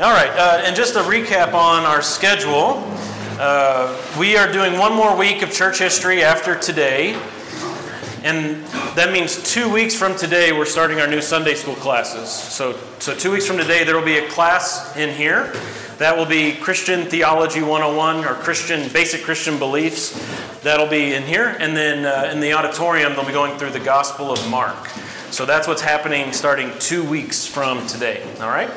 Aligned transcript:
All 0.00 0.10
right, 0.10 0.30
uh, 0.30 0.62
and 0.64 0.74
just 0.74 0.96
a 0.96 1.00
recap 1.00 1.52
on 1.52 1.84
our 1.84 2.00
schedule. 2.00 2.82
Uh, 3.38 3.94
we 4.18 4.38
are 4.38 4.50
doing 4.50 4.78
one 4.78 4.94
more 4.94 5.14
week 5.14 5.42
of 5.42 5.52
church 5.52 5.80
history 5.80 6.24
after 6.24 6.58
today. 6.58 7.12
And 8.24 8.64
that 8.96 9.12
means 9.12 9.52
two 9.52 9.70
weeks 9.70 9.94
from 9.94 10.16
today, 10.16 10.50
we're 10.52 10.64
starting 10.64 10.98
our 10.98 11.06
new 11.06 11.20
Sunday 11.20 11.54
school 11.54 11.74
classes. 11.74 12.30
So, 12.30 12.78
so 13.00 13.14
two 13.14 13.32
weeks 13.32 13.46
from 13.46 13.58
today, 13.58 13.84
there 13.84 13.94
will 13.94 14.04
be 14.04 14.16
a 14.16 14.26
class 14.30 14.96
in 14.96 15.14
here. 15.14 15.52
That 15.98 16.16
will 16.16 16.24
be 16.24 16.54
Christian 16.54 17.04
Theology 17.04 17.60
101 17.60 18.24
or 18.24 18.32
Christian 18.36 18.90
Basic 18.94 19.22
Christian 19.22 19.58
Beliefs. 19.58 20.18
That'll 20.62 20.88
be 20.88 21.12
in 21.12 21.24
here. 21.24 21.54
And 21.60 21.76
then 21.76 22.06
uh, 22.06 22.32
in 22.32 22.40
the 22.40 22.54
auditorium, 22.54 23.12
they'll 23.12 23.26
be 23.26 23.32
going 23.32 23.58
through 23.58 23.72
the 23.72 23.80
Gospel 23.80 24.32
of 24.32 24.48
Mark. 24.48 24.88
So 25.30 25.44
that's 25.44 25.68
what's 25.68 25.82
happening 25.82 26.32
starting 26.32 26.72
two 26.78 27.04
weeks 27.04 27.46
from 27.46 27.86
today. 27.86 28.26
All 28.40 28.48
right? 28.48 28.70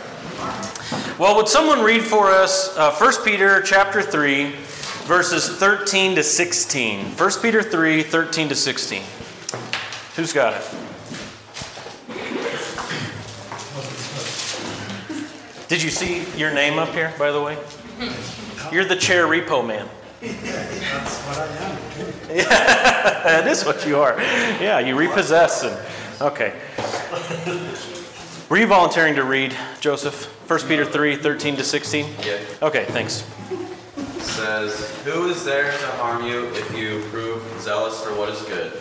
Well, 1.17 1.37
would 1.37 1.47
someone 1.47 1.81
read 1.81 2.03
for 2.03 2.29
us 2.29 2.75
uh, 2.77 2.91
1 2.91 3.23
Peter 3.23 3.61
chapter 3.61 4.01
3, 4.01 4.51
verses 5.05 5.47
13 5.47 6.15
to 6.15 6.23
16? 6.23 7.05
1 7.05 7.31
Peter 7.41 7.63
3, 7.63 8.03
13 8.03 8.49
to 8.49 8.55
16. 8.55 9.01
Who's 10.15 10.33
got 10.33 10.53
it? 10.53 10.69
Did 15.67 15.81
you 15.81 15.89
see 15.89 16.25
your 16.37 16.53
name 16.53 16.77
up 16.77 16.89
here, 16.89 17.13
by 17.17 17.31
the 17.31 17.41
way? 17.41 17.57
You're 18.71 18.85
the 18.85 18.95
chair 18.95 19.25
repo 19.25 19.65
man. 19.65 19.87
That's 20.19 21.19
what 21.21 21.37
I 21.37 21.47
am. 21.63 21.77
Yeah, 22.29 22.45
that 23.23 23.47
is 23.47 23.63
what 23.65 23.87
you 23.87 23.99
are. 23.99 24.19
Yeah, 24.19 24.79
you 24.79 24.97
repossess 24.97 25.63
and 25.63 25.77
okay. 26.21 26.53
Were 28.49 28.57
you 28.57 28.67
volunteering 28.67 29.15
to 29.15 29.23
read, 29.23 29.55
Joseph? 29.79 30.34
1 30.47 30.59
Peter 30.67 30.85
3, 30.85 31.15
13 31.15 31.55
to 31.55 31.63
16? 31.63 32.05
Yeah. 32.23 32.37
Okay, 32.61 32.85
thanks. 32.85 33.27
It 33.49 34.21
says, 34.21 34.91
Who 35.03 35.27
is 35.27 35.43
there 35.43 35.71
to 35.71 35.87
harm 35.97 36.23
you 36.27 36.45
if 36.49 36.77
you 36.77 37.01
prove 37.09 37.41
zealous 37.61 37.99
for 38.03 38.11
what 38.15 38.29
is 38.29 38.43
good? 38.43 38.71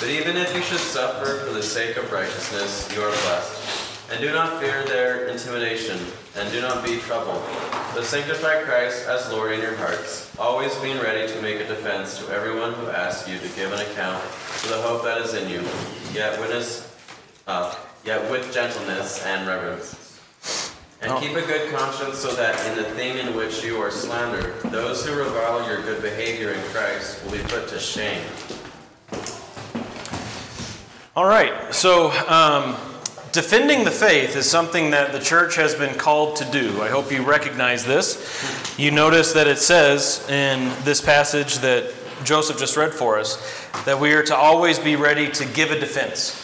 But 0.00 0.08
even 0.08 0.38
if 0.38 0.54
you 0.56 0.62
should 0.62 0.80
suffer 0.80 1.44
for 1.44 1.52
the 1.52 1.62
sake 1.62 1.98
of 1.98 2.10
righteousness, 2.10 2.90
you 2.94 3.02
are 3.02 3.10
blessed. 3.10 4.10
And 4.10 4.20
do 4.20 4.32
not 4.32 4.58
fear 4.58 4.84
their 4.84 5.26
intimidation, 5.26 5.98
and 6.34 6.50
do 6.50 6.62
not 6.62 6.82
be 6.82 6.98
troubled. 7.00 7.42
But 7.94 8.04
sanctify 8.04 8.62
Christ 8.62 9.06
as 9.06 9.30
Lord 9.30 9.52
in 9.52 9.60
your 9.60 9.76
hearts, 9.76 10.34
always 10.38 10.74
being 10.76 10.98
ready 10.98 11.30
to 11.30 11.42
make 11.42 11.60
a 11.60 11.66
defense 11.66 12.18
to 12.18 12.32
everyone 12.32 12.72
who 12.72 12.88
asks 12.88 13.28
you 13.28 13.38
to 13.38 13.48
give 13.54 13.70
an 13.70 13.80
account 13.80 14.22
for 14.22 14.68
the 14.68 14.80
hope 14.80 15.04
that 15.04 15.20
is 15.20 15.34
in 15.34 15.48
you, 15.50 15.60
yet 16.14 16.40
witness, 16.40 16.90
uh, 17.46 17.74
yet 18.02 18.30
with 18.30 18.52
gentleness 18.52 19.22
and 19.26 19.46
reverence. 19.46 20.01
And 21.02 21.10
Oh. 21.10 21.18
keep 21.20 21.36
a 21.36 21.42
good 21.42 21.74
conscience 21.74 22.18
so 22.18 22.32
that 22.34 22.64
in 22.66 22.76
the 22.76 22.84
thing 22.90 23.18
in 23.18 23.34
which 23.34 23.64
you 23.64 23.80
are 23.82 23.90
slandered, 23.90 24.54
those 24.70 25.04
who 25.04 25.14
revile 25.14 25.66
your 25.66 25.82
good 25.82 26.00
behavior 26.00 26.52
in 26.52 26.62
Christ 26.72 27.24
will 27.24 27.32
be 27.32 27.38
put 27.40 27.68
to 27.68 27.78
shame. 27.80 28.22
All 31.16 31.26
right, 31.26 31.74
so 31.74 32.10
um, 32.28 32.76
defending 33.32 33.84
the 33.84 33.90
faith 33.90 34.36
is 34.36 34.48
something 34.48 34.92
that 34.92 35.12
the 35.12 35.18
church 35.18 35.56
has 35.56 35.74
been 35.74 35.94
called 35.98 36.36
to 36.36 36.44
do. 36.46 36.80
I 36.80 36.88
hope 36.88 37.10
you 37.10 37.22
recognize 37.22 37.84
this. 37.84 38.78
You 38.78 38.92
notice 38.92 39.32
that 39.32 39.46
it 39.46 39.58
says 39.58 40.26
in 40.30 40.72
this 40.84 41.00
passage 41.00 41.58
that 41.58 41.92
Joseph 42.24 42.58
just 42.58 42.76
read 42.76 42.94
for 42.94 43.18
us 43.18 43.36
that 43.84 43.98
we 43.98 44.12
are 44.14 44.22
to 44.22 44.36
always 44.36 44.78
be 44.78 44.94
ready 44.96 45.28
to 45.32 45.44
give 45.44 45.70
a 45.72 45.78
defense. 45.78 46.38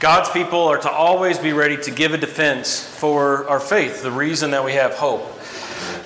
God's 0.00 0.28
people 0.30 0.60
are 0.60 0.78
to 0.78 0.90
always 0.90 1.38
be 1.38 1.52
ready 1.52 1.76
to 1.78 1.90
give 1.90 2.14
a 2.14 2.18
defense 2.18 2.80
for 2.80 3.48
our 3.48 3.60
faith, 3.60 4.02
the 4.02 4.10
reason 4.10 4.50
that 4.52 4.64
we 4.64 4.72
have 4.72 4.94
hope. 4.94 5.22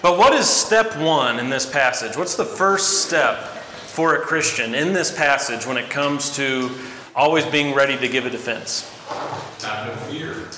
But 0.02 0.18
what 0.18 0.32
is 0.32 0.48
step 0.48 0.96
one 0.96 1.38
in 1.38 1.50
this 1.50 1.66
passage? 1.66 2.16
What's 2.16 2.36
the 2.36 2.44
first 2.44 3.06
step 3.06 3.38
for 3.38 4.14
a 4.16 4.20
Christian 4.20 4.74
in 4.74 4.92
this 4.92 5.14
passage 5.14 5.66
when 5.66 5.76
it 5.76 5.90
comes 5.90 6.34
to 6.36 6.70
always 7.14 7.44
being 7.46 7.74
ready 7.74 7.96
to 7.98 8.08
give 8.08 8.26
a 8.26 8.30
defense? 8.30 8.90
Have 9.62 9.86
no 9.86 9.94
fear. 10.10 10.48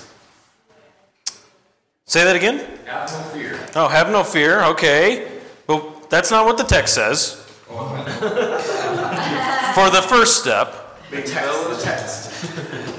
Say 2.04 2.25
that 2.25 2.36
again? 2.36 2.59
Have 2.86 3.10
no 3.10 3.19
fear. 3.32 3.59
Oh, 3.75 3.88
have 3.88 4.10
no 4.10 4.22
fear. 4.22 4.62
Okay. 4.65 5.41
Well, 5.66 6.00
that's 6.09 6.31
not 6.31 6.44
what 6.44 6.56
the 6.56 6.65
text 6.65 6.94
says. 6.94 7.34
For 9.72 9.88
the 9.88 10.03
first 10.06 10.38
step, 10.41 11.00
Being 11.10 11.26
zealous, 11.26 11.82
being 12.54 12.91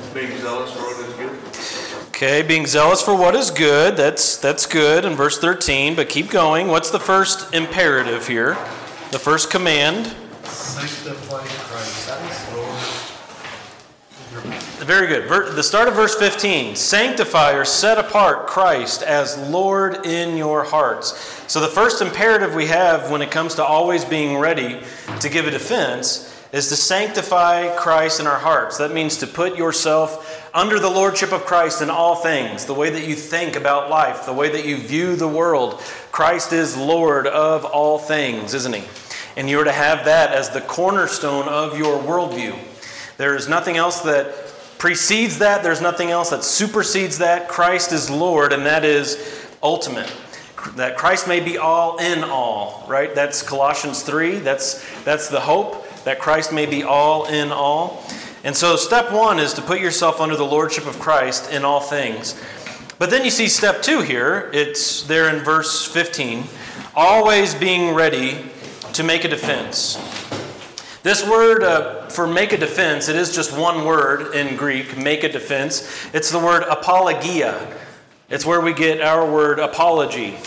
zealous 0.43 0.73
for 0.73 0.81
what 0.81 0.99
is 1.07 1.13
good. 1.15 2.07
okay, 2.09 2.41
being 2.41 2.65
zealous 2.67 3.01
for 3.01 3.15
what 3.15 3.33
is 3.33 3.49
good. 3.49 3.95
That's 3.95 4.35
that's 4.37 4.65
good 4.65 5.05
in 5.05 5.15
verse 5.15 5.39
13, 5.39 5.95
but 5.95 6.09
keep 6.09 6.29
going. 6.29 6.67
What's 6.67 6.89
the 6.91 6.99
first 6.99 7.53
imperative 7.53 8.27
here? 8.27 8.55
The 9.11 9.19
first 9.19 9.49
command. 9.49 10.07
Sanctify 10.43 11.45
Christ 11.45 12.09
as 12.09 12.53
Lord. 12.53 12.79
Very 14.85 15.07
good. 15.07 15.29
Ver- 15.29 15.51
The 15.53 15.63
start 15.63 15.87
of 15.87 15.93
verse 15.93 16.13
15 16.15 16.75
sanctify 16.75 17.53
or 17.53 17.63
set 17.63 17.97
apart 17.97 18.47
Christ 18.47 19.01
as 19.01 19.37
Lord 19.49 20.05
in 20.05 20.35
your 20.35 20.65
hearts. 20.65 21.13
So, 21.47 21.61
the 21.61 21.67
first 21.69 22.01
imperative 22.01 22.53
we 22.53 22.65
have 22.67 23.09
when 23.09 23.21
it 23.21 23.31
comes 23.31 23.55
to 23.55 23.63
always 23.63 24.03
being 24.03 24.37
ready 24.37 24.81
to 25.21 25.29
give 25.29 25.47
a 25.47 25.51
defense 25.51 26.29
is 26.53 26.69
to 26.69 26.75
sanctify 26.75 27.75
Christ 27.75 28.19
in 28.19 28.27
our 28.27 28.37
hearts. 28.37 28.77
That 28.77 28.93
means 28.93 29.17
to 29.17 29.27
put 29.27 29.57
yourself 29.57 30.51
under 30.53 30.79
the 30.79 30.89
lordship 30.89 31.33
of 31.33 31.45
Christ 31.45 31.81
in 31.81 31.89
all 31.89 32.15
things, 32.15 32.65
the 32.65 32.75
way 32.75 32.91
that 32.91 33.07
you 33.07 33.15
think 33.15 33.55
about 33.55 33.89
life, 33.89 34.27
the 34.27 34.33
way 34.33 34.51
that 34.51 34.63
you 34.63 34.77
view 34.77 35.15
the 35.15 35.27
world. 35.27 35.81
Christ 36.11 36.53
is 36.53 36.77
Lord 36.77 37.25
of 37.25 37.65
all 37.65 37.97
things, 37.97 38.53
isn't 38.53 38.75
He? 38.75 38.83
And 39.35 39.49
you 39.49 39.59
are 39.59 39.63
to 39.63 39.71
have 39.71 40.05
that 40.05 40.31
as 40.31 40.51
the 40.51 40.61
cornerstone 40.61 41.47
of 41.47 41.75
your 41.75 41.97
worldview. 41.97 42.55
There 43.17 43.35
is 43.35 43.49
nothing 43.49 43.77
else 43.77 44.01
that 44.01 44.35
precedes 44.77 45.39
that, 45.39 45.63
there's 45.63 45.81
nothing 45.81 46.11
else 46.11 46.29
that 46.29 46.43
supersedes 46.43 47.17
that. 47.17 47.47
Christ 47.47 47.91
is 47.91 48.11
Lord, 48.11 48.53
and 48.53 48.63
that 48.67 48.85
is 48.85 49.47
ultimate. 49.63 50.11
That 50.75 50.97
Christ 50.97 51.27
may 51.27 51.39
be 51.39 51.57
all 51.57 51.97
in 51.97 52.23
all, 52.23 52.85
right? 52.87 53.13
That's 53.15 53.41
Colossians 53.41 54.03
3. 54.03 54.39
That's, 54.39 54.85
that's 55.03 55.29
the 55.29 55.39
hope, 55.39 55.83
that 56.05 56.19
Christ 56.19 56.51
may 56.51 56.65
be 56.65 56.83
all 56.83 57.25
in 57.25 57.51
all. 57.51 58.03
And 58.43 58.55
so, 58.55 58.75
step 58.75 59.11
one 59.11 59.39
is 59.39 59.53
to 59.53 59.61
put 59.61 59.79
yourself 59.79 60.19
under 60.19 60.35
the 60.35 60.45
lordship 60.45 60.85
of 60.85 60.99
Christ 60.99 61.51
in 61.51 61.63
all 61.63 61.79
things. 61.79 62.41
But 62.99 63.09
then 63.09 63.25
you 63.25 63.31
see 63.31 63.47
step 63.47 63.81
two 63.81 64.01
here. 64.01 64.49
It's 64.53 65.03
there 65.03 65.33
in 65.35 65.43
verse 65.43 65.85
15. 65.85 66.43
Always 66.95 67.55
being 67.55 67.93
ready 67.95 68.45
to 68.93 69.03
make 69.03 69.23
a 69.23 69.27
defense. 69.27 69.97
This 71.03 71.27
word 71.27 71.63
uh, 71.63 72.07
for 72.07 72.27
make 72.27 72.53
a 72.53 72.57
defense, 72.57 73.09
it 73.09 73.17
is 73.17 73.35
just 73.35 73.57
one 73.57 73.83
word 73.83 74.33
in 74.35 74.55
Greek, 74.55 74.95
make 74.97 75.23
a 75.23 75.29
defense. 75.29 76.07
It's 76.13 76.31
the 76.31 76.39
word 76.39 76.63
apologia. 76.63 77.75
It's 78.29 78.45
where 78.45 78.61
we 78.61 78.73
get 78.73 79.01
our 79.01 79.29
word 79.29 79.59
apology. 79.59 80.37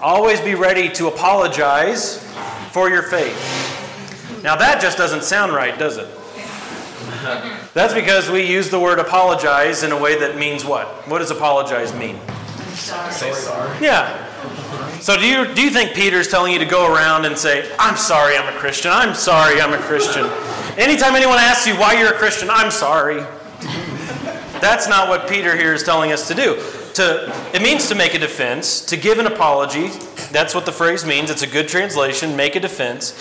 Always 0.00 0.40
be 0.40 0.54
ready 0.54 0.88
to 0.90 1.08
apologize 1.08 2.24
for 2.70 2.88
your 2.88 3.02
faith. 3.02 3.55
Now, 4.42 4.56
that 4.56 4.80
just 4.80 4.96
doesn't 4.98 5.24
sound 5.24 5.52
right, 5.52 5.78
does 5.78 5.96
it? 5.96 6.08
That's 7.74 7.92
because 7.92 8.30
we 8.30 8.46
use 8.46 8.70
the 8.70 8.78
word 8.78 8.98
apologize 8.98 9.82
in 9.82 9.92
a 9.92 10.00
way 10.00 10.18
that 10.18 10.36
means 10.36 10.64
what? 10.64 10.86
What 11.08 11.18
does 11.18 11.30
apologize 11.30 11.94
mean? 11.94 12.18
Sorry. 12.74 13.12
Say 13.12 13.32
sorry. 13.32 13.76
Yeah. 13.80 14.22
So 15.00 15.16
do 15.16 15.26
you 15.26 15.52
do 15.54 15.62
you 15.62 15.70
think 15.70 15.94
Peter's 15.94 16.28
telling 16.28 16.52
you 16.52 16.58
to 16.58 16.64
go 16.64 16.92
around 16.92 17.24
and 17.24 17.36
say, 17.36 17.70
"I'm 17.78 17.96
sorry, 17.96 18.36
I'm 18.36 18.54
a 18.54 18.58
Christian. 18.58 18.92
I'm 18.92 19.14
sorry, 19.14 19.60
I'm 19.60 19.72
a 19.72 19.78
Christian." 19.78 20.28
Anytime 20.76 21.16
anyone 21.16 21.38
asks 21.38 21.66
you 21.66 21.74
why 21.74 21.94
you're 21.94 22.12
a 22.12 22.18
Christian, 22.18 22.50
"I'm 22.50 22.70
sorry." 22.70 23.24
That's 24.60 24.88
not 24.88 25.08
what 25.08 25.28
Peter 25.28 25.56
here 25.56 25.74
is 25.74 25.82
telling 25.82 26.12
us 26.12 26.28
to 26.28 26.34
do. 26.34 26.62
To 26.96 27.30
it 27.52 27.60
means 27.60 27.88
to 27.90 27.94
make 27.94 28.14
a 28.14 28.18
defense, 28.18 28.80
to 28.86 28.96
give 28.96 29.18
an 29.18 29.26
apology. 29.26 29.88
That's 30.32 30.54
what 30.54 30.64
the 30.64 30.72
phrase 30.72 31.04
means. 31.04 31.30
It's 31.30 31.42
a 31.42 31.46
good 31.46 31.68
translation, 31.68 32.34
make 32.36 32.56
a 32.56 32.60
defense. 32.60 33.12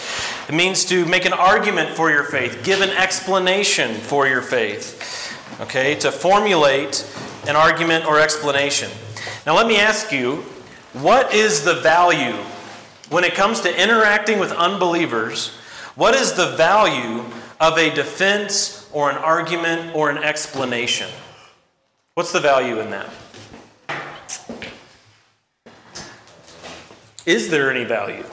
It 0.47 0.55
means 0.55 0.85
to 0.85 1.05
make 1.05 1.25
an 1.25 1.33
argument 1.33 1.89
for 1.89 2.09
your 2.09 2.23
faith, 2.23 2.61
give 2.63 2.79
an 2.79 2.91
explanation 2.91 3.95
for 3.95 4.27
your 4.27 4.41
faith. 4.41 5.59
Okay? 5.59 5.93
To 5.95 6.09
formulate 6.09 7.05
an 7.49 7.57
argument 7.57 8.05
or 8.05 8.17
explanation. 8.17 8.89
Now 9.45 9.57
let 9.57 9.67
me 9.67 9.77
ask 9.77 10.09
you, 10.09 10.45
what 10.93 11.33
is 11.33 11.65
the 11.65 11.73
value 11.73 12.37
when 13.09 13.25
it 13.25 13.33
comes 13.33 13.59
to 13.59 13.83
interacting 13.83 14.39
with 14.39 14.53
unbelievers? 14.53 15.49
What 15.95 16.15
is 16.15 16.31
the 16.31 16.55
value 16.55 17.25
of 17.59 17.77
a 17.77 17.93
defense 17.93 18.89
or 18.93 19.11
an 19.11 19.17
argument 19.17 19.93
or 19.93 20.09
an 20.09 20.17
explanation? 20.17 21.09
What's 22.13 22.31
the 22.31 22.39
value 22.39 22.79
in 22.79 22.89
that? 22.91 23.09
Is 27.25 27.49
there 27.49 27.71
any 27.71 27.83
value? 27.83 28.23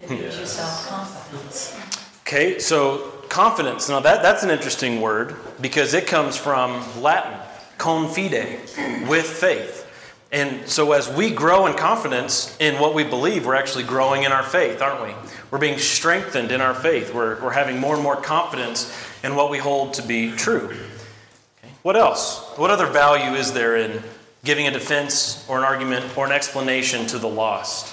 It 0.00 0.08
gives 0.08 0.38
you 0.38 0.46
self-confidence. 0.46 1.78
Okay, 2.20 2.58
so 2.58 3.12
confidence. 3.28 3.88
Now 3.88 4.00
that, 4.00 4.22
that's 4.22 4.42
an 4.42 4.50
interesting 4.50 5.00
word 5.00 5.36
because 5.60 5.94
it 5.94 6.06
comes 6.06 6.36
from 6.36 6.82
Latin, 7.00 7.38
confide, 7.78 8.60
with 9.08 9.26
faith. 9.26 9.84
And 10.32 10.68
so, 10.68 10.90
as 10.90 11.08
we 11.08 11.30
grow 11.30 11.66
in 11.66 11.74
confidence 11.74 12.56
in 12.58 12.80
what 12.80 12.94
we 12.94 13.04
believe, 13.04 13.46
we're 13.46 13.54
actually 13.54 13.84
growing 13.84 14.24
in 14.24 14.32
our 14.32 14.42
faith, 14.42 14.82
aren't 14.82 15.02
we? 15.04 15.14
We're 15.52 15.58
being 15.58 15.78
strengthened 15.78 16.50
in 16.50 16.60
our 16.60 16.74
faith. 16.74 17.14
We're, 17.14 17.40
we're 17.40 17.52
having 17.52 17.78
more 17.78 17.94
and 17.94 18.02
more 18.02 18.16
confidence 18.16 18.92
in 19.22 19.36
what 19.36 19.50
we 19.50 19.58
hold 19.58 19.94
to 19.94 20.02
be 20.02 20.32
true. 20.32 20.66
Okay. 20.66 21.72
What 21.82 21.96
else? 21.96 22.40
What 22.56 22.70
other 22.70 22.86
value 22.86 23.36
is 23.36 23.52
there 23.52 23.76
in 23.76 24.02
giving 24.46 24.66
a 24.66 24.70
defense 24.70 25.44
or 25.48 25.58
an 25.58 25.64
argument 25.64 26.16
or 26.16 26.24
an 26.24 26.32
explanation 26.32 27.06
to 27.08 27.18
the 27.18 27.28
lost? 27.28 27.92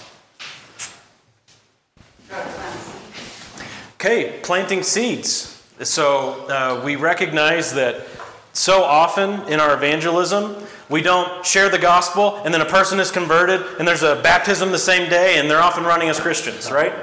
Okay, 3.95 4.39
planting 4.43 4.83
seeds. 4.83 5.61
So 5.81 6.47
uh, 6.47 6.81
we 6.85 6.95
recognize 6.95 7.73
that 7.73 8.05
so 8.53 8.83
often 8.83 9.47
in 9.51 9.59
our 9.59 9.73
evangelism, 9.73 10.55
we 10.89 11.01
don't 11.01 11.43
share 11.45 11.69
the 11.69 11.79
gospel 11.79 12.37
and 12.45 12.53
then 12.53 12.61
a 12.61 12.65
person 12.65 12.99
is 12.99 13.09
converted 13.09 13.61
and 13.79 13.87
there's 13.87 14.03
a 14.03 14.21
baptism 14.21 14.71
the 14.71 14.77
same 14.77 15.09
day 15.09 15.39
and 15.39 15.49
they're 15.49 15.61
off 15.61 15.77
and 15.77 15.85
running 15.87 16.09
as 16.09 16.19
Christians, 16.19 16.69
right? 16.69 16.93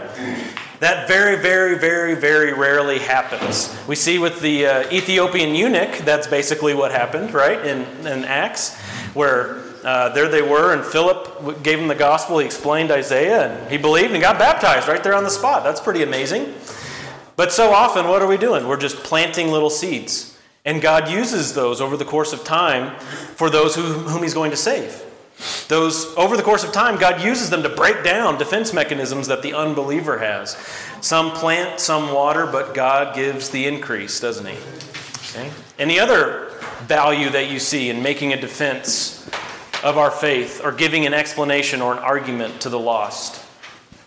That 0.78 1.08
very, 1.08 1.36
very, 1.36 1.76
very, 1.76 2.14
very 2.14 2.52
rarely 2.52 2.98
happens. 2.98 3.76
We 3.86 3.96
see 3.96 4.18
with 4.18 4.40
the 4.40 4.66
uh, 4.66 4.92
Ethiopian 4.92 5.54
eunuch, 5.54 5.98
that's 5.98 6.26
basically 6.26 6.72
what 6.72 6.90
happened, 6.90 7.34
right, 7.34 7.64
in, 7.66 7.80
in 8.06 8.24
Acts, 8.24 8.80
where 9.14 9.62
uh, 9.84 10.10
there 10.10 10.28
they 10.28 10.42
were, 10.42 10.74
and 10.74 10.84
Philip 10.84 11.62
gave 11.62 11.78
him 11.78 11.88
the 11.88 11.94
gospel. 11.94 12.38
He 12.38 12.46
explained 12.46 12.90
Isaiah, 12.90 13.50
and 13.50 13.70
he 13.70 13.78
believed 13.78 14.12
and 14.12 14.20
got 14.20 14.38
baptized 14.38 14.88
right 14.88 15.02
there 15.02 15.14
on 15.14 15.24
the 15.24 15.30
spot. 15.30 15.64
That's 15.64 15.80
pretty 15.80 16.02
amazing. 16.02 16.54
But 17.36 17.52
so 17.52 17.72
often, 17.72 18.08
what 18.08 18.20
are 18.20 18.28
we 18.28 18.36
doing? 18.36 18.68
We're 18.68 18.76
just 18.76 18.96
planting 18.98 19.48
little 19.48 19.70
seeds. 19.70 20.38
And 20.64 20.82
God 20.82 21.08
uses 21.10 21.54
those 21.54 21.80
over 21.80 21.96
the 21.96 22.04
course 22.04 22.34
of 22.34 22.44
time 22.44 22.98
for 23.34 23.48
those 23.48 23.74
who, 23.74 23.82
whom 23.82 24.22
He's 24.22 24.34
going 24.34 24.50
to 24.50 24.56
save. 24.56 25.02
Those, 25.68 26.14
over 26.16 26.36
the 26.36 26.42
course 26.42 26.64
of 26.64 26.72
time, 26.72 26.98
God 26.98 27.22
uses 27.22 27.48
them 27.48 27.62
to 27.62 27.70
break 27.70 28.04
down 28.04 28.36
defense 28.36 28.74
mechanisms 28.74 29.26
that 29.28 29.42
the 29.42 29.54
unbeliever 29.54 30.18
has. 30.18 30.54
Some 31.00 31.30
plant, 31.30 31.80
some 31.80 32.12
water, 32.12 32.44
but 32.44 32.74
God 32.74 33.14
gives 33.14 33.48
the 33.48 33.66
increase, 33.66 34.20
doesn't 34.20 34.44
He? 34.44 34.58
Okay? 35.30 35.50
Any 35.78 35.98
other 35.98 36.49
value 36.86 37.30
that 37.30 37.50
you 37.50 37.58
see 37.58 37.90
in 37.90 38.02
making 38.02 38.32
a 38.32 38.40
defense 38.40 39.28
of 39.82 39.98
our 39.98 40.10
faith 40.10 40.60
or 40.64 40.72
giving 40.72 41.06
an 41.06 41.14
explanation 41.14 41.80
or 41.80 41.92
an 41.92 41.98
argument 41.98 42.60
to 42.62 42.68
the 42.68 42.78
lost? 42.78 43.44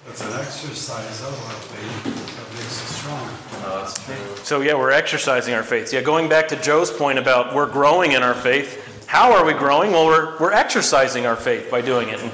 It's 0.09 0.21
an 0.21 0.33
exercise 0.39 1.21
of 1.21 1.33
our 1.45 1.53
faith 1.53 2.35
that 2.35 2.53
makes 2.55 2.81
us 2.81 2.97
strong. 2.97 3.29
That's 3.63 4.05
true. 4.05 4.43
So, 4.43 4.61
yeah, 4.61 4.73
we're 4.73 4.91
exercising 4.91 5.53
our 5.53 5.63
faith. 5.63 5.93
Yeah, 5.93 6.01
going 6.01 6.27
back 6.27 6.49
to 6.49 6.61
Joe's 6.61 6.91
point 6.91 7.17
about 7.17 7.55
we're 7.55 7.71
growing 7.71 8.11
in 8.11 8.21
our 8.21 8.33
faith, 8.33 9.05
how 9.07 9.31
are 9.31 9.45
we 9.45 9.53
growing? 9.53 9.91
Well, 9.91 10.05
we're, 10.07 10.37
we're 10.39 10.51
exercising 10.51 11.25
our 11.25 11.35
faith 11.35 11.71
by 11.71 11.81
doing 11.81 12.09
it. 12.09 12.19
And 12.19 12.31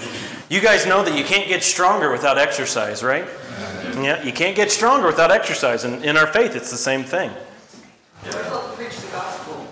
you 0.50 0.62
guys 0.62 0.86
know 0.86 1.04
that 1.04 1.16
you 1.16 1.24
can't 1.24 1.48
get 1.48 1.62
stronger 1.62 2.12
without 2.12 2.38
exercise, 2.38 3.04
right? 3.04 3.28
Yeah, 4.02 4.24
you 4.24 4.32
can't 4.32 4.56
get 4.56 4.72
stronger 4.72 5.06
without 5.06 5.30
exercise. 5.30 5.84
And 5.84 6.04
in 6.04 6.18
our 6.18 6.28
faith, 6.28 6.56
it's 6.56 6.72
the 6.72 6.78
same 6.78 7.04
thing. 7.04 7.32
We're 8.24 8.32
told 8.50 8.72
to 8.72 8.78
preach 8.78 8.98
the 8.98 9.12
gospel, 9.12 9.68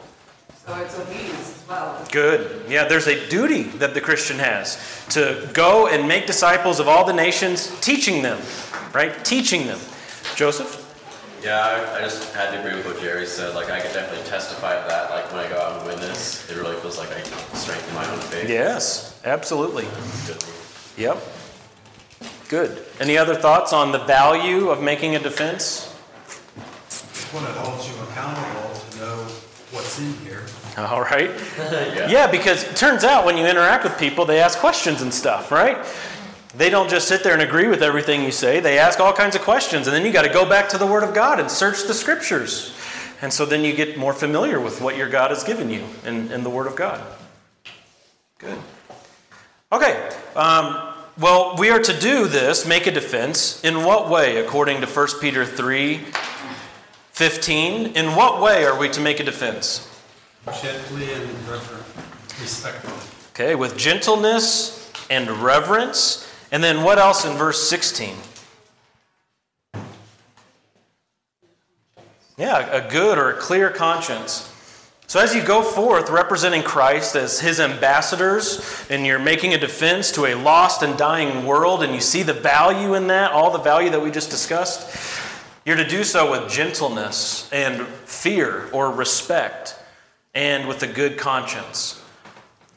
so 0.68 0.76
it's 0.82 1.00
obedience 1.00 1.62
as 1.62 1.68
well. 1.70 2.06
Good. 2.12 2.70
Yeah, 2.70 2.84
there's 2.86 3.08
a 3.08 3.30
duty 3.30 3.64
that 3.64 3.94
the 3.94 4.02
Christian 4.02 4.38
has 4.40 4.78
to 5.10 5.50
go 5.54 5.88
and 5.88 6.08
make 6.08 6.28
disciples 6.28 6.82
of 6.82 6.90
all 6.90 7.06
the 7.06 7.14
nations, 7.14 7.80
teaching 7.80 8.22
them, 8.22 8.40
right? 8.94 9.24
Teaching 9.24 9.66
them. 9.66 9.80
Joseph? 10.36 10.84
Yeah, 11.42 11.58
I, 11.58 12.00
I 12.00 12.02
just 12.02 12.34
had 12.34 12.52
to 12.52 12.60
agree 12.60 12.76
with 12.76 12.86
what 12.86 13.00
Jerry 13.00 13.26
said. 13.26 13.56
Like, 13.56 13.70
I 13.70 13.80
could 13.80 13.94
definitely 13.94 14.28
testify 14.30 14.82
to 14.82 14.88
that. 14.90 15.10
Like, 15.10 15.32
when 15.32 15.46
I 15.46 15.50
go 15.50 15.58
out 15.58 15.78
and 15.78 15.88
witness, 15.88 16.50
it 16.50 16.58
really 16.58 16.76
feels 16.82 16.98
like 16.98 17.10
I 17.12 17.22
strengthen 17.54 17.96
my 17.96 18.10
own 18.12 18.20
faith. 18.20 18.50
Yes, 18.50 19.22
absolutely. 19.24 19.86
Good. 20.26 20.44
Yep. 20.98 21.24
Good. 22.50 22.86
Any 23.00 23.18
other 23.18 23.36
thoughts 23.36 23.72
on 23.72 23.94
the 23.94 24.00
value 24.00 24.70
of 24.70 24.82
making 24.82 25.16
a 25.16 25.20
defense? 25.20 25.94
When 27.32 27.44
it 27.44 27.52
holds 27.52 27.88
you 27.88 27.96
accountable 28.04 28.48
to 28.48 28.54
know 28.54 28.67
what's 29.72 30.00
in 30.00 30.14
here. 30.26 30.44
All 30.78 31.02
right. 31.02 31.32
Yeah. 31.58 32.10
Yeah, 32.10 32.32
because 32.32 32.64
it 32.64 32.76
turns 32.76 33.04
out 33.04 33.26
when 33.26 33.38
you 33.38 33.46
interact 33.46 33.84
with 33.84 33.98
people, 33.98 34.26
they 34.26 34.40
ask 34.40 34.60
questions 34.60 35.02
and 35.02 35.12
stuff, 35.14 35.52
right? 35.52 35.78
They 36.56 36.70
don't 36.70 36.90
just 36.90 37.08
sit 37.08 37.24
there 37.24 37.34
and 37.34 37.42
agree 37.42 37.68
with 37.68 37.82
everything 37.82 38.24
you 38.24 38.32
say. 38.32 38.60
They 38.60 38.78
ask 38.78 39.00
all 39.00 39.14
kinds 39.14 39.36
of 39.36 39.42
questions, 39.42 39.88
and 39.88 39.96
then 39.96 40.06
you 40.06 40.12
got 40.12 40.24
to 40.24 40.34
go 40.34 40.48
back 40.48 40.70
to 40.70 40.78
the 40.78 40.86
Word 40.86 41.04
of 41.04 41.14
God 41.14 41.40
and 41.40 41.50
search 41.50 41.84
the 41.84 41.94
Scriptures. 41.94 42.76
And 43.22 43.34
so 43.34 43.46
then 43.46 43.64
you 43.64 43.74
get 43.74 43.98
more 43.98 44.14
familiar 44.14 44.60
with 44.60 44.80
what 44.80 44.96
your 44.96 45.10
God 45.10 45.32
has 45.32 45.44
given 45.44 45.70
you 45.70 45.84
in, 46.06 46.32
in 46.32 46.44
the 46.44 46.50
Word 46.50 46.68
of 46.68 46.76
God. 46.76 47.02
Good. 48.38 48.60
Okay. 49.72 50.10
Um, 50.36 50.94
well, 51.18 51.56
we 51.58 51.72
are 51.72 51.80
to 51.80 52.00
do 52.00 52.28
this, 52.28 52.68
make 52.68 52.86
a 52.86 52.92
defense. 52.92 53.64
In 53.64 53.84
what 53.84 54.10
way, 54.10 54.38
according 54.38 54.82
to 54.82 54.88
1 54.88 55.08
Peter 55.20 55.46
3 55.46 56.06
15? 57.18 57.96
In 57.96 58.16
what 58.16 58.44
way 58.44 58.64
are 58.64 58.78
we 58.78 58.88
to 58.90 59.02
make 59.02 59.20
a 59.20 59.24
defense? 59.24 59.90
Gently 60.62 61.12
and 61.14 61.24
reverent, 61.50 61.84
respectfully. 62.40 62.94
Okay, 63.32 63.56
with 63.56 63.76
gentleness 63.76 64.92
and 65.10 65.28
reverence. 65.28 66.32
And 66.52 66.64
then 66.64 66.84
what 66.84 67.00
else 67.00 67.26
in 67.26 67.36
verse 67.36 67.68
16? 67.68 68.16
Yeah, 72.38 72.72
a 72.72 72.88
good 72.88 73.18
or 73.18 73.32
a 73.32 73.38
clear 73.40 73.72
conscience. 73.72 74.54
So 75.08 75.20
as 75.20 75.34
you 75.34 75.42
go 75.42 75.64
forth 75.64 76.12
representing 76.12 76.62
Christ 76.62 77.16
as 77.16 77.40
his 77.40 77.60
ambassadors, 77.60 78.86
and 78.92 79.08
you're 79.08 79.18
making 79.18 79.56
a 79.56 79.58
defense 79.58 80.12
to 80.12 80.28
a 80.28 80.36
lost 80.36 80.84
and 80.84 80.96
dying 80.96 81.48
world, 81.48 81.82
and 81.82 81.96
you 81.96 82.02
see 82.02 82.22
the 82.22 82.34
value 82.34 82.94
in 82.94 83.08
that, 83.08 83.32
all 83.32 83.50
the 83.50 83.58
value 83.58 83.90
that 83.90 84.04
we 84.04 84.12
just 84.12 84.30
discussed, 84.30 85.26
you're 85.68 85.76
to 85.76 85.86
do 85.86 86.06
so 86.06 86.32
with 86.32 86.50
gentleness 86.50 87.50
and 87.52 87.86
fear 88.06 88.70
or 88.72 88.90
respect, 88.90 89.76
and 90.34 90.66
with 90.66 90.82
a 90.82 90.88
good 90.88 91.18
conscience. 91.18 92.02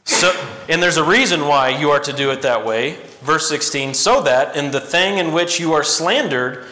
So, 0.03 0.29
and 0.67 0.83
there's 0.83 0.97
a 0.97 1.03
reason 1.03 1.47
why 1.47 1.69
you 1.69 1.89
are 1.91 2.01
to 2.01 2.11
do 2.11 2.31
it 2.31 2.41
that 2.41 2.65
way. 2.65 2.97
Verse 3.21 3.47
16, 3.47 3.93
so 3.93 4.21
that 4.23 4.57
in 4.57 4.71
the 4.71 4.81
thing 4.81 5.19
in 5.19 5.31
which 5.31 5.57
you 5.57 5.71
are 5.71 5.85
slandered, 5.85 6.65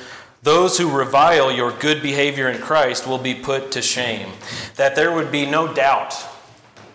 those 0.43 0.77
who 0.77 0.91
revile 0.91 1.53
your 1.53 1.71
good 1.71 2.01
behavior 2.01 2.49
in 2.49 2.59
Christ 2.59 3.07
will 3.07 3.17
be 3.17 3.33
put 3.33 3.71
to 3.71 3.81
shame. 3.81 4.27
That 4.75 4.97
there 4.97 5.13
would 5.13 5.31
be 5.31 5.45
no 5.45 5.73
doubt 5.73 6.15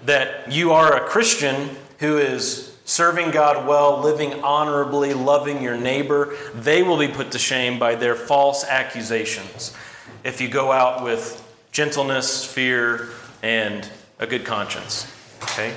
that 0.05 0.53
you 0.53 0.73
are 0.73 0.97
a 0.97 1.09
Christian 1.09 1.71
who 1.99 2.19
is 2.19 2.74
serving 2.85 3.31
God 3.31 3.67
well, 3.67 4.01
living 4.01 4.43
honorably, 4.43 5.15
loving 5.15 5.63
your 5.63 5.77
neighbor. 5.77 6.37
They 6.55 6.83
will 6.83 6.99
be 6.99 7.09
put 7.09 7.33
to 7.33 7.39
shame 7.39 7.79
by 7.79 7.95
their 7.95 8.15
false 8.15 8.65
accusations 8.65 9.75
if 10.23 10.41
you 10.41 10.49
go 10.49 10.73
out 10.73 11.03
with 11.03 11.41
gentleness, 11.73 12.45
fear, 12.45 13.11
and 13.43 13.89
a 14.19 14.27
good 14.27 14.45
conscience. 14.45 15.11
Okay? 15.43 15.75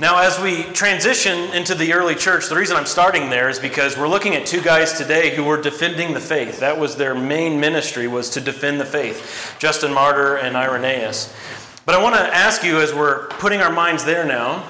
Now, 0.00 0.22
as 0.22 0.40
we 0.40 0.62
transition 0.62 1.52
into 1.52 1.74
the 1.74 1.92
early 1.92 2.14
church, 2.14 2.48
the 2.48 2.54
reason 2.54 2.76
I'm 2.76 2.86
starting 2.86 3.30
there 3.30 3.48
is 3.48 3.58
because 3.58 3.98
we're 3.98 4.08
looking 4.08 4.36
at 4.36 4.46
two 4.46 4.60
guys 4.62 4.96
today 4.96 5.34
who 5.34 5.42
were 5.42 5.60
defending 5.60 6.14
the 6.14 6.20
faith. 6.20 6.60
That 6.60 6.78
was 6.78 6.94
their 6.94 7.16
main 7.16 7.58
ministry 7.58 8.06
was 8.06 8.30
to 8.30 8.40
defend 8.40 8.80
the 8.80 8.84
faith, 8.84 9.56
Justin 9.58 9.92
Martyr 9.92 10.36
and 10.36 10.56
Irenaeus. 10.56 11.34
But 11.84 11.96
I 11.96 12.02
want 12.02 12.14
to 12.14 12.20
ask 12.20 12.62
you, 12.62 12.80
as 12.80 12.94
we're 12.94 13.26
putting 13.26 13.60
our 13.60 13.72
minds 13.72 14.04
there 14.04 14.24
now, 14.24 14.64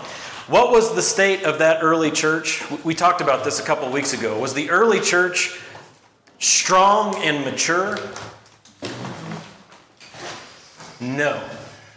what 0.49 0.73
was 0.73 0.95
the 0.95 1.03
state 1.03 1.45
of 1.45 1.59
that 1.59 1.83
early 1.83 2.11
church? 2.11 2.63
We 2.83 2.95
talked 2.95 3.21
about 3.21 3.45
this 3.45 3.61
a 3.61 3.63
couple 3.63 3.91
weeks 3.91 4.15
ago. 4.15 4.39
Was 4.39 4.55
the 4.55 4.71
early 4.71 4.99
church 5.01 5.61
strong 6.39 7.15
and 7.17 7.45
mature? 7.45 7.99
No. 11.01 11.43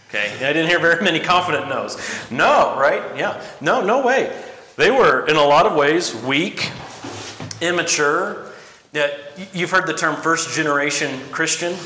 Okay, 0.10 0.34
I 0.46 0.51
didn't 0.51 0.67
hear 0.67 0.79
very 0.79 1.01
many 1.01 1.22
confident 1.22 1.70
no's. 1.70 1.98
No, 2.29 2.77
right? 2.77 3.17
Yeah. 3.17 3.41
No, 3.62 3.79
no 3.79 4.05
way. 4.05 4.38
They 4.75 4.91
were, 4.91 5.25
in 5.27 5.38
a 5.38 5.43
lot 5.43 5.65
of 5.65 5.77
ways, 5.77 6.13
weak, 6.13 6.70
immature. 7.62 8.51
You've 9.53 9.72
heard 9.72 9.88
the 9.88 9.93
term 9.93 10.17
first 10.17 10.53
generation 10.53 11.17
Christian. 11.31 11.77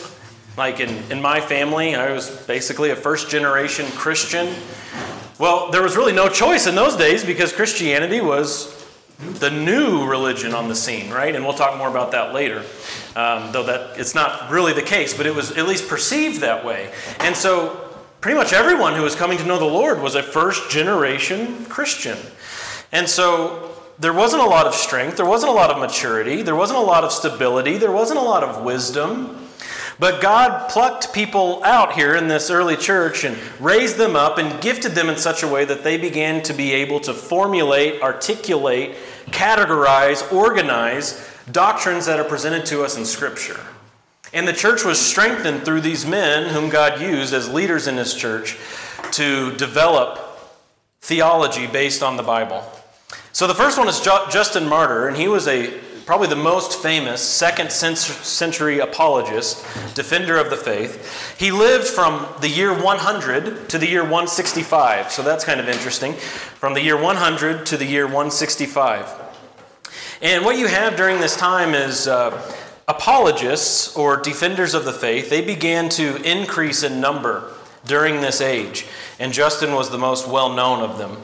Like 0.58 0.80
in, 0.80 0.90
in 1.12 1.22
my 1.22 1.42
family, 1.42 1.94
I 1.94 2.12
was 2.12 2.30
basically 2.48 2.90
a 2.90 2.96
first 2.96 3.30
generation 3.30 3.86
Christian. 3.92 4.48
Well, 5.38 5.70
there 5.70 5.82
was 5.82 5.98
really 5.98 6.14
no 6.14 6.30
choice 6.30 6.66
in 6.66 6.76
those 6.76 6.96
days 6.96 7.26
because 7.26 7.52
Christianity 7.52 8.22
was 8.22 8.72
the 9.20 9.50
new 9.50 10.08
religion 10.08 10.54
on 10.54 10.70
the 10.70 10.76
scene, 10.76 11.10
right? 11.10 11.36
And 11.36 11.44
we'll 11.44 11.54
talk 11.54 11.78
more 11.78 11.90
about 11.90 12.12
that 12.12 12.34
later, 12.34 12.60
um, 13.18 13.52
though 13.52 13.64
that 13.64 14.00
it's 14.00 14.16
not 14.16 14.50
really 14.50 14.72
the 14.72 14.82
case, 14.82 15.16
but 15.16 15.26
it 15.26 15.36
was 15.36 15.52
at 15.52 15.68
least 15.68 15.90
perceived 15.90 16.40
that 16.40 16.64
way. 16.64 16.90
And 17.20 17.36
so, 17.36 17.82
pretty 18.22 18.38
much 18.38 18.54
everyone 18.54 18.96
who 18.96 19.02
was 19.02 19.14
coming 19.14 19.38
to 19.38 19.46
know 19.46 19.60
the 19.60 19.66
Lord 19.66 20.02
was 20.02 20.16
a 20.16 20.24
first 20.24 20.70
generation 20.70 21.66
Christian. 21.66 22.18
And 22.94 23.10
so, 23.10 23.76
there 24.00 24.14
wasn't 24.14 24.42
a 24.42 24.46
lot 24.46 24.68
of 24.68 24.74
strength, 24.74 25.18
there 25.18 25.26
wasn't 25.26 25.52
a 25.52 25.56
lot 25.56 25.70
of 25.70 25.80
maturity, 25.80 26.42
there 26.42 26.56
wasn't 26.56 26.80
a 26.80 26.82
lot 26.82 27.04
of 27.04 27.12
stability, 27.12 27.78
there 27.78 27.92
wasn't 27.92 28.20
a 28.20 28.24
lot 28.24 28.44
of 28.44 28.64
wisdom. 28.64 29.35
But 29.98 30.22
God 30.22 30.70
plucked 30.70 31.14
people 31.14 31.64
out 31.64 31.94
here 31.94 32.16
in 32.16 32.28
this 32.28 32.50
early 32.50 32.76
church 32.76 33.24
and 33.24 33.38
raised 33.60 33.98
them 33.98 34.16
up 34.16 34.38
and 34.38 34.62
gifted 34.62 34.92
them 34.92 35.10
in 35.10 35.18
such 35.18 35.42
a 35.42 35.48
way 35.48 35.64
that 35.66 35.84
they 35.84 35.98
began 35.98 36.44
to 36.44 36.54
be 36.54 36.74
able 36.74 37.00
to 37.02 37.14
formulate, 37.14 38.02
articulate, 38.02 38.96
categorize, 39.28 40.32
organize 40.34 41.30
doctrines 41.52 42.06
that 42.08 42.20
are 42.20 42.26
presented 42.26 42.66
to 42.66 42.84
us 42.84 42.98
in 42.98 43.06
Scripture. 43.06 43.60
And 44.34 44.46
the 44.46 44.54
church 44.54 44.84
was 44.84 45.00
strengthened 45.00 45.64
through 45.64 45.82
these 45.82 46.06
men 46.06 46.50
whom 46.50 46.70
God 46.70 47.00
used 47.00 47.34
as 47.34 47.48
leaders 47.48 47.88
in 47.88 47.96
His 47.96 48.14
church 48.14 48.58
to 49.12 49.56
develop 49.56 50.20
theology 51.00 51.68
based 51.68 52.04
on 52.04 52.18
the 52.18 52.24
Bible. 52.24 52.64
So 53.32 53.48
the 53.48 53.56
first 53.56 53.78
one 53.78 53.88
is 53.88 54.02
Justin 54.02 54.68
Martyr, 54.68 55.08
and 55.08 55.16
he 55.16 55.28
was 55.28 55.48
a 55.48 55.80
probably 56.06 56.28
the 56.28 56.36
most 56.36 56.82
famous 56.82 57.22
second 57.22 57.72
century 57.72 58.80
apologist, 58.80 59.66
defender 59.96 60.38
of 60.38 60.52
the 60.52 60.56
faith. 60.56 61.36
He 61.40 61.52
lived 61.52 61.88
from 61.88 62.28
the 62.42 62.50
year 62.50 62.72
100 62.72 63.70
to 63.70 63.78
the 63.78 63.90
year 63.90 64.04
165, 64.04 65.12
so 65.12 65.24
that's 65.24 65.44
kind 65.44 65.60
of 65.60 65.68
interesting. 65.68 66.14
From 66.14 66.76
the 66.76 66.82
year 66.82 66.96
100 66.96 67.66
to 67.68 67.78
the 67.78 67.86
year 67.86 68.06
165. 68.06 69.10
And 70.22 70.46
what 70.46 70.58
you 70.58 70.68
have 70.68 70.96
during 70.96 71.20
this 71.20 71.36
time 71.36 71.74
is 71.74 72.08
uh, 72.08 72.56
apologists 72.88 73.96
or 73.96 74.18
defenders 74.18 74.76
of 74.76 74.86
the 74.86 74.94
faith, 74.94 75.30
they 75.30 75.42
began 75.42 75.90
to 75.90 76.22
increase 76.24 76.84
in 76.84 77.02
number 77.02 77.52
during 77.86 78.22
this 78.22 78.42
age, 78.42 78.86
and 79.20 79.34
Justin 79.34 79.74
was 79.74 79.90
the 79.90 79.98
most 79.98 80.28
well 80.28 80.54
known 80.54 80.82
of 80.82 80.98
them. 80.98 81.18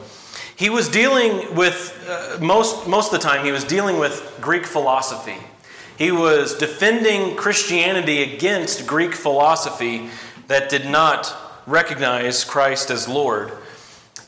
He 0.62 0.70
was 0.70 0.88
dealing 0.88 1.56
with, 1.56 2.06
uh, 2.08 2.38
most, 2.40 2.86
most 2.86 3.12
of 3.12 3.20
the 3.20 3.26
time, 3.26 3.44
he 3.44 3.50
was 3.50 3.64
dealing 3.64 3.98
with 3.98 4.38
Greek 4.40 4.64
philosophy. 4.64 5.34
He 5.98 6.12
was 6.12 6.56
defending 6.56 7.34
Christianity 7.34 8.22
against 8.22 8.86
Greek 8.86 9.12
philosophy 9.12 10.08
that 10.46 10.68
did 10.68 10.88
not 10.88 11.34
recognize 11.66 12.44
Christ 12.44 12.92
as 12.92 13.08
Lord. 13.08 13.50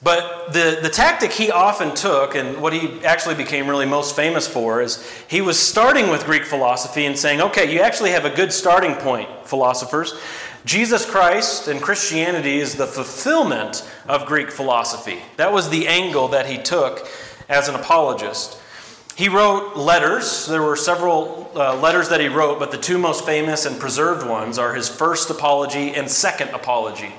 But 0.03 0.53
the, 0.53 0.81
the 0.83 0.88
tactic 0.88 1.31
he 1.31 1.53
often 1.53 1.95
took, 1.95 2.35
and 2.35 2.61
what 2.61 2.73
he 2.73 3.05
actually 3.05 3.37
became 3.37 3.69
really 3.69 3.87
most 3.87 4.17
famous 4.17 4.49
for, 4.49 4.83
is 4.83 5.09
he 5.31 5.41
was 5.41 5.57
starting 5.57 6.11
with 6.11 6.25
Greek 6.25 6.45
philosophy 6.45 7.07
and 7.07 7.17
saying, 7.17 7.43
okay, 7.43 7.73
you 7.73 7.79
actually 7.79 8.11
have 8.11 8.25
a 8.25 8.31
good 8.31 8.53
starting 8.53 8.97
point, 8.97 9.29
philosophers. 9.45 10.14
Jesus 10.64 11.04
Christ 11.04 11.68
and 11.68 11.83
Christianity 11.83 12.59
is 12.59 12.76
the 12.76 12.87
fulfillment 12.87 13.88
of 14.09 14.25
Greek 14.25 14.50
philosophy. 14.50 15.18
That 15.37 15.52
was 15.52 15.68
the 15.68 15.87
angle 15.87 16.28
that 16.28 16.47
he 16.47 16.56
took 16.56 17.06
as 17.50 17.68
an 17.68 17.75
apologist. 17.75 18.59
He 19.14 19.28
wrote 19.28 19.76
letters. 19.76 20.47
There 20.47 20.62
were 20.62 20.76
several 20.76 21.52
uh, 21.54 21.76
letters 21.76 22.09
that 22.09 22.21
he 22.21 22.28
wrote, 22.28 22.59
but 22.59 22.71
the 22.71 22.78
two 22.78 22.99
most 22.99 23.26
famous 23.26 23.66
and 23.66 23.78
preserved 23.78 24.26
ones 24.26 24.59
are 24.59 24.75
his 24.75 24.88
first 24.88 25.28
apology 25.28 25.94
and 25.94 26.11
second 26.11 26.49
apology. 26.49 27.12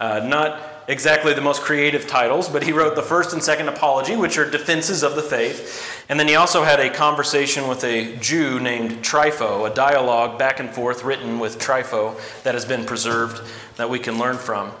Uh, 0.00 0.20
not 0.24 0.67
exactly 0.88 1.34
the 1.34 1.40
most 1.40 1.60
creative 1.60 2.06
titles, 2.06 2.48
but 2.48 2.62
he 2.62 2.72
wrote 2.72 2.96
the 2.96 3.02
first 3.02 3.34
and 3.34 3.42
second 3.42 3.68
apology, 3.68 4.16
which 4.16 4.38
are 4.38 4.50
defenses 4.50 5.02
of 5.02 5.14
the 5.14 5.22
faith. 5.22 6.04
And 6.08 6.18
then 6.18 6.26
he 6.26 6.34
also 6.34 6.64
had 6.64 6.80
a 6.80 6.90
conversation 6.90 7.68
with 7.68 7.84
a 7.84 8.16
Jew 8.16 8.58
named 8.58 9.04
Trypho, 9.04 9.70
a 9.70 9.74
dialogue 9.74 10.38
back 10.38 10.58
and 10.58 10.70
forth 10.70 11.04
written 11.04 11.38
with 11.38 11.58
Trypho 11.58 12.18
that 12.42 12.54
has 12.54 12.64
been 12.64 12.84
preserved 12.84 13.42
that 13.76 13.90
we 13.90 13.98
can 13.98 14.18
learn 14.18 14.38
from. 14.38 14.72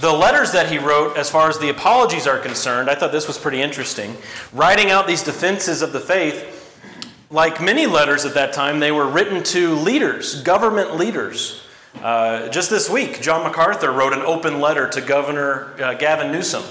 The 0.00 0.12
letters 0.12 0.52
that 0.52 0.70
he 0.70 0.78
wrote, 0.78 1.18
as 1.18 1.30
far 1.30 1.50
as 1.50 1.58
the 1.58 1.68
apologies 1.68 2.26
are 2.26 2.38
concerned, 2.38 2.88
I 2.88 2.94
thought 2.94 3.12
this 3.12 3.28
was 3.28 3.38
pretty 3.38 3.60
interesting. 3.60 4.16
Writing 4.52 4.90
out 4.90 5.06
these 5.06 5.22
defenses 5.22 5.82
of 5.82 5.92
the 5.92 6.00
faith, 6.00 6.58
like 7.30 7.60
many 7.60 7.86
letters 7.86 8.24
at 8.24 8.34
that 8.34 8.52
time, 8.54 8.80
they 8.80 8.90
were 8.90 9.06
written 9.06 9.42
to 9.44 9.74
leaders, 9.74 10.42
government 10.42 10.96
leaders. 10.96 11.61
Uh, 12.00 12.48
just 12.48 12.70
this 12.70 12.88
week, 12.88 13.20
John 13.20 13.44
MacArthur 13.44 13.92
wrote 13.92 14.12
an 14.12 14.20
open 14.20 14.60
letter 14.60 14.88
to 14.88 15.00
Governor 15.00 15.74
uh, 15.80 15.94
Gavin 15.94 16.32
Newsom. 16.32 16.64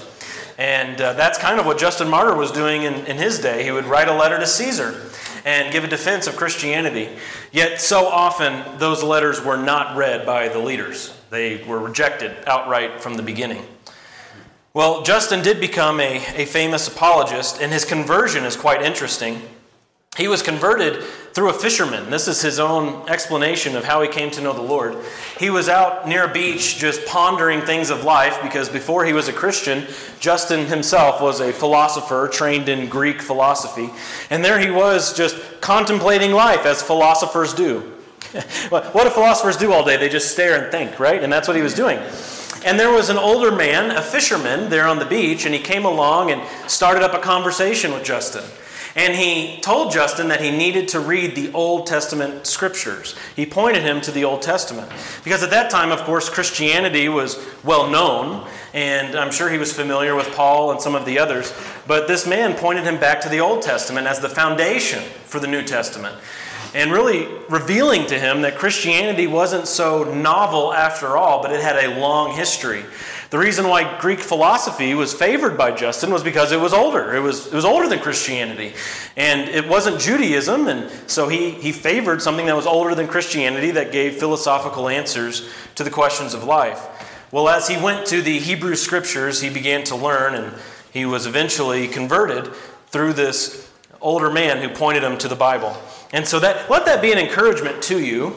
And 0.58 1.00
uh, 1.00 1.14
that's 1.14 1.38
kind 1.38 1.60
of 1.60 1.66
what 1.66 1.78
Justin 1.78 2.10
Martyr 2.10 2.36
was 2.36 2.52
doing 2.52 2.84
in, 2.84 2.94
in 3.06 3.18
his 3.18 3.40
day. 3.40 3.64
He 3.64 3.72
would 3.72 3.86
write 3.86 4.08
a 4.08 4.14
letter 4.14 4.38
to 4.40 4.46
Caesar 4.46 5.10
and 5.46 5.72
give 5.72 5.84
a 5.84 5.88
defense 5.88 6.28
of 6.28 6.36
Christianity. 6.36 7.10
Yet, 7.52 7.82
so 7.82 8.06
often, 8.06 8.78
those 8.78 9.04
letters 9.04 9.44
were 9.44 9.58
not 9.58 9.98
read 9.98 10.26
by 10.26 10.50
the 10.50 10.60
leaders, 10.60 11.18
they 11.30 11.64
were 11.64 11.80
rejected 11.80 12.36
outright 12.46 13.02
from 13.02 13.16
the 13.16 13.24
beginning. 13.24 13.66
Well, 14.74 15.04
Justin 15.04 15.42
did 15.42 15.60
become 15.60 16.00
a, 16.00 16.18
a 16.36 16.46
famous 16.46 16.88
apologist, 16.88 17.62
and 17.62 17.74
his 17.74 17.84
conversion 17.84 18.46
is 18.46 18.56
quite 18.56 18.82
interesting. 18.82 19.42
He 20.18 20.28
was 20.28 20.42
converted 20.42 21.02
through 21.32 21.52
a 21.52 21.54
fisherman. 21.54 22.10
This 22.10 22.28
is 22.28 22.42
his 22.42 22.60
own 22.60 23.08
explanation 23.08 23.78
of 23.78 23.86
how 23.86 24.02
he 24.02 24.10
came 24.10 24.30
to 24.32 24.42
know 24.42 24.52
the 24.52 24.62
Lord. 24.62 24.98
He 25.40 25.50
was 25.50 25.70
out 25.70 26.06
near 26.06 26.26
a 26.26 26.34
beach 26.34 26.78
just 26.78 27.06
pondering 27.06 27.62
things 27.62 27.90
of 27.90 28.04
life 28.04 28.38
because 28.44 28.68
before 28.68 29.06
he 29.06 29.14
was 29.14 29.30
a 29.30 29.34
Christian, 29.34 29.88
Justin 30.20 30.66
himself 30.66 31.22
was 31.22 31.40
a 31.40 31.54
philosopher 31.54 32.28
trained 32.30 32.68
in 32.68 32.90
Greek 32.90 33.22
philosophy. 33.22 33.90
And 34.30 34.44
there 34.44 34.60
he 34.60 34.70
was 34.70 35.16
just 35.16 35.38
contemplating 35.62 36.34
life 36.34 36.66
as 36.66 36.84
philosophers 36.84 37.54
do. 37.54 37.80
what 38.70 38.94
do 38.94 39.10
philosophers 39.12 39.56
do 39.56 39.72
all 39.72 39.86
day? 39.86 39.96
They 39.96 40.10
just 40.10 40.34
stare 40.34 40.62
and 40.62 40.70
think, 40.74 41.00
right? 41.00 41.24
And 41.24 41.32
that's 41.32 41.48
what 41.48 41.56
he 41.56 41.64
was 41.64 41.74
doing. 41.74 42.00
And 42.66 42.78
there 42.78 42.92
was 42.92 43.10
an 43.10 43.18
older 43.18 43.50
man, 43.50 43.92
a 43.92 44.02
fisherman, 44.02 44.70
there 44.70 44.88
on 44.88 45.00
the 45.00 45.06
beach, 45.06 45.46
and 45.46 45.56
he 45.56 45.62
came 45.62 45.86
along 45.86 46.32
and 46.32 46.42
started 46.70 47.02
up 47.02 47.14
a 47.14 47.20
conversation 47.20 47.94
with 47.94 48.04
Justin. 48.04 48.44
And 48.96 49.16
he 49.16 49.60
told 49.62 49.92
Justin 49.92 50.28
that 50.28 50.42
he 50.42 50.52
needed 50.52 50.90
to 50.90 51.00
read 51.00 51.36
the 51.36 51.52
Old 51.54 51.88
Testament 51.88 52.46
scriptures. 52.46 53.16
He 53.36 53.46
pointed 53.46 53.84
him 53.84 54.02
to 54.02 54.12
the 54.12 54.26
Old 54.26 54.42
Testament. 54.42 54.92
Because 55.24 55.44
at 55.44 55.50
that 55.52 55.72
time, 55.72 55.92
of 55.92 56.02
course, 56.02 56.30
Christianity 56.30 57.08
was 57.08 57.44
well 57.64 57.90
known, 57.90 58.46
and 58.74 59.16
I'm 59.16 59.32
sure 59.32 59.50
he 59.50 59.58
was 59.58 59.72
familiar 59.72 60.16
with 60.16 60.32
Paul 60.34 60.72
and 60.72 60.82
some 60.82 60.96
of 60.96 61.06
the 61.06 61.20
others. 61.20 61.54
But 61.88 62.08
this 62.08 62.28
man 62.28 62.54
pointed 62.58 62.84
him 62.84 63.00
back 63.00 63.22
to 63.22 63.30
the 63.30 63.40
Old 63.40 63.62
Testament 63.62 64.08
as 64.08 64.20
the 64.20 64.30
foundation 64.30 65.02
for 65.24 65.40
the 65.40 65.48
New 65.48 65.64
Testament. 65.64 66.16
And 66.74 66.92
really 66.92 67.28
revealing 67.50 68.06
to 68.08 68.18
him 68.18 68.42
that 68.44 68.58
Christianity 68.58 69.28
wasn't 69.28 69.68
so 69.68 70.04
novel 70.14 70.74
after 70.74 71.18
all, 71.18 71.42
but 71.42 71.52
it 71.52 71.62
had 71.62 71.84
a 71.84 72.00
long 72.00 72.34
history. 72.34 72.86
The 73.32 73.40
reason 73.40 73.70
why 73.70 73.98
Greek 73.98 74.20
philosophy 74.20 74.94
was 74.94 75.14
favored 75.14 75.58
by 75.58 75.72
Justin 75.72 76.12
was 76.12 76.22
because 76.22 76.52
it 76.52 76.60
was 76.60 76.74
older. 76.74 77.16
It 77.16 77.22
was, 77.22 77.48
it 77.48 77.54
was 77.54 77.64
older 77.64 77.88
than 77.88 78.00
Christianity. 78.00 78.74
And 79.16 79.48
it 79.48 79.70
wasn't 79.70 80.02
Judaism, 80.02 80.68
and 80.68 80.92
so 81.10 81.30
he, 81.30 81.52
he 81.52 81.72
favored 81.72 82.22
something 82.22 82.46
that 82.48 82.58
was 82.58 82.68
older 82.68 82.94
than 82.94 83.08
Christianity 83.08 83.72
that 83.72 83.94
gave 83.94 84.16
philosophical 84.16 84.90
answers 84.90 85.50
to 85.76 85.86
the 85.86 85.90
questions 85.90 86.34
of 86.34 86.44
life. 86.44 86.86
Well, 87.32 87.48
as 87.48 87.70
he 87.70 87.82
went 87.82 88.06
to 88.08 88.22
the 88.22 88.38
Hebrew 88.38 88.76
scriptures, 88.76 89.40
he 89.40 89.50
began 89.50 89.86
to 89.86 89.96
learn, 89.96 90.36
and 90.36 90.54
he 90.92 91.06
was 91.06 91.26
eventually 91.26 91.88
converted 91.88 92.54
through 92.88 93.14
this 93.14 93.72
older 94.02 94.30
man 94.30 94.58
who 94.58 94.76
pointed 94.76 95.04
him 95.04 95.18
to 95.20 95.30
the 95.30 95.38
Bible. 95.38 95.78
And 96.12 96.28
so 96.28 96.38
that 96.42 96.70
let 96.70 96.84
that 96.84 97.02
be 97.02 97.14
an 97.14 97.18
encouragement 97.18 97.82
to 97.84 98.04
you 98.04 98.36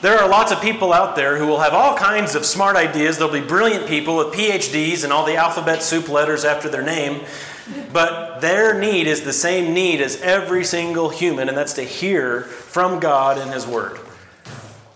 there 0.00 0.18
are 0.18 0.28
lots 0.28 0.52
of 0.52 0.60
people 0.60 0.92
out 0.92 1.16
there 1.16 1.38
who 1.38 1.46
will 1.46 1.60
have 1.60 1.72
all 1.74 1.96
kinds 1.96 2.34
of 2.34 2.44
smart 2.44 2.76
ideas. 2.76 3.18
There'll 3.18 3.32
be 3.32 3.40
brilliant 3.40 3.86
people 3.86 4.16
with 4.16 4.34
PhDs 4.34 5.04
and 5.04 5.12
all 5.12 5.24
the 5.24 5.36
alphabet 5.36 5.82
soup 5.82 6.08
letters 6.08 6.44
after 6.44 6.68
their 6.68 6.82
name. 6.82 7.24
But 7.92 8.40
their 8.40 8.78
need 8.78 9.06
is 9.06 9.22
the 9.22 9.32
same 9.32 9.72
need 9.72 10.00
as 10.00 10.20
every 10.20 10.64
single 10.64 11.08
human, 11.08 11.48
and 11.48 11.56
that's 11.56 11.74
to 11.74 11.82
hear 11.82 12.42
from 12.42 13.00
God 13.00 13.38
and 13.38 13.50
His 13.52 13.66
Word. 13.66 13.98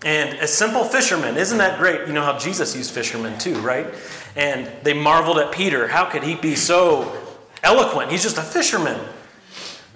And 0.05 0.37
a 0.39 0.47
simple 0.47 0.83
fisherman, 0.83 1.35
isn't 1.35 1.57
that 1.57 1.77
great? 1.77 2.07
You 2.07 2.13
know 2.13 2.23
how 2.23 2.37
Jesus 2.37 2.75
used 2.75 2.91
fishermen 2.91 3.37
too, 3.37 3.55
right? 3.55 3.87
And 4.35 4.69
they 4.83 4.93
marveled 4.93 5.39
at 5.39 5.51
Peter. 5.51 5.87
How 5.87 6.05
could 6.05 6.23
he 6.23 6.35
be 6.35 6.55
so 6.55 7.17
eloquent? 7.63 8.11
He's 8.11 8.23
just 8.23 8.37
a 8.37 8.41
fisherman. 8.41 8.99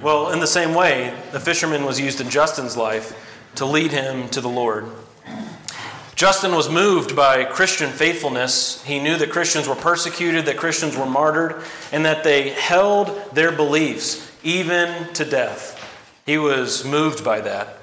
Well, 0.02 0.32
in 0.32 0.40
the 0.40 0.48
same 0.48 0.74
way, 0.74 1.14
the 1.32 1.40
fisherman 1.40 1.86
was 1.86 2.00
used 2.00 2.20
in 2.20 2.30
Justin's 2.30 2.76
life 2.76 3.18
to 3.56 3.66
lead 3.66 3.92
him 3.92 4.30
to 4.30 4.42
the 4.42 4.50
Lord. 4.50 4.86
Justin 6.16 6.56
was 6.56 6.70
moved 6.70 7.16
by 7.16 7.44
Christian 7.44 7.90
faithfulness. 7.90 8.84
He 8.84 9.00
knew 9.00 9.18
that 9.18 9.32
Christians 9.32 9.68
were 9.68 9.76
persecuted, 9.76 10.46
that 10.46 10.58
Christians 10.58 10.96
were 10.96 11.06
martyred, 11.06 11.64
and 11.92 12.06
that 12.06 12.24
they 12.24 12.50
held 12.50 13.08
their 13.34 13.52
beliefs 13.52 14.32
even 14.44 15.12
to 15.14 15.26
death. 15.26 15.80
He 16.26 16.38
was 16.38 16.86
moved 16.86 17.24
by 17.24 17.42
that. 17.42 17.80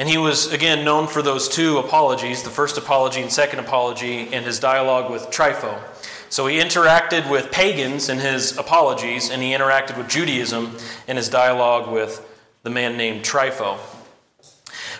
And 0.00 0.08
he 0.08 0.18
was, 0.18 0.52
again, 0.52 0.84
known 0.84 1.06
for 1.06 1.22
those 1.22 1.48
two 1.48 1.78
apologies 1.78 2.42
the 2.42 2.50
first 2.50 2.76
apology 2.76 3.20
and 3.20 3.32
second 3.32 3.60
apology 3.60 4.32
in 4.32 4.44
his 4.44 4.60
dialogue 4.60 5.10
with 5.10 5.30
Trypho. 5.30 5.80
So 6.28 6.46
he 6.46 6.58
interacted 6.58 7.30
with 7.30 7.50
pagans 7.50 8.08
in 8.08 8.18
his 8.18 8.56
apologies, 8.58 9.30
and 9.30 9.42
he 9.42 9.52
interacted 9.52 9.96
with 9.96 10.08
Judaism 10.08 10.76
in 11.06 11.16
his 11.16 11.28
dialogue 11.28 11.90
with 11.90 12.24
the 12.62 12.70
man 12.70 12.96
named 12.96 13.24
Trypho. 13.24 13.78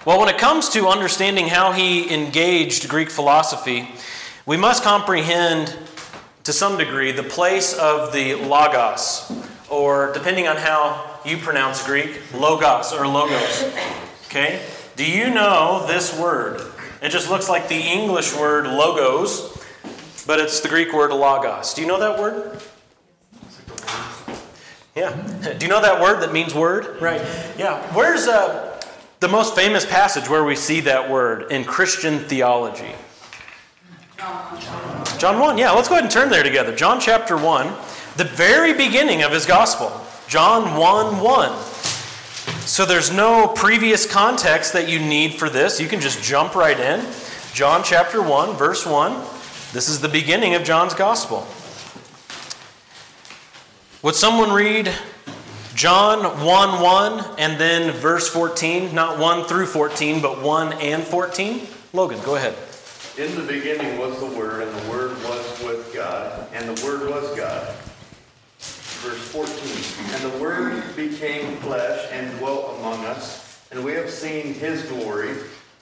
Well, 0.04 0.20
when 0.20 0.28
it 0.28 0.38
comes 0.38 0.68
to 0.70 0.86
understanding 0.86 1.48
how 1.48 1.72
he 1.72 2.12
engaged 2.14 2.88
Greek 2.88 3.10
philosophy, 3.10 3.88
we 4.46 4.56
must 4.56 4.84
comprehend 4.84 5.76
to 6.44 6.52
some 6.52 6.78
degree 6.78 7.10
the 7.10 7.24
place 7.24 7.74
of 7.74 8.12
the 8.12 8.36
logos, 8.36 9.30
or 9.68 10.12
depending 10.12 10.46
on 10.46 10.56
how 10.56 11.18
you 11.24 11.36
pronounce 11.36 11.84
Greek, 11.84 12.20
logos 12.32 12.92
or 12.92 13.08
logos. 13.08 13.64
Okay? 14.26 14.64
Do 14.94 15.04
you 15.04 15.30
know 15.30 15.84
this 15.88 16.16
word? 16.16 16.60
It 17.02 17.08
just 17.08 17.28
looks 17.28 17.48
like 17.48 17.68
the 17.68 17.80
English 17.80 18.34
word 18.36 18.66
logos, 18.66 19.62
but 20.28 20.38
it's 20.38 20.60
the 20.60 20.68
Greek 20.68 20.92
word 20.92 21.10
logos. 21.10 21.74
Do 21.74 21.82
you 21.82 21.88
know 21.88 21.98
that 21.98 22.20
word? 22.20 22.60
Yeah. 24.94 25.54
Do 25.58 25.66
you 25.66 25.68
know 25.68 25.82
that 25.82 26.00
word 26.00 26.22
that 26.22 26.32
means 26.32 26.54
word? 26.54 27.02
Right. 27.02 27.20
Yeah. 27.58 27.82
Where's 27.94 28.26
uh, 28.26 28.67
the 29.20 29.28
most 29.28 29.54
famous 29.54 29.84
passage 29.84 30.28
where 30.28 30.44
we 30.44 30.54
see 30.54 30.80
that 30.80 31.10
word 31.10 31.50
in 31.50 31.64
Christian 31.64 32.20
theology? 32.20 32.92
John 35.18 35.38
1. 35.38 35.58
Yeah, 35.58 35.72
let's 35.72 35.88
go 35.88 35.94
ahead 35.94 36.04
and 36.04 36.12
turn 36.12 36.28
there 36.28 36.42
together. 36.42 36.74
John 36.74 37.00
chapter 37.00 37.36
1, 37.36 37.66
the 38.16 38.24
very 38.24 38.72
beginning 38.72 39.22
of 39.22 39.32
his 39.32 39.46
gospel. 39.46 39.92
John 40.28 40.76
1 40.76 41.20
1. 41.20 41.62
So 42.60 42.84
there's 42.84 43.10
no 43.10 43.48
previous 43.48 44.10
context 44.10 44.72
that 44.74 44.88
you 44.88 44.98
need 44.98 45.34
for 45.34 45.48
this. 45.48 45.80
You 45.80 45.88
can 45.88 46.00
just 46.00 46.22
jump 46.22 46.54
right 46.54 46.78
in. 46.78 47.04
John 47.52 47.82
chapter 47.82 48.22
1, 48.22 48.56
verse 48.56 48.84
1. 48.84 49.12
This 49.72 49.88
is 49.88 50.00
the 50.00 50.08
beginning 50.08 50.54
of 50.54 50.64
John's 50.64 50.94
gospel. 50.94 51.46
Would 54.02 54.14
someone 54.14 54.52
read 54.52 54.92
John 55.78 56.44
1 56.44 56.82
1 56.82 57.24
and 57.38 57.56
then 57.56 57.92
verse 57.92 58.28
14? 58.28 58.92
Not 58.92 59.16
1 59.20 59.44
through 59.44 59.66
14, 59.66 60.20
but 60.20 60.42
1 60.42 60.72
and 60.72 61.04
14? 61.04 61.68
Logan, 61.92 62.20
go 62.24 62.34
ahead. 62.34 62.56
In 63.16 63.32
the 63.36 63.44
beginning 63.44 63.96
was 63.96 64.18
the 64.18 64.26
Word, 64.36 64.66
and 64.66 64.76
the 64.76 64.90
Word 64.90 65.12
was 65.22 65.62
with 65.62 65.94
God, 65.94 66.48
and 66.52 66.76
the 66.76 66.84
Word 66.84 67.08
was 67.08 67.32
God. 67.36 67.76
Verse 68.58 69.22
14. 69.28 70.16
And 70.16 70.32
the 70.32 70.42
Word 70.42 70.82
became 70.96 71.54
flesh 71.58 72.08
and 72.10 72.36
dwelt 72.40 72.76
among 72.80 73.04
us, 73.04 73.64
and 73.70 73.84
we 73.84 73.92
have 73.92 74.10
seen 74.10 74.54
his 74.54 74.82
glory, 74.82 75.36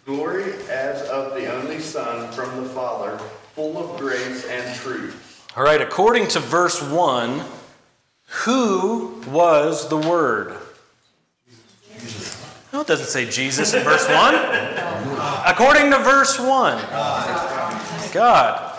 glory 0.04 0.52
as 0.68 1.08
of 1.08 1.32
the 1.32 1.50
only 1.50 1.80
Son 1.80 2.30
from 2.32 2.62
the 2.62 2.68
Father, 2.68 3.16
full 3.54 3.78
of 3.78 3.98
grace 3.98 4.44
and 4.44 4.78
truth. 4.78 5.42
All 5.56 5.64
right, 5.64 5.80
according 5.80 6.28
to 6.28 6.40
verse 6.40 6.82
1, 6.82 7.42
who 8.26 9.23
was 9.28 9.88
the 9.88 9.97
Word? 9.97 10.56
No, 12.73 12.80
it 12.80 12.87
doesn't 12.87 13.06
say 13.06 13.28
Jesus 13.28 13.73
in 13.75 13.83
verse 13.83 14.06
1. 14.09 14.35
According 15.47 15.90
to 15.92 15.99
verse 15.99 16.38
1, 16.38 16.47
God. 18.12 18.78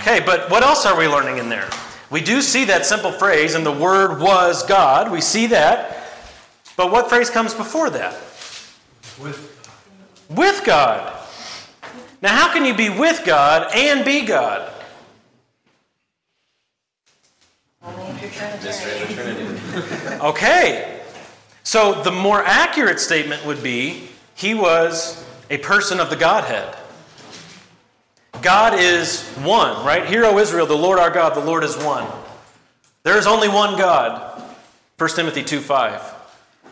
Okay, 0.00 0.20
but 0.20 0.50
what 0.50 0.62
else 0.62 0.84
are 0.84 0.96
we 0.96 1.08
learning 1.08 1.38
in 1.38 1.48
there? 1.48 1.68
We 2.10 2.20
do 2.20 2.42
see 2.42 2.64
that 2.66 2.84
simple 2.86 3.10
phrase, 3.12 3.54
and 3.54 3.64
the 3.64 3.72
Word 3.72 4.20
was 4.20 4.62
God. 4.64 5.10
We 5.10 5.20
see 5.20 5.46
that. 5.48 6.06
But 6.76 6.90
what 6.90 7.08
phrase 7.08 7.30
comes 7.30 7.54
before 7.54 7.90
that? 7.90 8.12
With, 9.20 9.50
With 10.28 10.64
God. 10.64 11.12
Now, 12.20 12.34
how 12.34 12.52
can 12.52 12.64
you 12.64 12.74
be 12.74 12.88
with 12.88 13.24
God 13.24 13.74
and 13.74 14.04
be 14.04 14.24
God? 14.24 14.72
Only 17.82 18.02
if 18.02 18.06
you're 18.06 18.13
Mystery 18.62 19.02
of 19.02 19.08
the 19.08 19.14
Trinity. 19.14 20.14
Okay. 20.24 21.00
So 21.62 22.02
the 22.02 22.12
more 22.12 22.42
accurate 22.44 23.00
statement 23.00 23.44
would 23.46 23.62
be 23.62 24.08
he 24.34 24.54
was 24.54 25.24
a 25.50 25.58
person 25.58 26.00
of 26.00 26.10
the 26.10 26.16
Godhead. 26.16 26.76
God 28.42 28.78
is 28.78 29.22
one, 29.36 29.84
right? 29.84 30.06
Hear, 30.06 30.24
O 30.24 30.38
Israel, 30.38 30.66
the 30.66 30.76
Lord 30.76 30.98
our 30.98 31.10
God, 31.10 31.34
the 31.34 31.44
Lord 31.44 31.64
is 31.64 31.76
one. 31.76 32.06
There 33.02 33.16
is 33.16 33.26
only 33.26 33.48
one 33.48 33.78
God. 33.78 34.42
1 34.98 35.10
Timothy 35.10 35.42
2 35.42 35.60
5. 35.60 36.14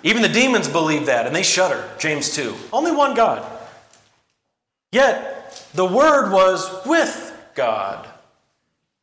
Even 0.02 0.22
the 0.22 0.28
demons 0.28 0.68
believe 0.68 1.06
that 1.06 1.26
and 1.26 1.34
they 1.34 1.42
shudder. 1.42 1.88
James 1.98 2.34
2. 2.34 2.54
Only 2.72 2.92
one 2.92 3.14
God. 3.14 3.44
Yet 4.90 5.68
the 5.74 5.86
Word 5.86 6.30
was 6.30 6.84
with 6.86 7.32
God. 7.54 8.08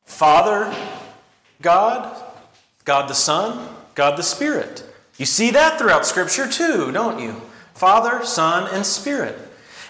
Father, 0.05 0.73
God, 1.61 2.28
God 2.89 3.07
the 3.07 3.13
Son, 3.13 3.69
God 3.93 4.17
the 4.17 4.23
Spirit. 4.23 4.83
You 5.17 5.27
see 5.27 5.51
that 5.51 5.77
throughout 5.77 6.07
Scripture 6.07 6.49
too, 6.49 6.91
don't 6.91 7.19
you? 7.19 7.33
Father, 7.75 8.25
Son, 8.25 8.67
and 8.73 8.83
Spirit. 8.83 9.37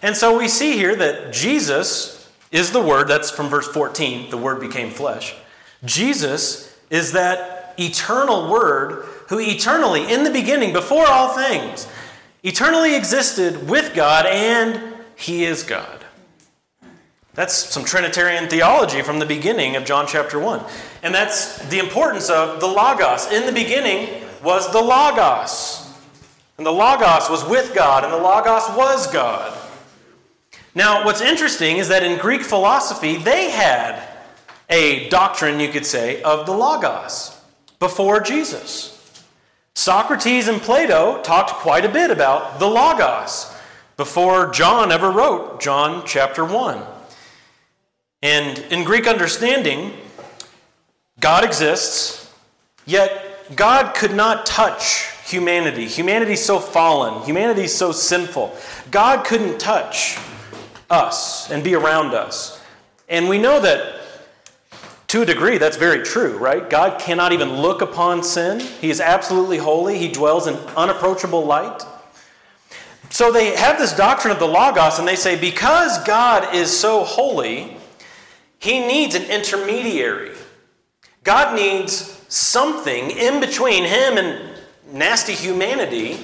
And 0.02 0.18
so 0.18 0.38
we 0.38 0.50
see 0.50 0.74
here 0.74 0.98
that 0.98 1.32
Jesus 1.32 2.30
is 2.52 2.74
the 2.74 2.82
Word. 2.82 3.08
That's 3.08 3.32
from 3.32 3.48
verse 3.48 3.70
14. 3.70 4.30
The 4.32 4.38
Word 4.38 4.60
became 4.60 4.92
flesh. 4.92 5.34
Jesus 5.86 6.78
is 6.90 7.14
that 7.14 7.74
eternal 7.80 8.52
Word 8.52 9.06
who 9.30 9.40
eternally, 9.40 10.12
in 10.12 10.26
the 10.26 10.30
beginning, 10.30 10.74
before 10.74 11.08
all 11.08 11.30
things, 11.30 11.88
eternally 12.44 12.98
existed 12.98 13.70
with 13.70 13.96
God 13.96 14.26
and 14.26 14.94
He 15.16 15.46
is 15.46 15.64
God. 15.64 16.04
That's 17.40 17.56
some 17.56 17.86
Trinitarian 17.86 18.50
theology 18.50 19.02
from 19.02 19.20
the 19.20 19.26
beginning 19.26 19.78
of 19.78 19.86
John 19.86 20.06
chapter 20.06 20.38
1. 20.38 20.62
And 21.04 21.16
that's 21.16 21.66
the 21.70 21.80
importance 21.80 22.30
of 22.30 22.60
the 22.60 22.68
Logos. 22.68 23.32
In 23.32 23.46
the 23.46 23.54
beginning 23.54 24.26
was 24.44 24.70
the 24.74 24.82
Logos. 24.82 25.90
And 26.58 26.66
the 26.66 26.74
Logos 26.74 27.30
was 27.30 27.46
with 27.46 27.74
God, 27.74 28.04
and 28.04 28.12
the 28.12 28.18
Logos 28.18 28.76
was 28.76 29.08
God. 29.14 29.58
Now, 30.76 31.06
what's 31.06 31.22
interesting 31.22 31.78
is 31.78 31.88
that 31.88 32.04
in 32.04 32.20
Greek 32.20 32.42
philosophy, 32.42 33.16
they 33.16 33.52
had 33.52 34.06
a 34.70 35.08
doctrine, 35.08 35.62
you 35.62 35.70
could 35.70 35.86
say, 35.86 36.22
of 36.24 36.46
the 36.46 36.52
Logos 36.52 37.40
before 37.80 38.20
Jesus. 38.20 39.24
Socrates 39.76 40.50
and 40.50 40.62
Plato 40.62 41.22
talked 41.22 41.52
quite 41.52 41.86
a 41.86 41.90
bit 41.90 42.12
about 42.12 42.60
the 42.60 42.68
Logos 42.68 43.56
before 43.96 44.52
John 44.52 44.92
ever 44.92 45.10
wrote 45.10 45.62
John 45.62 46.04
chapter 46.06 46.44
1. 46.44 46.99
And 48.22 48.60
in 48.72 48.84
Greek 48.84 49.08
understanding, 49.08 49.94
God 51.20 51.44
exists, 51.44 52.34
yet 52.86 53.56
God 53.56 53.96
could 53.96 54.14
not 54.14 54.46
touch 54.46 55.10
humanity. 55.26 55.86
Humanity's 55.86 56.44
so 56.44 56.60
fallen, 56.60 57.24
humanity's 57.24 57.74
so 57.74 57.92
sinful. 57.92 58.56
God 58.92 59.26
couldn't 59.26 59.60
touch 59.60 60.18
us 60.90 61.50
and 61.52 61.64
be 61.64 61.76
around 61.76 62.14
us. 62.14 62.62
And 63.08 63.30
we 63.30 63.38
know 63.38 63.60
that 63.62 63.96
to 65.08 65.24
a 65.24 65.26
degree 65.26 65.58
that's 65.58 65.78
very 65.78 66.04
true, 66.04 66.38
right? 66.38 66.70
God 66.70 67.00
cannot 67.00 67.32
even 67.32 67.62
look 67.62 67.82
upon 67.82 68.22
sin. 68.22 68.60
He 68.60 68.92
is 68.92 69.02
absolutely 69.02 69.58
holy, 69.58 69.98
He 69.98 70.12
dwells 70.12 70.46
in 70.46 70.56
unapproachable 70.76 71.46
light. 71.46 71.84
So 73.10 73.32
they 73.32 73.56
have 73.56 73.80
this 73.80 73.96
doctrine 73.96 74.32
of 74.32 74.40
the 74.40 74.48
Logos, 74.48 75.00
and 75.00 75.08
they 75.08 75.16
say 75.16 75.40
because 75.40 76.04
God 76.04 76.54
is 76.54 76.78
so 76.78 77.04
holy, 77.04 77.76
he 78.60 78.80
needs 78.80 79.16
an 79.16 79.24
intermediary. 79.24 80.32
God 81.24 81.56
needs 81.56 82.24
something 82.28 83.12
in 83.12 83.40
between 83.40 83.86
him 83.86 84.18
and 84.18 84.56
nasty 84.92 85.34
humanity 85.34 86.16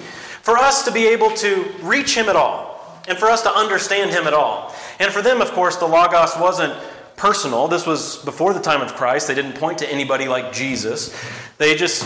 for 0.41 0.57
us 0.57 0.85
to 0.85 0.91
be 0.91 1.07
able 1.07 1.31
to 1.31 1.65
reach 1.81 2.15
him 2.15 2.29
at 2.29 2.35
all 2.35 3.01
and 3.07 3.17
for 3.17 3.27
us 3.27 3.41
to 3.43 3.49
understand 3.49 4.11
him 4.11 4.27
at 4.27 4.33
all. 4.33 4.73
And 4.99 5.11
for 5.11 5.21
them, 5.21 5.41
of 5.41 5.51
course, 5.51 5.77
the 5.77 5.85
Logos 5.85 6.37
wasn't 6.39 6.73
personal. 7.15 7.67
This 7.67 7.85
was 7.85 8.17
before 8.17 8.53
the 8.53 8.59
time 8.59 8.81
of 8.81 8.95
Christ. 8.95 9.27
They 9.27 9.35
didn't 9.35 9.53
point 9.53 9.79
to 9.79 9.91
anybody 9.91 10.27
like 10.27 10.53
Jesus. 10.53 11.15
They 11.57 11.75
just 11.75 12.05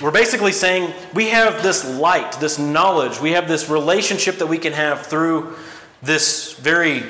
were 0.00 0.10
basically 0.10 0.52
saying, 0.52 0.92
We 1.14 1.28
have 1.28 1.62
this 1.62 1.84
light, 1.98 2.32
this 2.40 2.58
knowledge, 2.58 3.20
we 3.20 3.32
have 3.32 3.48
this 3.48 3.68
relationship 3.68 4.38
that 4.38 4.46
we 4.46 4.58
can 4.58 4.72
have 4.72 5.06
through 5.06 5.56
this 6.02 6.54
very 6.54 7.02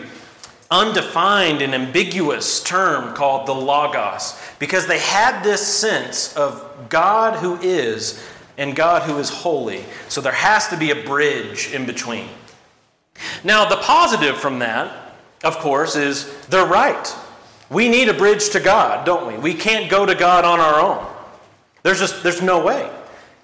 undefined 0.70 1.62
and 1.62 1.74
ambiguous 1.74 2.62
term 2.62 3.14
called 3.14 3.46
the 3.46 3.54
Logos 3.54 4.40
because 4.58 4.86
they 4.86 4.98
had 4.98 5.42
this 5.42 5.66
sense 5.66 6.36
of 6.36 6.86
God 6.88 7.38
who 7.38 7.56
is 7.60 8.24
and 8.56 8.76
God 8.76 9.02
who 9.02 9.18
is 9.18 9.30
holy. 9.30 9.84
So 10.08 10.20
there 10.20 10.32
has 10.32 10.68
to 10.68 10.76
be 10.76 10.90
a 10.90 11.04
bridge 11.04 11.72
in 11.72 11.86
between. 11.86 12.28
Now, 13.42 13.68
the 13.68 13.76
positive 13.76 14.36
from 14.36 14.60
that, 14.60 15.14
of 15.42 15.58
course, 15.58 15.96
is 15.96 16.32
they're 16.46 16.66
right. 16.66 17.14
We 17.68 17.88
need 17.88 18.08
a 18.08 18.14
bridge 18.14 18.50
to 18.50 18.60
God, 18.60 19.04
don't 19.04 19.26
we? 19.26 19.38
We 19.38 19.54
can't 19.54 19.90
go 19.90 20.06
to 20.06 20.14
God 20.14 20.44
on 20.44 20.60
our 20.60 20.80
own. 20.80 21.06
There's 21.82 21.98
just 21.98 22.22
there's 22.22 22.42
no 22.42 22.64
way. 22.64 22.90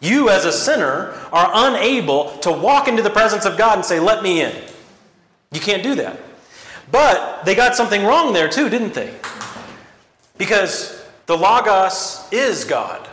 You 0.01 0.29
as 0.29 0.45
a 0.45 0.53
sinner 0.53 1.15
are 1.33 1.51
unable 1.53 2.37
to 2.39 2.53
walk 2.53 2.87
into 2.87 3.03
the 3.03 3.11
presence 3.11 3.47
of 3.47 3.57
God 3.57 3.79
and 3.79 3.85
say, 3.85 3.99
"Let 3.99 4.23
me 4.23 4.43
in." 4.43 4.55
You 5.53 5.61
can't 5.61 5.83
do 5.83 5.95
that. 5.97 6.19
But 6.91 7.45
they 7.45 7.55
got 7.55 7.75
something 7.75 8.05
wrong 8.05 8.33
there 8.33 8.49
too, 8.49 8.69
didn't 8.69 8.95
they? 8.95 9.15
Because 10.39 11.05
the 11.27 11.37
Logos 11.37 12.27
is 12.31 12.65
God. 12.65 13.09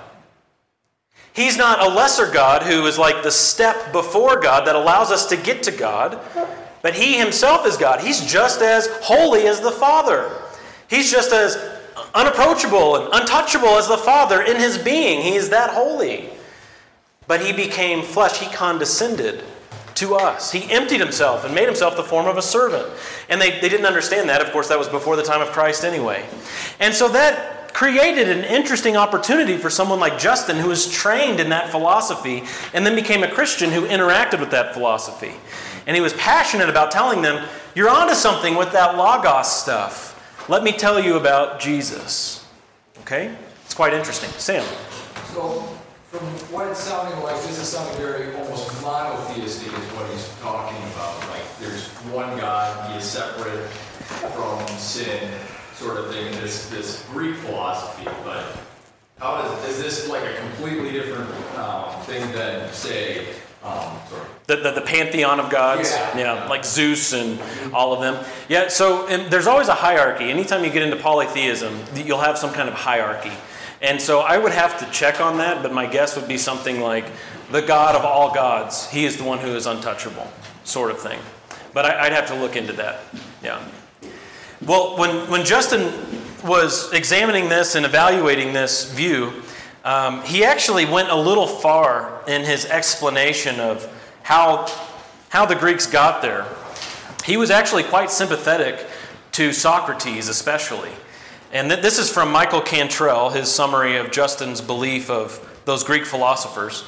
He's 1.34 1.58
not 1.58 1.82
a 1.82 1.94
lesser 1.94 2.32
God 2.32 2.62
who 2.62 2.86
is 2.86 3.00
like 3.00 3.24
the 3.24 3.32
step 3.32 3.92
before 3.92 4.40
God 4.40 4.68
that 4.68 4.76
allows 4.76 5.12
us 5.12 5.26
to 5.28 5.38
get 5.38 5.64
to 5.64 5.72
God, 5.72 6.20
but 6.84 6.94
He 6.94 7.18
Himself 7.18 7.66
is 7.66 7.76
God. 7.76 8.02
He's 8.02 8.22
just 8.22 8.62
as 8.62 8.88
holy 9.02 9.48
as 9.48 9.60
the 9.60 9.72
Father. 9.72 10.30
He's 10.88 11.12
just 11.12 11.34
as 11.34 11.58
unapproachable 12.14 12.98
and 12.98 13.10
untouchable 13.14 13.70
as 13.70 13.88
the 13.88 13.98
Father 13.98 14.44
in 14.44 14.58
His 14.58 14.78
being. 14.78 15.22
He 15.22 15.34
is 15.34 15.50
that 15.50 15.72
holy. 15.72 16.30
But 17.26 17.44
He 17.44 17.52
became 17.52 18.04
flesh, 18.04 18.40
He 18.40 18.54
condescended 18.54 19.44
to 20.04 20.16
us. 20.16 20.52
He 20.52 20.70
emptied 20.72 21.00
himself 21.00 21.46
and 21.46 21.56
made 21.56 21.66
himself 21.66 21.96
the 21.96 22.04
form 22.04 22.28
of 22.28 22.38
a 22.38 22.42
servant. 22.42 22.88
And 23.30 23.42
they, 23.42 23.60
they 23.62 23.70
didn't 23.70 23.86
understand 23.86 24.30
that. 24.30 24.42
Of 24.42 24.52
course, 24.52 24.68
that 24.68 24.78
was 24.78 24.90
before 24.90 25.16
the 25.16 25.24
time 25.24 25.42
of 25.42 25.50
Christ 25.50 25.84
anyway. 25.84 26.26
And 26.80 26.94
so 26.94 27.08
that 27.10 27.74
created 27.74 28.30
an 28.30 28.44
interesting 28.44 28.96
opportunity 28.96 29.58
for 29.58 29.70
someone 29.70 30.00
like 30.00 30.20
Justin, 30.20 30.58
who 30.58 30.68
was 30.68 30.92
trained 30.92 31.40
in 31.40 31.50
that 31.50 31.70
philosophy 31.70 32.44
and 32.74 32.86
then 32.86 32.96
became 32.96 33.24
a 33.24 33.32
Christian 33.32 33.72
who 33.72 33.88
interacted 33.88 34.40
with 34.40 34.52
that 34.52 34.74
philosophy. 34.74 35.34
And 35.88 35.96
he 35.96 36.02
was 36.02 36.14
passionate 36.14 36.70
about 36.70 36.92
telling 36.92 37.22
them, 37.22 37.48
You're 37.74 37.90
onto 37.90 38.14
something 38.14 38.56
with 38.56 38.72
that 38.74 38.96
Logos 38.96 39.52
stuff. 39.52 40.12
Let 40.50 40.64
me 40.64 40.72
tell 40.74 41.00
you 41.00 41.16
about 41.16 41.60
Jesus. 41.60 42.46
Okay? 43.02 43.36
It's 43.66 43.74
quite 43.74 43.94
interesting. 43.94 44.30
Sam. 44.32 44.66
So, 45.34 45.68
from 46.14 46.28
what 46.54 46.68
it's 46.68 46.80
sounding 46.80 47.20
like, 47.24 47.36
this 47.42 47.58
is 47.58 47.68
sounding 47.68 47.98
very 47.98 48.36
almost 48.36 48.70
monotheistic 48.84 49.68
is 49.70 49.90
what 49.96 50.08
he's 50.12 50.30
talking 50.42 50.78
about. 50.94 51.20
Like, 51.30 51.42
there's 51.60 51.88
one 52.14 52.38
God, 52.38 52.92
he 52.92 52.98
is 53.00 53.04
separate 53.04 53.68
from 54.36 54.68
sin, 54.78 55.32
sort 55.74 55.98
of 55.98 56.14
thing, 56.14 56.32
this, 56.34 56.70
this 56.70 57.04
Greek 57.12 57.36
philosophy. 57.38 58.08
But 58.24 58.46
how 59.18 59.42
does, 59.42 59.70
is 59.70 59.82
this 59.82 60.08
like 60.08 60.24
a 60.24 60.36
completely 60.36 60.92
different 60.92 61.28
um, 61.58 62.00
thing 62.02 62.32
than, 62.32 62.72
say, 62.72 63.30
um, 63.64 63.98
The, 64.46 64.58
the, 64.58 64.72
the 64.74 64.82
pantheon 64.82 65.40
of 65.40 65.50
gods, 65.50 65.90
Yeah. 66.16 66.46
like 66.48 66.64
Zeus 66.64 67.14
and 67.14 67.40
all 67.74 67.92
of 67.92 68.02
them. 68.02 68.24
Yeah, 68.50 68.68
so 68.68 69.08
and 69.08 69.32
there's 69.32 69.48
always 69.48 69.68
a 69.68 69.74
hierarchy. 69.74 70.30
Anytime 70.30 70.64
you 70.64 70.70
get 70.70 70.84
into 70.84 70.98
polytheism, 70.98 71.76
you'll 71.96 72.22
have 72.22 72.38
some 72.38 72.54
kind 72.54 72.70
of 72.70 72.76
hierarchy. 72.76 73.32
And 73.84 74.02
so 74.02 74.22
I 74.22 74.38
would 74.38 74.54
have 74.54 74.80
to 74.80 74.90
check 74.92 75.20
on 75.20 75.38
that, 75.38 75.62
but 75.62 75.74
my 75.74 75.86
guess 75.86 76.16
would 76.16 76.28
be 76.28 76.38
something 76.38 76.80
like 76.80 77.06
the 77.52 77.62
God 77.62 77.96
of 77.96 78.06
all 78.06 78.34
gods, 78.34 78.90
he 78.90 79.04
is 79.04 79.18
the 79.18 79.26
one 79.26 79.40
who 79.40 79.50
is 79.50 79.66
untouchable, 79.66 80.32
sort 80.64 80.90
of 80.90 81.00
thing. 81.02 81.20
But 81.74 81.86
I, 81.86 82.06
I'd 82.06 82.14
have 82.14 82.28
to 82.28 82.36
look 82.36 82.56
into 82.56 82.72
that. 82.74 83.02
Yeah. 83.44 83.62
Well, 84.66 84.98
when, 84.98 85.30
when 85.30 85.44
Justin 85.44 85.92
was 86.46 86.94
examining 86.94 87.50
this 87.50 87.76
and 87.76 87.86
evaluating 87.86 88.54
this 88.54 88.90
view, 88.90 89.34
um, 89.84 90.22
he 90.24 90.46
actually 90.46 90.86
went 90.86 91.10
a 91.10 91.16
little 91.16 91.48
far 91.48 92.24
in 92.26 92.44
his 92.44 92.66
explanation 92.66 93.60
of 93.60 93.86
how, 94.24 94.66
how 95.28 95.46
the 95.46 95.56
Greeks 95.56 95.88
got 95.88 96.22
there. 96.22 96.46
He 97.26 97.36
was 97.36 97.52
actually 97.52 97.84
quite 97.84 98.12
sympathetic 98.12 98.88
to 99.34 99.52
Socrates, 99.52 100.30
especially. 100.30 100.92
And 101.54 101.70
th- 101.70 101.82
this 101.82 102.00
is 102.00 102.10
from 102.10 102.32
Michael 102.32 102.62
Cantrell, 102.62 103.30
his 103.30 103.50
summary 103.50 103.96
of 103.98 104.12
Justin's 104.12 104.60
belief 104.60 105.10
of 105.12 105.62
those 105.66 105.84
Greek 105.84 106.04
philosophers. 106.04 106.84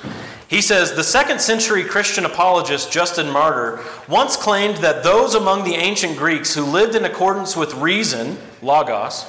He 0.48 0.60
says 0.60 0.96
the 0.96 1.04
second 1.04 1.40
century 1.40 1.84
Christian 1.84 2.26
apologist 2.26 2.92
Justin 2.92 3.30
Martyr 3.30 3.80
once 4.10 4.36
claimed 4.36 4.78
that 4.78 5.04
those 5.04 5.36
among 5.36 5.64
the 5.64 5.76
ancient 5.76 6.18
Greeks 6.18 6.54
who 6.54 6.64
lived 6.64 6.96
in 6.96 7.06
accordance 7.06 7.56
with 7.56 7.76
reason, 7.76 8.38
logos, 8.64 9.26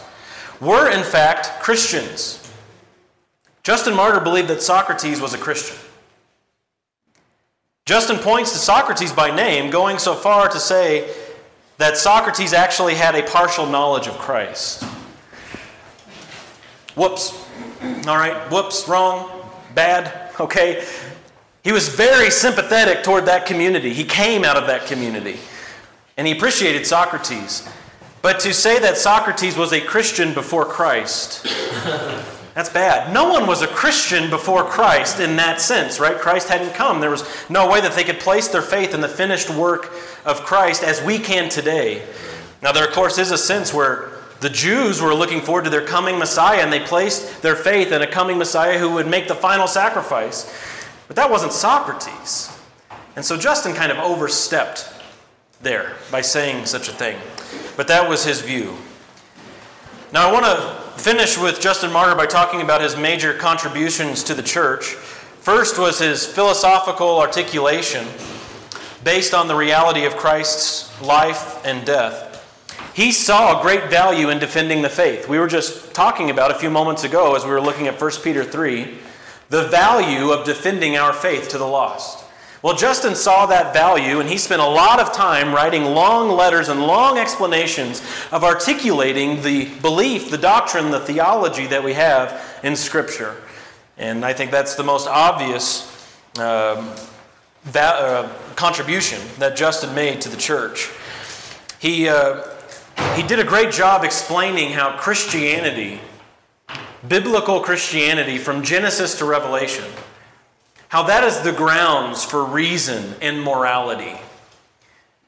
were 0.61 0.90
in 0.90 1.05
fact 1.05 1.62
Christians. 1.62 2.42
Justin 3.62 3.94
Martyr 3.94 4.20
believed 4.20 4.49
that 4.49 4.62
Socrates 4.62 5.20
was 5.20 5.35
a 5.35 5.38
Christian. 5.38 5.77
Justin 7.85 8.18
points 8.18 8.53
to 8.53 8.59
Socrates 8.59 9.12
by 9.12 9.35
name, 9.35 9.70
going 9.70 9.99
so 9.99 10.14
far 10.14 10.49
to 10.49 10.59
say 10.59 11.12
that 11.77 11.96
Socrates 11.96 12.53
actually 12.53 12.94
had 12.94 13.14
a 13.14 13.22
partial 13.22 13.66
knowledge 13.66 14.07
of 14.07 14.16
Christ. 14.18 14.83
Whoops. 16.96 17.46
All 18.06 18.16
right, 18.16 18.50
whoops, 18.50 18.88
wrong, 18.88 19.30
bad, 19.74 20.32
okay? 20.40 20.85
He 21.62 21.70
was 21.70 21.88
very 21.88 22.30
sympathetic 22.30 23.04
toward 23.04 23.26
that 23.26 23.44
community. 23.44 23.92
He 23.92 24.04
came 24.04 24.44
out 24.44 24.56
of 24.56 24.66
that 24.66 24.87
community. 24.87 25.38
And 26.16 26.26
he 26.26 26.32
appreciated 26.32 26.87
Socrates. 26.87 27.68
But 28.22 28.40
to 28.40 28.54
say 28.54 28.78
that 28.78 28.96
Socrates 28.96 29.56
was 29.56 29.72
a 29.72 29.80
Christian 29.80 30.32
before 30.32 30.64
Christ, 30.64 31.44
that's 32.54 32.70
bad. 32.70 33.12
No 33.12 33.28
one 33.28 33.46
was 33.46 33.61
a 33.61 33.66
Christian 33.66 34.30
before 34.30 34.64
Christ 34.64 35.20
in 35.20 35.37
that 35.37 35.61
sense, 35.61 36.00
right? 36.00 36.16
Christ 36.16 36.48
hadn't 36.48 36.72
come. 36.72 37.00
There 37.00 37.11
was 37.11 37.24
no 37.50 37.68
way 37.68 37.82
that 37.82 37.92
they 37.92 38.04
could 38.04 38.20
place 38.20 38.48
their 38.48 38.62
faith 38.62 38.94
in 38.94 39.02
the 39.02 39.09
finished 39.09 39.50
work 39.50 39.92
of 40.24 40.40
Christ 40.44 40.82
as 40.82 41.02
we 41.02 41.18
can 41.18 41.50
today. 41.50 42.02
Now, 42.62 42.72
there, 42.72 42.87
of 42.87 42.94
course, 42.94 43.18
is 43.18 43.30
a 43.30 43.38
sense 43.38 43.74
where 43.74 44.15
the 44.40 44.51
Jews 44.51 45.01
were 45.01 45.14
looking 45.14 45.40
forward 45.40 45.64
to 45.64 45.70
their 45.70 45.85
coming 45.85 46.18
Messiah 46.18 46.61
and 46.61 46.72
they 46.72 46.81
placed 46.81 47.42
their 47.42 47.57
faith 47.57 47.92
in 47.92 48.03
a 48.03 48.07
coming 48.07 48.38
Messiah 48.38 48.79
who 48.79 48.90
would 48.92 49.07
make 49.07 49.29
the 49.29 49.35
final 49.35 49.66
sacrifice. 49.66 50.53
But 51.07 51.16
that 51.16 51.31
wasn't 51.31 51.53
Socrates. 51.53 52.57
And 53.14 53.25
so 53.25 53.37
Justin 53.37 53.75
kind 53.75 53.90
of 53.90 53.99
overstepped 53.99 54.92
there 55.62 55.96
by 56.11 56.20
saying 56.20 56.66
such 56.66 56.88
a 56.88 56.92
thing. 56.92 57.18
But 57.77 57.88
that 57.88 58.09
was 58.09 58.25
his 58.25 58.42
view. 58.42 58.77
Now, 60.12 60.29
I 60.29 60.33
want 60.33 60.44
to 60.44 61.01
finish 61.01 61.38
with 61.38 61.61
Justin 61.61 61.92
Martyr 61.92 62.14
by 62.14 62.27
talking 62.27 62.61
about 62.61 62.81
his 62.81 62.96
major 62.96 63.35
contributions 63.35 64.22
to 64.25 64.35
the 64.35 64.42
church. 64.42 64.94
First 65.40 65.79
was 65.79 65.99
his 65.99 66.27
philosophical 66.27 67.18
articulation 67.18 68.07
based 69.03 69.35
on 69.35 69.49
the 69.49 69.55
reality 69.55 70.05
of 70.05 70.16
Christ's 70.16 71.01
life 71.01 71.64
and 71.64 71.87
death. 71.87 72.36
He 72.96 73.12
saw 73.12 73.61
great 73.61 73.90
value 73.90 74.30
in 74.30 74.38
defending 74.38 74.80
the 74.80 74.88
faith. 74.88 75.28
We 75.28 75.38
were 75.38 75.48
just 75.48 75.92
talking 75.92 76.30
about 76.30 76.50
a 76.50 76.54
few 76.54 76.70
moments 76.70 77.04
ago 77.04 77.37
as 77.37 77.44
we 77.44 77.50
were 77.50 77.61
looking 77.61 77.88
at 77.88 78.00
1 78.00 78.11
Peter 78.24 78.42
3 78.42 78.96
the 79.50 79.68
value 79.68 80.30
of 80.30 80.46
defending 80.46 80.96
our 80.96 81.12
faith 81.12 81.50
to 81.50 81.59
the 81.59 81.66
lost. 81.66 82.24
Well, 82.62 82.74
Justin 82.74 83.14
saw 83.14 83.44
that 83.46 83.74
value, 83.74 84.18
and 84.18 84.30
he 84.30 84.38
spent 84.38 84.62
a 84.62 84.66
lot 84.66 84.98
of 84.98 85.12
time 85.12 85.54
writing 85.54 85.85
long 85.85 86.30
letters 86.30 86.70
and 86.70 86.80
long 86.80 87.18
explanations 87.18 88.00
of 88.32 88.42
articulating 88.42 89.42
the 89.42 89.66
belief, 89.80 90.30
the 90.30 90.38
doctrine, 90.38 90.90
the 90.90 91.00
theology 91.00 91.66
that 91.66 91.85
we 91.85 91.92
have 91.92 92.42
in 92.64 92.76
Scripture. 92.76 93.37
And 93.98 94.24
I 94.24 94.32
think 94.32 94.50
that's 94.50 94.74
the 94.74 94.85
most 94.85 95.06
obvious 95.06 95.85
um, 96.38 96.90
uh, 97.74 98.32
contribution 98.56 99.20
that 99.38 99.54
Justin 99.54 99.94
made 99.94 100.22
to 100.22 100.30
the 100.30 100.38
church. 100.38 100.90
He, 101.78 102.09
uh, 102.09 102.55
he 103.14 103.22
did 103.22 103.38
a 103.38 103.44
great 103.44 103.72
job 103.72 104.04
explaining 104.04 104.72
how 104.72 104.96
Christianity, 104.96 106.00
biblical 107.09 107.61
Christianity 107.61 108.38
from 108.38 108.62
Genesis 108.62 109.18
to 109.18 109.24
Revelation, 109.24 109.85
how 110.88 111.02
that 111.04 111.24
is 111.24 111.40
the 111.40 111.52
grounds 111.52 112.24
for 112.24 112.44
reason 112.44 113.14
and 113.20 113.42
morality. 113.42 114.16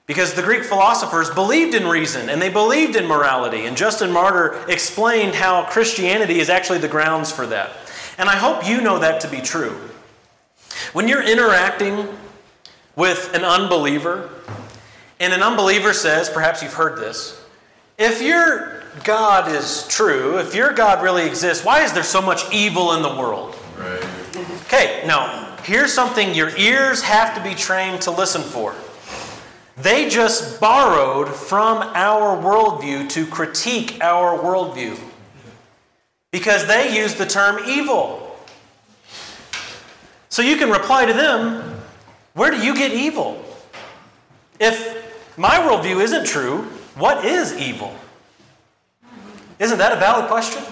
Because 0.06 0.32
the 0.32 0.42
Greek 0.42 0.64
philosophers 0.64 1.28
believed 1.28 1.74
in 1.74 1.86
reason 1.86 2.30
and 2.30 2.40
they 2.40 2.48
believed 2.48 2.96
in 2.96 3.06
morality. 3.06 3.66
And 3.66 3.76
Justin 3.76 4.10
Martyr 4.10 4.64
explained 4.68 5.34
how 5.34 5.64
Christianity 5.64 6.40
is 6.40 6.48
actually 6.48 6.78
the 6.78 6.88
grounds 6.88 7.30
for 7.30 7.46
that. 7.46 7.72
And 8.16 8.28
I 8.28 8.36
hope 8.36 8.66
you 8.66 8.80
know 8.80 8.98
that 8.98 9.20
to 9.20 9.28
be 9.28 9.40
true. 9.40 9.76
When 10.92 11.08
you're 11.08 11.22
interacting 11.22 12.08
with 12.96 13.34
an 13.34 13.44
unbeliever, 13.44 14.30
and 15.20 15.32
an 15.32 15.42
unbeliever 15.42 15.92
says, 15.92 16.30
perhaps 16.30 16.62
you've 16.62 16.74
heard 16.74 16.98
this, 16.98 17.44
if 17.98 18.22
your 18.22 18.82
God 19.04 19.50
is 19.50 19.86
true, 19.88 20.38
if 20.38 20.54
your 20.54 20.72
God 20.72 21.02
really 21.02 21.26
exists, 21.26 21.64
why 21.64 21.82
is 21.82 21.92
there 21.92 22.02
so 22.02 22.22
much 22.22 22.52
evil 22.52 22.94
in 22.94 23.02
the 23.02 23.08
world? 23.08 23.56
Right. 23.76 24.04
Okay, 24.62 25.02
now, 25.06 25.56
here's 25.64 25.92
something 25.92 26.34
your 26.34 26.56
ears 26.56 27.02
have 27.02 27.34
to 27.34 27.42
be 27.42 27.54
trained 27.54 28.02
to 28.02 28.10
listen 28.10 28.42
for. 28.42 28.74
They 29.76 30.08
just 30.08 30.60
borrowed 30.60 31.28
from 31.28 31.78
our 31.94 32.36
worldview 32.36 33.08
to 33.10 33.26
critique 33.26 33.98
our 34.00 34.38
worldview 34.38 34.98
because 36.30 36.66
they 36.66 36.96
use 36.96 37.14
the 37.14 37.26
term 37.26 37.60
evil. 37.66 38.36
So 40.28 40.42
you 40.42 40.56
can 40.56 40.70
reply 40.70 41.06
to 41.06 41.12
them, 41.12 41.80
where 42.34 42.50
do 42.50 42.58
you 42.58 42.74
get 42.74 42.92
evil? 42.92 43.42
If 44.60 45.38
my 45.38 45.56
worldview 45.56 46.02
isn't 46.02 46.26
true, 46.26 46.68
what 46.98 47.24
is 47.24 47.56
evil? 47.56 47.94
Isn't 49.58 49.78
that 49.78 49.92
a 49.92 49.96
valid 49.96 50.28
question? 50.28 50.62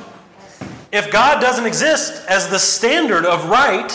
If 0.92 1.10
God 1.10 1.40
doesn't 1.40 1.66
exist 1.66 2.26
as 2.28 2.48
the 2.48 2.58
standard 2.58 3.24
of 3.24 3.48
right, 3.48 3.92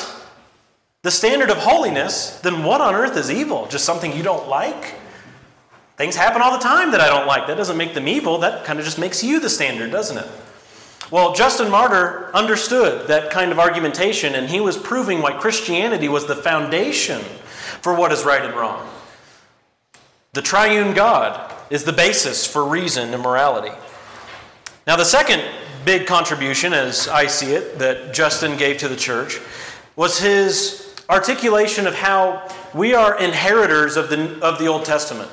the 1.04 1.12
standard 1.12 1.50
of 1.50 1.58
holiness, 1.58 2.40
then 2.42 2.64
what 2.64 2.82
on 2.82 2.96
earth 2.96 3.18
is 3.18 3.32
evil? 3.32 3.68
Just 3.68 3.86
something 3.86 4.16
you 4.16 4.24
don't 4.24 4.48
like? 4.48 4.96
Things 5.98 6.16
happen 6.16 6.42
all 6.42 6.52
the 6.52 6.64
time 6.64 6.92
that 6.92 7.02
I 7.02 7.08
don't 7.08 7.28
like. 7.28 7.48
That 7.48 7.58
doesn't 7.58 7.78
make 7.78 7.94
them 7.94 8.08
evil. 8.08 8.40
That 8.40 8.66
kind 8.66 8.80
of 8.80 8.86
just 8.86 9.00
makes 9.00 9.24
you 9.24 9.40
the 9.40 9.50
standard, 9.50 9.92
doesn't 9.92 10.18
it? 10.18 10.28
Well, 11.12 11.34
Justin 11.34 11.70
Martyr 11.70 12.32
understood 12.34 13.08
that 13.08 13.32
kind 13.32 13.52
of 13.52 13.60
argumentation, 13.60 14.34
and 14.36 14.50
he 14.50 14.62
was 14.62 14.78
proving 14.78 15.22
why 15.22 15.34
Christianity 15.34 16.08
was 16.08 16.26
the 16.26 16.36
foundation 16.36 17.22
for 17.82 17.94
what 17.94 18.12
is 18.12 18.24
right 18.24 18.44
and 18.44 18.56
wrong. 18.56 18.88
The 20.34 20.42
triune 20.42 20.94
God 20.94 21.54
is 21.70 21.84
the 21.84 21.92
basis 21.92 22.48
for 22.48 22.64
reason 22.64 23.14
and 23.14 23.22
morality. 23.22 23.76
Now, 24.88 24.96
the 24.96 25.04
second 25.04 25.44
big 25.84 26.08
contribution, 26.08 26.72
as 26.72 27.10
I 27.10 27.28
see 27.28 27.52
it, 27.52 27.80
that 27.80 28.14
Justin 28.14 28.56
gave 28.56 28.78
to 28.78 28.88
the 28.88 28.96
church 28.96 29.42
was 29.98 30.20
his 30.20 30.96
articulation 31.10 31.86
of 31.86 31.96
how 31.96 32.48
we 32.74 32.94
are 32.94 33.20
inheritors 33.20 33.98
of 33.98 34.10
the, 34.10 34.40
of 34.40 34.58
the 34.58 34.68
Old 34.68 34.86
Testament. 34.86 35.30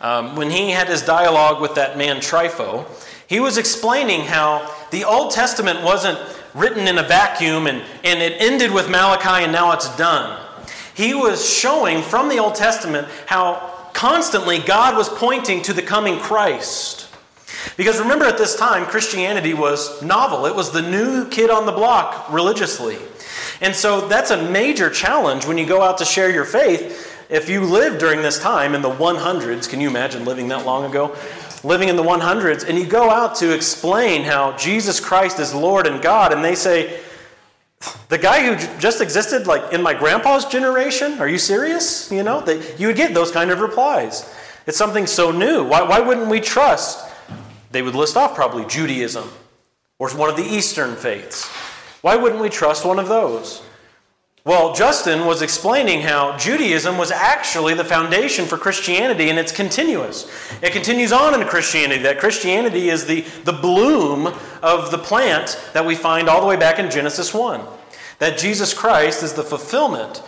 Um, 0.00 0.34
when 0.34 0.50
he 0.50 0.70
had 0.70 0.88
his 0.88 1.02
dialogue 1.02 1.60
with 1.62 1.76
that 1.76 1.96
man 1.96 2.16
Trypho, 2.16 2.84
he 3.28 3.38
was 3.38 3.58
explaining 3.58 4.22
how 4.22 4.74
the 4.90 5.04
Old 5.04 5.30
Testament 5.30 5.84
wasn't 5.84 6.18
written 6.52 6.88
in 6.88 6.98
a 6.98 7.04
vacuum 7.04 7.68
and, 7.68 7.84
and 8.02 8.20
it 8.20 8.42
ended 8.42 8.72
with 8.72 8.90
Malachi 8.90 9.44
and 9.44 9.52
now 9.52 9.70
it's 9.70 9.96
done. 9.96 10.46
He 10.98 11.14
was 11.14 11.48
showing 11.48 12.02
from 12.02 12.28
the 12.28 12.40
Old 12.40 12.56
Testament 12.56 13.06
how 13.26 13.67
constantly 13.98 14.60
God 14.60 14.96
was 14.96 15.08
pointing 15.08 15.60
to 15.62 15.72
the 15.72 15.82
coming 15.82 16.20
Christ. 16.20 17.08
Because 17.76 17.98
remember, 17.98 18.26
at 18.26 18.38
this 18.38 18.54
time, 18.54 18.86
Christianity 18.86 19.54
was 19.54 20.00
novel. 20.04 20.46
It 20.46 20.54
was 20.54 20.70
the 20.70 20.82
new 20.82 21.28
kid 21.28 21.50
on 21.50 21.66
the 21.66 21.72
block 21.72 22.32
religiously. 22.32 22.96
And 23.60 23.74
so 23.74 24.06
that's 24.06 24.30
a 24.30 24.50
major 24.52 24.88
challenge 24.88 25.46
when 25.46 25.58
you 25.58 25.66
go 25.66 25.82
out 25.82 25.98
to 25.98 26.04
share 26.04 26.30
your 26.30 26.44
faith. 26.44 27.26
If 27.28 27.48
you 27.48 27.64
lived 27.64 27.98
during 27.98 28.22
this 28.22 28.38
time 28.38 28.76
in 28.76 28.82
the 28.82 28.88
100s, 28.90 29.68
can 29.68 29.80
you 29.80 29.88
imagine 29.88 30.24
living 30.24 30.46
that 30.46 30.64
long 30.64 30.88
ago? 30.88 31.16
Living 31.64 31.88
in 31.88 31.96
the 31.96 32.04
100s, 32.04 32.68
and 32.68 32.78
you 32.78 32.86
go 32.86 33.10
out 33.10 33.34
to 33.38 33.52
explain 33.52 34.22
how 34.22 34.56
Jesus 34.56 35.00
Christ 35.00 35.40
is 35.40 35.52
Lord 35.52 35.88
and 35.88 36.00
God, 36.00 36.32
and 36.32 36.44
they 36.44 36.54
say, 36.54 37.00
the 38.08 38.18
guy 38.18 38.44
who 38.44 38.56
j- 38.56 38.68
just 38.78 39.00
existed 39.00 39.46
like 39.46 39.72
in 39.72 39.82
my 39.82 39.94
grandpa's 39.94 40.44
generation, 40.44 41.18
are 41.20 41.28
you 41.28 41.38
serious? 41.38 42.10
You 42.10 42.22
know, 42.22 42.40
they, 42.40 42.76
you 42.76 42.88
would 42.88 42.96
get 42.96 43.14
those 43.14 43.30
kind 43.30 43.50
of 43.50 43.60
replies. 43.60 44.34
It's 44.66 44.76
something 44.76 45.06
so 45.06 45.30
new. 45.30 45.64
Why, 45.64 45.82
why 45.82 46.00
wouldn't 46.00 46.28
we 46.28 46.40
trust? 46.40 47.08
They 47.70 47.82
would 47.82 47.94
list 47.94 48.16
off 48.16 48.34
probably 48.34 48.64
Judaism 48.66 49.28
or 49.98 50.10
one 50.10 50.30
of 50.30 50.36
the 50.36 50.44
Eastern 50.44 50.96
faiths. 50.96 51.46
Why 52.02 52.16
wouldn't 52.16 52.40
we 52.40 52.48
trust 52.48 52.84
one 52.84 52.98
of 52.98 53.08
those? 53.08 53.62
Well, 54.44 54.74
Justin 54.74 55.26
was 55.26 55.42
explaining 55.42 56.02
how 56.02 56.36
Judaism 56.36 56.96
was 56.96 57.10
actually 57.10 57.74
the 57.74 57.84
foundation 57.84 58.46
for 58.46 58.56
Christianity 58.56 59.28
and 59.28 59.38
it's 59.38 59.52
continuous. 59.52 60.30
It 60.62 60.72
continues 60.72 61.12
on 61.12 61.38
in 61.38 61.46
Christianity, 61.46 62.02
that 62.04 62.18
Christianity 62.18 62.88
is 62.88 63.04
the, 63.04 63.22
the 63.44 63.52
bloom 63.52 64.32
of 64.62 64.90
the 64.90 64.98
plant 64.98 65.60
that 65.74 65.84
we 65.84 65.94
find 65.94 66.28
all 66.28 66.40
the 66.40 66.46
way 66.46 66.56
back 66.56 66.78
in 66.78 66.90
Genesis 66.90 67.34
1. 67.34 67.60
That 68.20 68.38
Jesus 68.38 68.72
Christ 68.72 69.22
is 69.22 69.34
the 69.34 69.42
fulfillment 69.42 70.22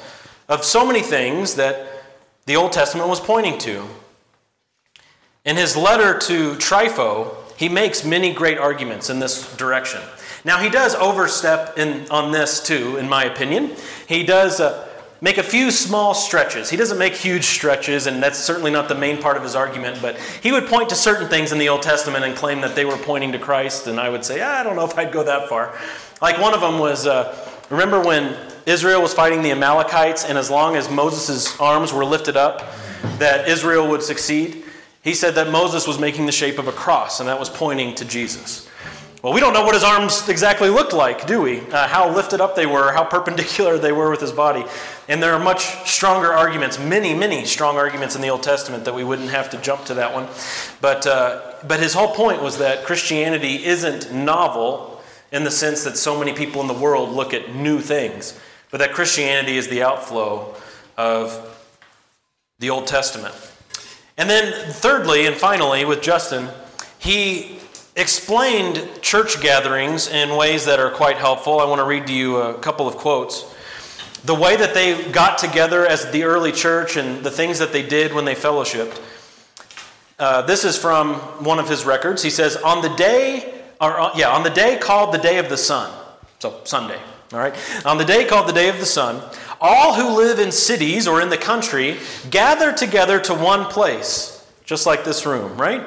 of 0.48 0.64
so 0.64 0.84
many 0.84 1.00
things 1.00 1.54
that 1.54 1.86
the 2.46 2.56
Old 2.56 2.72
Testament 2.72 3.08
was 3.08 3.20
pointing 3.20 3.58
to. 3.58 3.86
In 5.44 5.56
his 5.56 5.76
letter 5.76 6.18
to 6.18 6.54
Trypho, 6.56 7.34
he 7.56 7.68
makes 7.68 8.04
many 8.04 8.32
great 8.34 8.58
arguments 8.58 9.08
in 9.08 9.20
this 9.20 9.56
direction. 9.56 10.00
Now, 10.44 10.58
he 10.58 10.70
does 10.70 10.94
overstep 10.94 11.78
in, 11.78 12.10
on 12.10 12.32
this 12.32 12.62
too, 12.62 12.96
in 12.96 13.08
my 13.08 13.24
opinion. 13.24 13.72
He 14.06 14.24
does 14.24 14.60
uh, 14.60 14.88
make 15.20 15.38
a 15.38 15.42
few 15.42 15.70
small 15.70 16.14
stretches. 16.14 16.70
He 16.70 16.76
doesn't 16.76 16.98
make 16.98 17.14
huge 17.14 17.44
stretches, 17.44 18.06
and 18.06 18.22
that's 18.22 18.38
certainly 18.38 18.70
not 18.70 18.88
the 18.88 18.94
main 18.94 19.18
part 19.18 19.36
of 19.36 19.42
his 19.42 19.54
argument, 19.54 20.00
but 20.00 20.18
he 20.42 20.50
would 20.50 20.66
point 20.66 20.88
to 20.90 20.94
certain 20.94 21.28
things 21.28 21.52
in 21.52 21.58
the 21.58 21.68
Old 21.68 21.82
Testament 21.82 22.24
and 22.24 22.34
claim 22.34 22.60
that 22.62 22.74
they 22.74 22.84
were 22.84 22.96
pointing 22.96 23.32
to 23.32 23.38
Christ, 23.38 23.86
and 23.86 24.00
I 24.00 24.08
would 24.08 24.24
say, 24.24 24.40
I 24.40 24.62
don't 24.62 24.76
know 24.76 24.84
if 24.84 24.96
I'd 24.96 25.12
go 25.12 25.22
that 25.24 25.48
far. 25.48 25.78
Like 26.22 26.40
one 26.40 26.54
of 26.54 26.60
them 26.60 26.78
was 26.78 27.06
uh, 27.06 27.36
remember 27.68 28.00
when 28.00 28.36
Israel 28.66 29.02
was 29.02 29.12
fighting 29.12 29.42
the 29.42 29.50
Amalekites, 29.50 30.24
and 30.24 30.38
as 30.38 30.50
long 30.50 30.76
as 30.76 30.90
Moses' 30.90 31.58
arms 31.60 31.92
were 31.92 32.04
lifted 32.04 32.36
up, 32.36 32.64
that 33.18 33.48
Israel 33.48 33.88
would 33.88 34.02
succeed? 34.02 34.64
He 35.02 35.14
said 35.14 35.34
that 35.34 35.50
Moses 35.50 35.86
was 35.86 35.98
making 35.98 36.26
the 36.26 36.32
shape 36.32 36.58
of 36.58 36.68
a 36.68 36.72
cross, 36.72 37.20
and 37.20 37.28
that 37.28 37.38
was 37.38 37.48
pointing 37.48 37.94
to 37.96 38.04
Jesus. 38.04 38.68
Well, 39.22 39.34
we 39.34 39.40
don't 39.40 39.52
know 39.52 39.64
what 39.64 39.74
his 39.74 39.84
arms 39.84 40.30
exactly 40.30 40.70
looked 40.70 40.94
like, 40.94 41.26
do 41.26 41.42
we? 41.42 41.60
Uh, 41.60 41.86
how 41.86 42.10
lifted 42.10 42.40
up 42.40 42.56
they 42.56 42.64
were, 42.64 42.90
how 42.90 43.04
perpendicular 43.04 43.76
they 43.76 43.92
were 43.92 44.10
with 44.10 44.22
his 44.22 44.32
body. 44.32 44.64
And 45.08 45.22
there 45.22 45.34
are 45.34 45.38
much 45.38 45.86
stronger 45.86 46.32
arguments, 46.32 46.78
many, 46.78 47.12
many 47.12 47.44
strong 47.44 47.76
arguments 47.76 48.16
in 48.16 48.22
the 48.22 48.28
Old 48.28 48.42
Testament 48.42 48.86
that 48.86 48.94
we 48.94 49.04
wouldn't 49.04 49.28
have 49.28 49.50
to 49.50 49.58
jump 49.60 49.84
to 49.86 49.94
that 49.94 50.14
one. 50.14 50.26
But, 50.80 51.06
uh, 51.06 51.52
but 51.68 51.80
his 51.80 51.92
whole 51.92 52.14
point 52.14 52.42
was 52.42 52.56
that 52.58 52.86
Christianity 52.86 53.62
isn't 53.66 54.10
novel 54.10 55.02
in 55.32 55.44
the 55.44 55.50
sense 55.50 55.84
that 55.84 55.98
so 55.98 56.18
many 56.18 56.32
people 56.32 56.62
in 56.62 56.66
the 56.66 56.72
world 56.72 57.10
look 57.10 57.34
at 57.34 57.54
new 57.54 57.78
things, 57.80 58.40
but 58.70 58.78
that 58.78 58.94
Christianity 58.94 59.58
is 59.58 59.68
the 59.68 59.82
outflow 59.82 60.54
of 60.96 61.62
the 62.58 62.70
Old 62.70 62.86
Testament. 62.86 63.34
And 64.16 64.30
then, 64.30 64.50
thirdly 64.72 65.26
and 65.26 65.36
finally, 65.36 65.84
with 65.84 66.00
Justin, 66.00 66.48
he 66.98 67.59
explained 68.00 68.88
church 69.02 69.40
gatherings 69.40 70.08
in 70.08 70.36
ways 70.36 70.64
that 70.64 70.80
are 70.80 70.90
quite 70.90 71.16
helpful. 71.16 71.60
I 71.60 71.64
want 71.64 71.80
to 71.80 71.84
read 71.84 72.06
to 72.06 72.12
you 72.12 72.38
a 72.38 72.54
couple 72.54 72.88
of 72.88 72.96
quotes. 72.96 73.44
The 74.24 74.34
way 74.34 74.56
that 74.56 74.74
they 74.74 75.10
got 75.10 75.38
together 75.38 75.86
as 75.86 76.10
the 76.10 76.24
early 76.24 76.52
church 76.52 76.96
and 76.96 77.22
the 77.22 77.30
things 77.30 77.58
that 77.58 77.72
they 77.72 77.86
did 77.86 78.12
when 78.12 78.24
they 78.24 78.34
fellowshipped. 78.34 79.00
Uh, 80.18 80.42
this 80.42 80.64
is 80.64 80.76
from 80.76 81.14
one 81.44 81.58
of 81.58 81.68
his 81.68 81.84
records. 81.84 82.22
He 82.22 82.30
says, 82.30 82.56
"On 82.56 82.82
the 82.82 82.94
day, 82.96 83.62
or 83.80 83.98
uh, 83.98 84.10
yeah, 84.14 84.30
on 84.30 84.42
the 84.42 84.50
day 84.50 84.76
called 84.76 85.14
the 85.14 85.18
day 85.18 85.38
of 85.38 85.48
the 85.48 85.56
sun, 85.56 85.90
so 86.38 86.60
Sunday, 86.64 87.00
all 87.32 87.38
right. 87.38 87.54
On 87.86 87.96
the 87.96 88.04
day 88.04 88.24
called 88.24 88.48
the 88.48 88.52
day 88.52 88.68
of 88.68 88.78
the 88.78 88.86
sun, 88.86 89.22
all 89.60 89.94
who 89.94 90.16
live 90.16 90.38
in 90.38 90.52
cities 90.52 91.06
or 91.06 91.20
in 91.20 91.30
the 91.30 91.38
country 91.38 91.96
gather 92.28 92.72
together 92.72 93.20
to 93.20 93.34
one 93.34 93.66
place, 93.66 94.46
just 94.64 94.84
like 94.84 95.04
this 95.04 95.24
room, 95.24 95.56
right? 95.56 95.82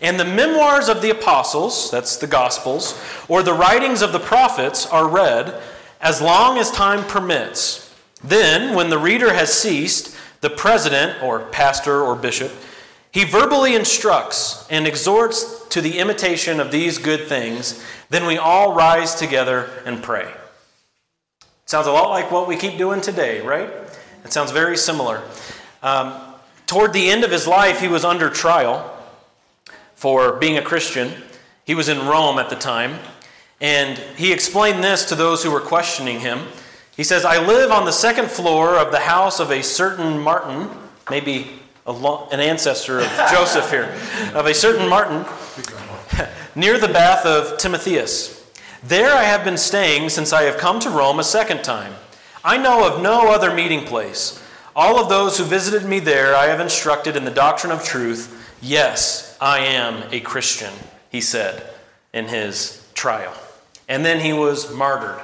And 0.00 0.18
the 0.18 0.24
memoirs 0.24 0.88
of 0.88 1.02
the 1.02 1.10
apostles, 1.10 1.90
that's 1.90 2.16
the 2.16 2.26
Gospels, 2.26 3.00
or 3.28 3.42
the 3.42 3.52
writings 3.52 4.02
of 4.02 4.12
the 4.12 4.20
prophets 4.20 4.86
are 4.86 5.08
read 5.08 5.60
as 6.00 6.22
long 6.22 6.58
as 6.58 6.70
time 6.70 7.04
permits. 7.04 7.94
Then, 8.22 8.74
when 8.74 8.90
the 8.90 8.98
reader 8.98 9.32
has 9.32 9.52
ceased, 9.52 10.16
the 10.40 10.50
president, 10.50 11.22
or 11.22 11.40
pastor, 11.40 12.02
or 12.02 12.14
bishop, 12.16 12.52
he 13.10 13.24
verbally 13.24 13.74
instructs 13.74 14.66
and 14.70 14.86
exhorts 14.86 15.66
to 15.68 15.80
the 15.80 15.98
imitation 15.98 16.60
of 16.60 16.70
these 16.70 16.98
good 16.98 17.26
things. 17.26 17.82
Then 18.10 18.26
we 18.26 18.38
all 18.38 18.74
rise 18.74 19.14
together 19.14 19.70
and 19.84 20.02
pray. 20.02 20.32
Sounds 21.66 21.86
a 21.86 21.92
lot 21.92 22.10
like 22.10 22.30
what 22.30 22.48
we 22.48 22.56
keep 22.56 22.78
doing 22.78 23.00
today, 23.00 23.40
right? 23.40 23.70
It 24.24 24.32
sounds 24.32 24.50
very 24.50 24.76
similar. 24.76 25.22
Um, 25.82 26.14
toward 26.66 26.92
the 26.92 27.10
end 27.10 27.24
of 27.24 27.30
his 27.30 27.46
life, 27.46 27.80
he 27.80 27.88
was 27.88 28.04
under 28.04 28.30
trial 28.30 28.97
for 29.98 30.34
being 30.34 30.56
a 30.56 30.62
Christian. 30.62 31.12
He 31.64 31.74
was 31.74 31.88
in 31.88 32.06
Rome 32.06 32.38
at 32.38 32.50
the 32.50 32.56
time. 32.56 33.00
And 33.60 33.98
he 34.16 34.32
explained 34.32 34.84
this 34.84 35.04
to 35.06 35.16
those 35.16 35.42
who 35.42 35.50
were 35.50 35.60
questioning 35.60 36.20
him. 36.20 36.46
He 36.96 37.02
says, 37.02 37.24
I 37.24 37.44
live 37.44 37.72
on 37.72 37.84
the 37.84 37.90
second 37.90 38.30
floor 38.30 38.78
of 38.78 38.92
the 38.92 39.00
house 39.00 39.40
of 39.40 39.50
a 39.50 39.60
certain 39.60 40.20
Martin, 40.20 40.70
maybe 41.10 41.50
lo- 41.84 42.28
an 42.30 42.38
ancestor 42.38 43.00
of 43.00 43.06
Joseph 43.32 43.70
here, 43.70 43.92
of 44.34 44.46
a 44.46 44.54
certain 44.54 44.88
Martin, 44.88 45.24
near 46.54 46.78
the 46.78 46.86
bath 46.86 47.26
of 47.26 47.58
Timotheus. 47.58 48.48
There 48.84 49.10
I 49.12 49.24
have 49.24 49.44
been 49.44 49.58
staying 49.58 50.10
since 50.10 50.32
I 50.32 50.42
have 50.42 50.58
come 50.58 50.78
to 50.78 50.90
Rome 50.90 51.18
a 51.18 51.24
second 51.24 51.64
time. 51.64 51.94
I 52.44 52.56
know 52.56 52.86
of 52.86 53.02
no 53.02 53.32
other 53.32 53.52
meeting 53.52 53.84
place. 53.84 54.40
All 54.76 55.00
of 55.00 55.08
those 55.08 55.38
who 55.38 55.44
visited 55.44 55.88
me 55.88 55.98
there 55.98 56.36
I 56.36 56.46
have 56.46 56.60
instructed 56.60 57.16
in 57.16 57.24
the 57.24 57.32
doctrine 57.32 57.72
of 57.72 57.82
truth. 57.82 58.56
Yes, 58.62 59.27
I 59.40 59.60
am 59.60 60.02
a 60.12 60.20
Christian, 60.20 60.72
he 61.10 61.20
said 61.20 61.62
in 62.12 62.26
his 62.26 62.86
trial. 62.94 63.34
And 63.88 64.04
then 64.04 64.20
he 64.20 64.32
was 64.32 64.74
martyred. 64.74 65.20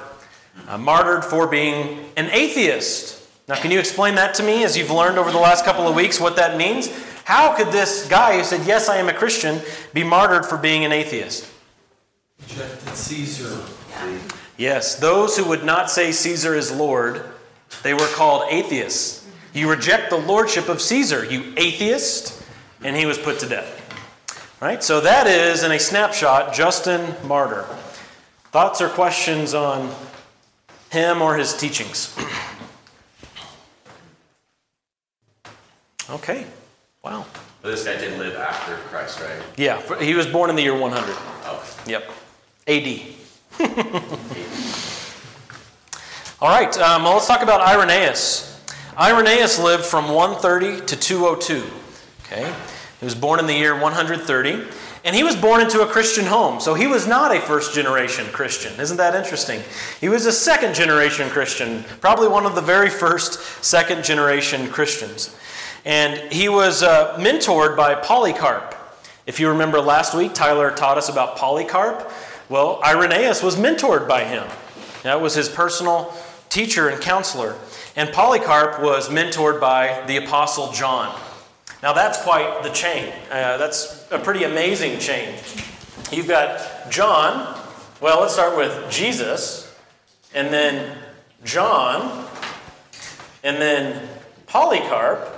Uh, 0.67 0.77
martyred 0.77 1.25
for 1.25 1.47
being 1.47 2.05
an 2.15 2.29
atheist. 2.31 3.21
Now, 3.47 3.55
can 3.55 3.71
you 3.71 3.79
explain 3.79 4.15
that 4.15 4.33
to 4.35 4.43
me 4.43 4.63
as 4.63 4.77
you've 4.77 4.89
learned 4.89 5.17
over 5.17 5.31
the 5.31 5.37
last 5.37 5.65
couple 5.65 5.87
of 5.87 5.95
weeks 5.95 6.19
what 6.19 6.37
that 6.37 6.57
means? 6.57 6.89
How 7.25 7.55
could 7.55 7.67
this 7.67 8.07
guy 8.07 8.37
who 8.37 8.43
said, 8.43 8.65
Yes, 8.65 8.87
I 8.89 8.97
am 8.97 9.09
a 9.09 9.13
Christian, 9.13 9.61
be 9.93 10.03
martyred 10.03 10.45
for 10.45 10.57
being 10.57 10.85
an 10.85 10.91
atheist? 10.91 11.51
Rejected 12.41 12.95
Caesar. 12.95 13.63
Yes, 14.57 14.95
those 14.95 15.35
who 15.37 15.43
would 15.45 15.63
not 15.63 15.91
say 15.91 16.11
Caesar 16.11 16.55
is 16.55 16.71
Lord, 16.71 17.23
they 17.83 17.93
were 17.93 18.07
called 18.07 18.51
atheists. 18.51 19.27
You 19.53 19.69
reject 19.69 20.09
the 20.09 20.17
lordship 20.17 20.69
of 20.69 20.81
Caesar, 20.81 21.25
you 21.25 21.53
atheist, 21.57 22.43
and 22.83 22.95
he 22.95 23.05
was 23.05 23.17
put 23.17 23.39
to 23.39 23.49
death. 23.49 23.74
Right? 24.65 24.83
So 24.83 24.99
that 25.01 25.27
is, 25.27 25.61
in 25.61 25.71
a 25.71 25.77
snapshot, 25.77 26.51
Justin 26.51 27.13
Martyr. 27.27 27.65
Thoughts 28.45 28.81
or 28.81 28.89
questions 28.89 29.53
on 29.53 29.93
him 30.89 31.21
or 31.21 31.37
his 31.37 31.55
teachings? 31.55 32.17
okay. 36.09 36.47
Wow. 37.03 37.27
But 37.61 37.69
this 37.69 37.83
guy 37.83 37.95
did 37.97 38.17
live 38.17 38.33
after 38.37 38.77
Christ, 38.89 39.21
right? 39.21 39.39
Yeah, 39.55 39.79
he 39.99 40.15
was 40.15 40.25
born 40.25 40.49
in 40.49 40.55
the 40.55 40.63
year 40.63 40.75
100. 40.75 41.15
Oh. 41.45 41.63
Yep. 41.85 42.09
AD. 42.65 43.01
All 46.41 46.49
right, 46.49 46.75
um, 46.79 47.03
well, 47.03 47.13
let's 47.13 47.27
talk 47.27 47.43
about 47.43 47.61
Irenaeus. 47.61 48.59
Irenaeus 48.97 49.59
lived 49.59 49.85
from 49.85 50.09
130 50.09 50.87
to 50.87 50.95
202. 50.95 51.63
Okay, 52.23 52.51
he 52.99 53.05
was 53.05 53.15
born 53.15 53.39
in 53.39 53.47
the 53.47 53.53
year 53.53 53.79
130, 53.79 54.63
And 55.03 55.15
he 55.15 55.23
was 55.23 55.35
born 55.35 55.61
into 55.61 55.81
a 55.81 55.85
Christian 55.87 56.25
home, 56.25 56.59
so 56.59 56.73
he 56.73 56.87
was 56.87 57.05
not 57.05 57.35
a 57.35 57.39
first 57.39 57.75
generation 57.75 58.25
Christian. 58.31 58.79
Isn't 58.79 58.97
that 58.97 59.13
interesting? 59.13 59.61
He 60.01 60.09
was 60.09 60.25
a 60.25 60.31
second 60.31 60.73
generation 60.73 61.29
Christian, 61.29 61.83
probably 62.01 62.27
one 62.27 62.45
of 62.45 62.55
the 62.55 62.61
very 62.61 62.89
first 62.89 63.63
second 63.63 64.03
generation 64.03 64.67
Christians. 64.69 65.35
And 65.83 66.31
he 66.33 66.49
was 66.49 66.81
uh, 66.81 67.15
mentored 67.19 67.77
by 67.77 67.93
Polycarp. 67.95 68.73
If 69.27 69.39
you 69.39 69.49
remember 69.49 69.79
last 69.81 70.15
week, 70.15 70.33
Tyler 70.33 70.71
taught 70.71 70.97
us 70.97 71.09
about 71.09 71.37
Polycarp. 71.37 72.11
Well, 72.49 72.79
Irenaeus 72.83 73.43
was 73.43 73.55
mentored 73.55 74.07
by 74.07 74.23
him. 74.23 74.47
That 75.03 75.21
was 75.21 75.35
his 75.35 75.49
personal 75.49 76.13
teacher 76.49 76.89
and 76.89 77.01
counselor. 77.01 77.55
And 77.95 78.11
Polycarp 78.11 78.81
was 78.81 79.09
mentored 79.09 79.61
by 79.61 80.03
the 80.07 80.17
Apostle 80.17 80.71
John. 80.71 81.15
Now, 81.85 81.93
that's 81.93 82.19
quite 82.23 82.63
the 82.63 82.69
chain. 82.69 83.13
Uh, 83.29 83.57
that's 83.57 84.11
a 84.11 84.17
pretty 84.17 84.43
amazing 84.43 84.97
chain. 84.97 85.35
You've 86.11 86.27
got 86.27 86.89
John, 86.89 87.61
well, 88.01 88.21
let's 88.21 88.33
start 88.33 88.57
with 88.57 88.89
Jesus, 88.89 89.71
and 90.33 90.51
then 90.51 90.97
John, 91.43 92.27
and 93.43 93.57
then 93.57 94.09
Polycarp, 94.47 95.29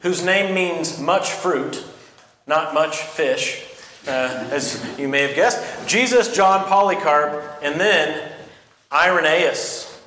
whose 0.00 0.24
name 0.24 0.52
means 0.52 0.98
much 0.98 1.30
fruit, 1.30 1.84
not 2.48 2.74
much 2.74 2.96
fish, 2.96 3.64
uh, 4.08 4.48
as 4.50 4.84
you 4.98 5.06
may 5.06 5.22
have 5.22 5.36
guessed. 5.36 5.86
Jesus, 5.86 6.34
John, 6.34 6.64
Polycarp, 6.64 7.60
and 7.62 7.80
then 7.80 8.32
Irenaeus. 8.90 10.02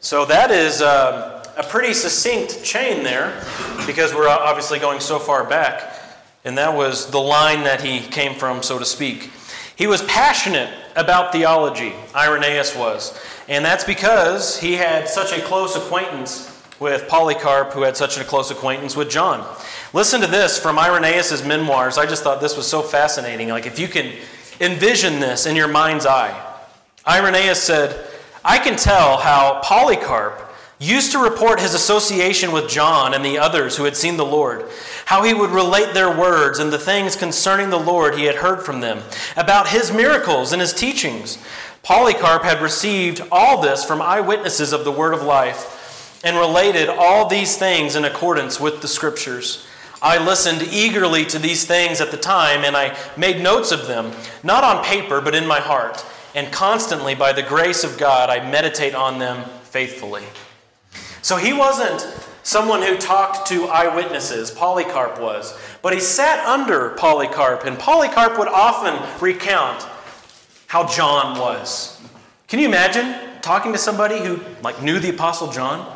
So 0.00 0.24
that 0.24 0.50
is 0.50 0.82
um, 0.82 1.37
a 1.58 1.62
pretty 1.64 1.92
succinct 1.92 2.62
chain 2.62 3.02
there 3.02 3.44
because 3.84 4.14
we're 4.14 4.28
obviously 4.28 4.78
going 4.78 5.00
so 5.00 5.18
far 5.18 5.44
back. 5.44 6.00
And 6.44 6.56
that 6.56 6.74
was 6.74 7.10
the 7.10 7.18
line 7.18 7.64
that 7.64 7.82
he 7.82 8.00
came 8.00 8.38
from, 8.38 8.62
so 8.62 8.78
to 8.78 8.84
speak. 8.84 9.30
He 9.76 9.86
was 9.86 10.02
passionate 10.02 10.72
about 10.96 11.32
theology, 11.32 11.92
Irenaeus 12.14 12.76
was. 12.76 13.20
And 13.48 13.64
that's 13.64 13.84
because 13.84 14.58
he 14.60 14.74
had 14.74 15.08
such 15.08 15.36
a 15.36 15.42
close 15.42 15.76
acquaintance 15.76 16.54
with 16.78 17.08
Polycarp, 17.08 17.72
who 17.72 17.82
had 17.82 17.96
such 17.96 18.18
a 18.18 18.24
close 18.24 18.52
acquaintance 18.52 18.94
with 18.94 19.10
John. 19.10 19.44
Listen 19.92 20.20
to 20.20 20.28
this 20.28 20.58
from 20.58 20.78
Irenaeus' 20.78 21.44
memoirs. 21.44 21.98
I 21.98 22.06
just 22.06 22.22
thought 22.22 22.40
this 22.40 22.56
was 22.56 22.68
so 22.68 22.82
fascinating. 22.82 23.48
Like, 23.48 23.66
if 23.66 23.78
you 23.80 23.88
can 23.88 24.12
envision 24.60 25.20
this 25.20 25.46
in 25.46 25.56
your 25.56 25.68
mind's 25.68 26.06
eye. 26.06 26.40
Irenaeus 27.06 27.62
said, 27.62 28.08
I 28.44 28.58
can 28.58 28.76
tell 28.76 29.16
how 29.16 29.60
Polycarp 29.62 30.47
used 30.78 31.12
to 31.12 31.18
report 31.18 31.60
his 31.60 31.74
association 31.74 32.52
with 32.52 32.68
John 32.68 33.12
and 33.12 33.24
the 33.24 33.38
others 33.38 33.76
who 33.76 33.84
had 33.84 33.96
seen 33.96 34.16
the 34.16 34.24
Lord, 34.24 34.64
how 35.06 35.24
he 35.24 35.34
would 35.34 35.50
relate 35.50 35.92
their 35.92 36.16
words 36.16 36.58
and 36.58 36.72
the 36.72 36.78
things 36.78 37.16
concerning 37.16 37.70
the 37.70 37.78
Lord 37.78 38.14
he 38.14 38.24
had 38.24 38.36
heard 38.36 38.64
from 38.64 38.80
them, 38.80 39.02
about 39.36 39.68
his 39.68 39.92
miracles 39.92 40.52
and 40.52 40.60
his 40.60 40.72
teachings. 40.72 41.38
Polycarp 41.82 42.42
had 42.42 42.60
received 42.60 43.22
all 43.32 43.60
this 43.60 43.84
from 43.84 44.00
eyewitnesses 44.00 44.72
of 44.72 44.84
the 44.84 44.92
word 44.92 45.14
of 45.14 45.22
life 45.22 46.20
and 46.24 46.36
related 46.36 46.88
all 46.88 47.28
these 47.28 47.56
things 47.56 47.96
in 47.96 48.04
accordance 48.04 48.60
with 48.60 48.80
the 48.80 48.88
scriptures. 48.88 49.66
I 50.00 50.24
listened 50.24 50.62
eagerly 50.62 51.24
to 51.26 51.40
these 51.40 51.64
things 51.64 52.00
at 52.00 52.12
the 52.12 52.16
time, 52.16 52.64
and 52.64 52.76
I 52.76 52.96
made 53.16 53.42
notes 53.42 53.72
of 53.72 53.88
them, 53.88 54.12
not 54.44 54.62
on 54.62 54.84
paper, 54.84 55.20
but 55.20 55.34
in 55.34 55.46
my 55.46 55.58
heart. 55.58 56.04
And 56.36 56.52
constantly, 56.52 57.16
by 57.16 57.32
the 57.32 57.42
grace 57.42 57.82
of 57.82 57.98
God, 57.98 58.30
I 58.30 58.48
meditate 58.48 58.94
on 58.94 59.18
them 59.18 59.48
faithfully. 59.62 60.24
So 61.28 61.36
he 61.36 61.52
wasn't 61.52 62.00
someone 62.42 62.80
who 62.80 62.96
talked 62.96 63.48
to 63.48 63.66
eyewitnesses, 63.66 64.50
Polycarp 64.50 65.20
was, 65.20 65.60
but 65.82 65.92
he 65.92 66.00
sat 66.00 66.42
under 66.46 66.94
Polycarp, 66.96 67.66
and 67.66 67.78
Polycarp 67.78 68.38
would 68.38 68.48
often 68.48 68.98
recount 69.20 69.86
how 70.68 70.86
John 70.86 71.38
was. 71.38 72.00
Can 72.46 72.60
you 72.60 72.66
imagine 72.66 73.14
talking 73.42 73.72
to 73.72 73.78
somebody 73.78 74.20
who 74.20 74.40
like 74.62 74.82
knew 74.82 74.98
the 74.98 75.10
apostle 75.10 75.52
John? 75.52 75.94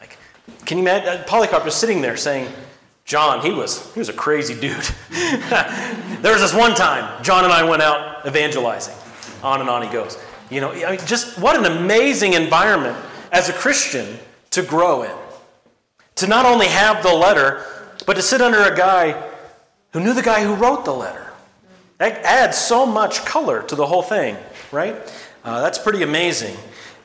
Like, 0.00 0.16
can 0.64 0.78
you 0.78 0.84
imagine 0.84 1.08
uh, 1.08 1.24
Polycarp 1.26 1.64
just 1.64 1.78
sitting 1.78 2.00
there 2.00 2.16
saying, 2.16 2.50
John, 3.04 3.42
he 3.42 3.50
was 3.50 3.92
he 3.92 3.98
was 3.98 4.08
a 4.08 4.14
crazy 4.14 4.58
dude. 4.58 4.88
there 5.10 6.32
was 6.32 6.40
this 6.40 6.54
one 6.54 6.74
time 6.74 7.22
John 7.22 7.44
and 7.44 7.52
I 7.52 7.68
went 7.68 7.82
out 7.82 8.26
evangelizing. 8.26 8.94
On 9.42 9.60
and 9.60 9.68
on 9.68 9.82
he 9.82 9.92
goes. 9.92 10.16
You 10.48 10.62
know, 10.62 10.72
I 10.72 10.96
mean, 10.96 11.00
just 11.04 11.38
what 11.38 11.54
an 11.54 11.66
amazing 11.66 12.32
environment 12.32 12.96
as 13.30 13.50
a 13.50 13.52
Christian 13.52 14.18
to 14.54 14.62
grow 14.62 15.02
in. 15.02 15.16
To 16.16 16.26
not 16.26 16.46
only 16.46 16.66
have 16.66 17.02
the 17.02 17.12
letter, 17.12 17.64
but 18.06 18.14
to 18.14 18.22
sit 18.22 18.40
under 18.40 18.62
a 18.62 18.76
guy 18.76 19.20
who 19.92 20.00
knew 20.00 20.14
the 20.14 20.22
guy 20.22 20.42
who 20.44 20.54
wrote 20.54 20.84
the 20.84 20.94
letter. 20.94 21.32
That 21.98 22.22
adds 22.24 22.58
so 22.58 22.86
much 22.86 23.24
color 23.24 23.62
to 23.62 23.74
the 23.74 23.86
whole 23.86 24.02
thing, 24.02 24.36
right? 24.72 24.96
Uh, 25.44 25.60
that's 25.60 25.78
pretty 25.78 26.02
amazing. 26.02 26.56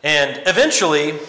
And 0.03 0.41
eventually, 0.47 1.19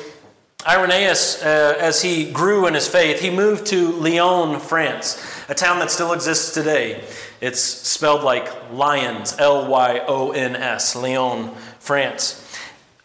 Irenaeus, 0.66 1.42
uh, 1.42 1.76
as 1.78 2.02
he 2.02 2.30
grew 2.30 2.66
in 2.66 2.74
his 2.74 2.86
faith, 2.86 3.20
he 3.20 3.30
moved 3.30 3.66
to 3.68 3.92
Lyon, 3.92 4.60
France, 4.60 5.22
a 5.48 5.54
town 5.54 5.78
that 5.78 5.90
still 5.90 6.12
exists 6.12 6.52
today. 6.52 7.02
It's 7.40 7.60
spelled 7.60 8.22
like 8.22 8.70
lions, 8.72 9.36
L 9.38 9.66
Y 9.68 10.02
O 10.06 10.32
N 10.32 10.54
S, 10.54 10.94
Lyon, 10.94 11.50
France. 11.78 12.39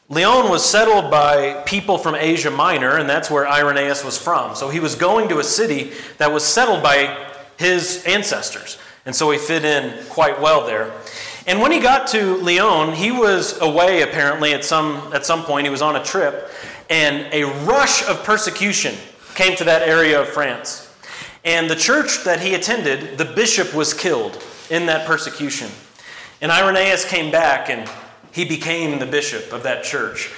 Lyon 0.08 0.50
was 0.52 0.64
settled 0.64 1.10
by 1.10 1.64
people 1.66 1.98
from 1.98 2.14
Asia 2.14 2.52
Minor, 2.52 2.98
and 2.98 3.10
that's 3.10 3.32
where 3.32 3.48
Irenaeus 3.48 4.04
was 4.04 4.20
from. 4.20 4.54
So 4.54 4.70
he 4.70 4.80
was 4.80 4.94
going 4.94 5.30
to 5.30 5.40
a 5.40 5.44
city 5.44 5.94
that 6.20 6.32
was 6.32 6.46
settled 6.46 6.84
by 6.84 7.28
his 7.58 8.04
ancestors. 8.06 8.78
And 9.08 9.16
so 9.16 9.32
he 9.32 9.40
fit 9.40 9.66
in 9.66 10.06
quite 10.06 10.40
well 10.40 10.68
there. 10.68 10.94
And 11.48 11.60
when 11.60 11.72
he 11.72 11.80
got 11.80 12.08
to 12.10 12.38
Lyon, 12.38 12.94
he 12.94 13.12
was 13.12 13.60
away 13.62 14.04
apparently 14.04 14.54
at 14.54 14.64
some, 14.64 15.12
at 15.12 15.26
some 15.26 15.44
point. 15.44 15.66
He 15.66 15.72
was 15.72 15.82
on 15.82 15.96
a 15.96 16.04
trip, 16.04 16.52
and 16.88 17.28
a 17.34 17.46
rush 17.66 18.08
of 18.08 18.24
persecution 18.24 18.94
came 19.34 19.56
to 19.58 19.64
that 19.64 19.88
area 19.88 20.22
of 20.22 20.28
France. 20.28 20.94
And 21.44 21.68
the 21.68 21.76
church 21.76 22.24
that 22.26 22.40
he 22.40 22.54
attended, 22.54 23.18
the 23.18 23.26
bishop 23.26 23.74
was 23.74 23.92
killed 23.92 24.44
in 24.70 24.86
that 24.86 25.08
persecution. 25.08 25.70
And 26.42 26.52
Irenaeus 26.52 27.06
came 27.06 27.32
back 27.32 27.70
and 27.70 27.90
he 28.36 28.44
became 28.44 29.00
the 29.00 29.06
bishop 29.06 29.54
of 29.54 29.64
that 29.64 29.86
church 29.86 30.30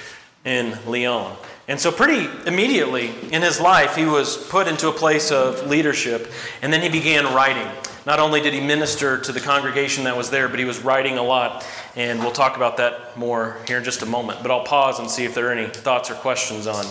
in 0.44 0.78
Lyon. 0.86 1.36
And 1.66 1.80
so, 1.80 1.90
pretty 1.90 2.28
immediately 2.46 3.12
in 3.32 3.42
his 3.42 3.60
life, 3.60 3.96
he 3.96 4.06
was 4.06 4.36
put 4.36 4.68
into 4.68 4.88
a 4.88 4.92
place 4.92 5.32
of 5.32 5.66
leadership, 5.66 6.30
and 6.62 6.72
then 6.72 6.80
he 6.80 6.88
began 6.88 7.24
writing. 7.34 7.66
Not 8.06 8.20
only 8.20 8.40
did 8.40 8.54
he 8.54 8.60
minister 8.60 9.18
to 9.22 9.32
the 9.32 9.40
congregation 9.40 10.04
that 10.04 10.16
was 10.16 10.30
there, 10.30 10.48
but 10.48 10.60
he 10.60 10.64
was 10.64 10.78
writing 10.82 11.18
a 11.18 11.22
lot. 11.22 11.66
And 11.96 12.20
we'll 12.20 12.30
talk 12.30 12.56
about 12.56 12.76
that 12.76 13.18
more 13.18 13.58
here 13.66 13.78
in 13.78 13.84
just 13.84 14.00
a 14.00 14.06
moment. 14.06 14.42
But 14.42 14.52
I'll 14.52 14.64
pause 14.64 15.00
and 15.00 15.10
see 15.10 15.24
if 15.24 15.34
there 15.34 15.48
are 15.48 15.52
any 15.52 15.66
thoughts 15.66 16.08
or 16.08 16.14
questions 16.14 16.68
on 16.68 16.86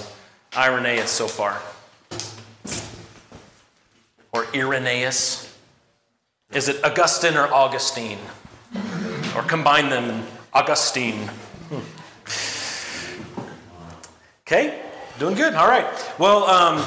Irenaeus 0.56 1.10
so 1.10 1.28
far. 1.28 1.62
Or 4.34 4.46
Irenaeus. 4.54 5.58
Is 6.52 6.67
it 6.67 6.84
Augustine 6.84 7.36
or 7.36 7.52
Augustine? 7.52 8.20
Or 9.36 9.41
combine 9.41 9.89
them 9.89 10.24
Augustine. 10.58 11.30
Okay, 14.41 14.82
doing 15.20 15.36
good. 15.36 15.54
All 15.54 15.67
right. 15.67 15.86
Well, 16.17 16.46
um, 16.46 16.84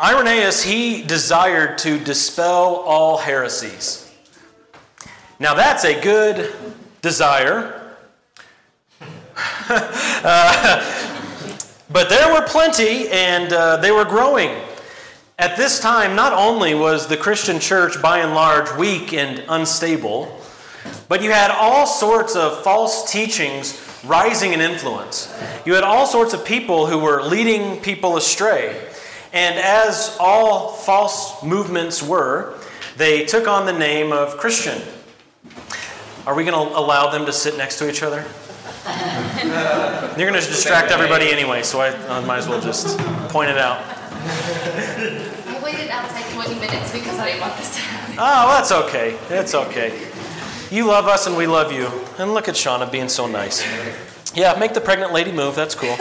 Irenaeus, 0.00 0.62
he 0.62 1.02
desired 1.02 1.76
to 1.76 1.98
dispel 1.98 2.76
all 2.76 3.18
heresies. 3.18 4.10
Now, 5.38 5.52
that's 5.52 5.84
a 5.84 6.00
good 6.00 6.54
desire. 7.02 7.94
uh, 9.68 11.12
but 11.90 12.08
there 12.08 12.32
were 12.32 12.46
plenty, 12.46 13.10
and 13.10 13.52
uh, 13.52 13.76
they 13.76 13.92
were 13.92 14.06
growing. 14.06 14.58
At 15.38 15.58
this 15.58 15.80
time, 15.80 16.16
not 16.16 16.32
only 16.32 16.74
was 16.74 17.08
the 17.08 17.18
Christian 17.18 17.60
church 17.60 18.00
by 18.00 18.20
and 18.20 18.34
large 18.34 18.74
weak 18.78 19.12
and 19.12 19.44
unstable, 19.50 20.40
but 21.10 21.24
you 21.24 21.32
had 21.32 21.50
all 21.50 21.88
sorts 21.88 22.36
of 22.36 22.62
false 22.62 23.10
teachings 23.10 23.84
rising 24.04 24.52
in 24.52 24.60
influence. 24.60 25.28
You 25.66 25.74
had 25.74 25.82
all 25.82 26.06
sorts 26.06 26.34
of 26.34 26.44
people 26.44 26.86
who 26.86 26.98
were 26.98 27.20
leading 27.20 27.80
people 27.80 28.16
astray. 28.16 28.80
And 29.32 29.58
as 29.58 30.16
all 30.20 30.72
false 30.72 31.42
movements 31.42 32.00
were, 32.00 32.54
they 32.96 33.24
took 33.24 33.48
on 33.48 33.66
the 33.66 33.72
name 33.72 34.12
of 34.12 34.36
Christian. 34.36 34.80
Are 36.28 36.34
we 36.36 36.44
going 36.44 36.54
to 36.54 36.78
allow 36.78 37.10
them 37.10 37.26
to 37.26 37.32
sit 37.32 37.58
next 37.58 37.80
to 37.80 37.90
each 37.90 38.04
other? 38.04 38.24
You're 40.16 40.30
going 40.30 40.40
to 40.40 40.46
distract 40.46 40.92
everybody 40.92 41.32
anyway, 41.32 41.64
so 41.64 41.80
I, 41.80 41.88
I 42.06 42.24
might 42.24 42.38
as 42.38 42.48
well 42.48 42.60
just 42.60 42.96
point 43.30 43.50
it 43.50 43.58
out. 43.58 43.82
I 43.82 45.60
waited 45.60 45.90
outside 45.90 46.32
20 46.34 46.54
minutes 46.54 46.92
because 46.92 47.18
I 47.18 47.26
didn't 47.26 47.40
want 47.40 47.56
this 47.56 47.74
to 47.74 47.80
happen. 47.80 48.14
Oh, 48.16 48.48
that's 48.54 48.70
okay. 48.70 49.18
It's 49.28 49.56
okay. 49.56 50.09
You 50.70 50.86
love 50.86 51.08
us 51.08 51.26
and 51.26 51.36
we 51.36 51.48
love 51.48 51.72
you. 51.72 51.90
And 52.18 52.32
look 52.32 52.48
at 52.48 52.54
Shauna 52.54 52.90
being 52.90 53.08
so 53.08 53.26
nice. 53.26 53.66
Yeah, 54.36 54.56
make 54.58 54.72
the 54.72 54.80
pregnant 54.80 55.12
lady 55.12 55.32
move. 55.32 55.56
That's 55.56 55.74
cool. 55.74 55.96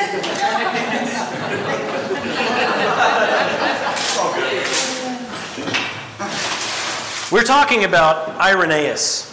We're 7.31 7.43
talking 7.43 7.83
about 7.83 8.29
Irenaeus. 8.39 9.25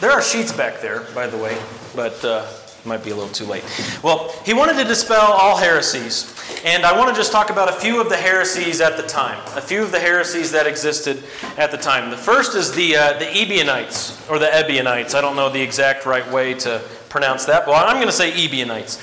There 0.00 0.10
are 0.10 0.22
sheets 0.22 0.52
back 0.52 0.80
there, 0.80 1.00
by 1.14 1.26
the 1.26 1.36
way, 1.36 1.58
but 1.94 2.24
uh, 2.24 2.46
might 2.84 3.04
be 3.04 3.10
a 3.10 3.14
little 3.14 3.32
too 3.32 3.44
late. 3.44 3.64
Well, 4.02 4.34
he 4.44 4.54
wanted 4.54 4.76
to 4.76 4.84
dispel 4.84 5.20
all 5.20 5.56
heresies, 5.56 6.34
and 6.64 6.84
I 6.84 6.96
want 6.96 7.10
to 7.10 7.14
just 7.14 7.32
talk 7.32 7.50
about 7.50 7.68
a 7.68 7.72
few 7.72 8.00
of 8.00 8.08
the 8.08 8.16
heresies 8.16 8.80
at 8.80 8.96
the 8.96 9.02
time, 9.02 9.38
a 9.56 9.60
few 9.60 9.82
of 9.82 9.92
the 9.92 10.00
heresies 10.00 10.52
that 10.52 10.66
existed 10.66 11.22
at 11.56 11.70
the 11.70 11.76
time. 11.76 12.10
The 12.10 12.16
first 12.16 12.54
is 12.54 12.72
the 12.72 12.96
uh, 12.96 13.18
the 13.18 13.26
Ebionites 13.26 14.28
or 14.30 14.38
the 14.38 14.52
Ebionites. 14.54 15.14
I 15.14 15.20
don't 15.20 15.36
know 15.36 15.50
the 15.50 15.60
exact 15.60 16.06
right 16.06 16.28
way 16.30 16.54
to 16.54 16.80
pronounce 17.08 17.44
that. 17.46 17.66
but 17.66 17.72
I'm 17.72 17.96
going 17.96 18.06
to 18.06 18.12
say 18.12 18.32
Ebionites. 18.32 18.98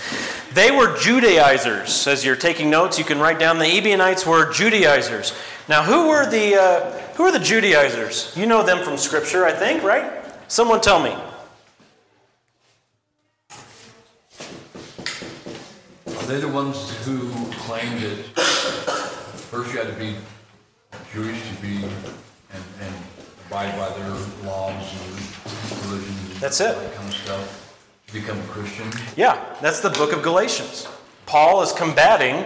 They 0.54 0.72
were 0.72 0.98
Judaizers. 0.98 2.08
As 2.08 2.26
you're 2.26 2.36
taking 2.36 2.70
notes, 2.70 2.98
you 2.98 3.06
can 3.06 3.20
write 3.20 3.38
down 3.38 3.60
the 3.60 3.66
Ebionites 3.66 4.26
were 4.26 4.52
Judaizers. 4.52 5.34
Now, 5.70 5.84
who 5.84 6.08
were 6.08 6.30
the 6.30 6.56
uh, 6.56 6.92
who 7.16 7.24
are 7.24 7.32
the 7.32 7.40
Judaizers? 7.40 8.34
You 8.36 8.46
know 8.46 8.64
them 8.64 8.84
from 8.84 8.98
Scripture, 8.98 9.46
I 9.46 9.52
think, 9.52 9.84
right? 9.84 10.24
Someone 10.48 10.82
tell 10.82 11.02
me. 11.02 11.16
Are 16.28 16.32
they 16.32 16.42
the 16.42 16.48
ones 16.50 16.92
who 17.06 17.20
claim 17.54 18.02
that 18.02 18.18
first 19.48 19.72
you 19.72 19.80
had 19.80 19.88
to 19.88 19.94
be 19.98 20.14
Jewish 21.14 21.40
to 21.48 21.62
be 21.62 21.86
and, 22.52 22.64
and 22.82 22.94
abide 23.48 23.72
by 23.78 23.98
their 23.98 24.10
laws 24.46 24.94
and 24.94 25.86
religions? 25.86 26.40
That's 26.42 26.60
it. 26.60 26.76
That 26.76 26.96
kind 26.96 27.08
of 27.08 27.14
stuff, 27.14 27.78
to 28.08 28.14
become 28.14 28.38
a 28.38 28.44
Christian? 28.48 28.92
Yeah, 29.16 29.42
that's 29.62 29.80
the 29.80 29.90
book 29.92 30.12
of 30.12 30.22
Galatians. 30.22 30.90
Paul 31.26 31.62
is 31.62 31.72
combating 31.72 32.44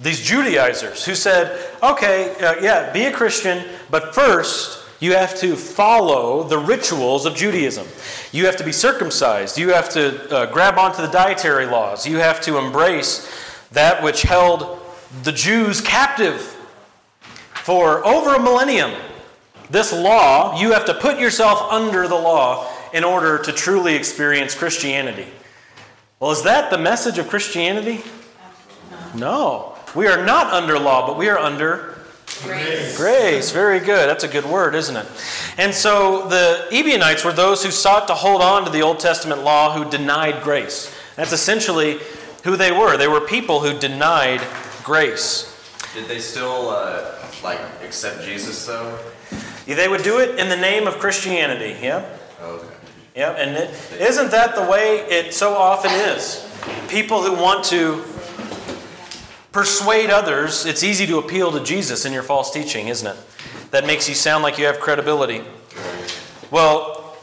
these 0.00 0.22
Judaizers 0.22 1.04
who 1.04 1.14
said, 1.14 1.70
okay, 1.82 2.34
uh, 2.36 2.54
yeah, 2.62 2.90
be 2.94 3.04
a 3.04 3.12
Christian, 3.12 3.62
but 3.90 4.14
first 4.14 4.87
you 5.00 5.12
have 5.12 5.38
to 5.40 5.54
follow 5.54 6.42
the 6.42 6.58
rituals 6.58 7.24
of 7.24 7.36
Judaism. 7.36 7.86
You 8.32 8.46
have 8.46 8.56
to 8.56 8.64
be 8.64 8.72
circumcised. 8.72 9.56
You 9.56 9.72
have 9.72 9.88
to 9.90 10.34
uh, 10.34 10.46
grab 10.52 10.76
onto 10.76 11.02
the 11.02 11.08
dietary 11.08 11.66
laws. 11.66 12.06
You 12.06 12.16
have 12.18 12.40
to 12.42 12.58
embrace 12.58 13.30
that 13.72 14.02
which 14.02 14.22
held 14.22 14.80
the 15.22 15.32
Jews 15.32 15.80
captive 15.80 16.56
for 17.54 18.04
over 18.06 18.34
a 18.34 18.42
millennium. 18.42 18.92
This 19.70 19.92
law, 19.92 20.58
you 20.58 20.72
have 20.72 20.86
to 20.86 20.94
put 20.94 21.20
yourself 21.20 21.60
under 21.70 22.08
the 22.08 22.14
law 22.14 22.68
in 22.92 23.04
order 23.04 23.38
to 23.38 23.52
truly 23.52 23.94
experience 23.94 24.54
Christianity. 24.54 25.26
Well, 26.18 26.32
is 26.32 26.42
that 26.42 26.70
the 26.70 26.78
message 26.78 27.18
of 27.18 27.28
Christianity? 27.28 28.02
No. 29.14 29.76
We 29.94 30.06
are 30.06 30.24
not 30.24 30.52
under 30.52 30.78
law, 30.78 31.06
but 31.06 31.16
we 31.16 31.28
are 31.28 31.38
under 31.38 31.97
Grace. 32.42 32.96
Grace, 32.96 33.50
very 33.50 33.80
good. 33.80 34.08
That's 34.08 34.24
a 34.24 34.28
good 34.28 34.44
word, 34.44 34.74
isn't 34.74 34.96
it? 34.96 35.06
And 35.56 35.74
so 35.74 36.28
the 36.28 36.66
Ebionites 36.70 37.24
were 37.24 37.32
those 37.32 37.64
who 37.64 37.70
sought 37.70 38.06
to 38.08 38.14
hold 38.14 38.42
on 38.42 38.64
to 38.64 38.70
the 38.70 38.82
Old 38.82 39.00
Testament 39.00 39.42
law 39.42 39.72
who 39.76 39.90
denied 39.90 40.42
grace. 40.42 40.94
That's 41.16 41.32
essentially 41.32 41.98
who 42.44 42.56
they 42.56 42.70
were. 42.70 42.96
They 42.96 43.08
were 43.08 43.20
people 43.20 43.60
who 43.60 43.78
denied 43.78 44.40
grace. 44.84 45.54
Did 45.94 46.06
they 46.06 46.18
still 46.20 46.70
uh, 46.70 47.14
like 47.42 47.60
accept 47.82 48.24
Jesus 48.24 48.66
though? 48.66 48.98
They 49.66 49.88
would 49.88 50.02
do 50.02 50.18
it 50.20 50.38
in 50.38 50.48
the 50.48 50.56
name 50.56 50.86
of 50.86 50.98
Christianity, 50.98 51.76
yeah? 51.82 52.08
Okay. 52.40 52.66
Yeah, 53.14 53.32
and 53.32 53.56
it, 53.56 54.00
isn't 54.00 54.30
that 54.30 54.54
the 54.54 54.64
way 54.64 54.98
it 55.10 55.34
so 55.34 55.54
often 55.54 55.90
is? 55.90 56.48
People 56.88 57.22
who 57.22 57.34
want 57.34 57.64
to 57.66 58.04
persuade 59.58 60.08
others, 60.08 60.64
it's 60.66 60.84
easy 60.84 61.04
to 61.04 61.18
appeal 61.18 61.50
to 61.50 61.58
Jesus 61.64 62.04
in 62.04 62.12
your 62.12 62.22
false 62.22 62.52
teaching, 62.52 62.86
isn't 62.86 63.08
it? 63.08 63.16
That 63.72 63.84
makes 63.84 64.08
you 64.08 64.14
sound 64.14 64.44
like 64.44 64.56
you 64.56 64.66
have 64.66 64.78
credibility. 64.78 65.42
Well, 66.52 67.16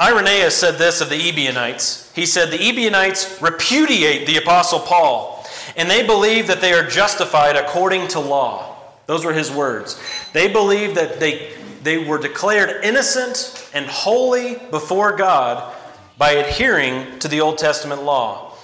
Irenaeus 0.00 0.54
said 0.54 0.78
this 0.78 1.00
of 1.00 1.10
the 1.10 1.16
Ebionites. 1.16 2.14
He 2.14 2.24
said, 2.24 2.52
The 2.52 2.68
Ebionites 2.68 3.42
repudiate 3.42 4.28
the 4.28 4.36
Apostle 4.36 4.78
Paul, 4.78 5.44
and 5.76 5.90
they 5.90 6.06
believe 6.06 6.46
that 6.46 6.60
they 6.60 6.72
are 6.72 6.86
justified 6.86 7.56
according 7.56 8.06
to 8.08 8.20
law. 8.20 8.76
Those 9.06 9.24
were 9.24 9.32
his 9.32 9.50
words. 9.50 10.00
They 10.32 10.46
believe 10.46 10.94
that 10.94 11.18
they, 11.18 11.52
they 11.82 11.98
were 11.98 12.18
declared 12.18 12.84
innocent 12.84 13.68
and 13.74 13.86
holy 13.86 14.54
before 14.70 15.16
God 15.16 15.74
by 16.16 16.30
adhering 16.30 17.18
to 17.18 17.26
the 17.26 17.40
Old 17.40 17.58
Testament 17.58 18.04
law. 18.04 18.54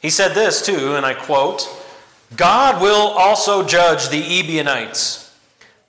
He 0.00 0.08
said 0.08 0.32
this 0.32 0.64
too, 0.64 0.96
and 0.96 1.04
I 1.04 1.12
quote 1.12 1.76
God 2.36 2.80
will 2.80 3.08
also 3.08 3.64
judge 3.66 4.08
the 4.08 4.22
Ebionites. 4.22 5.34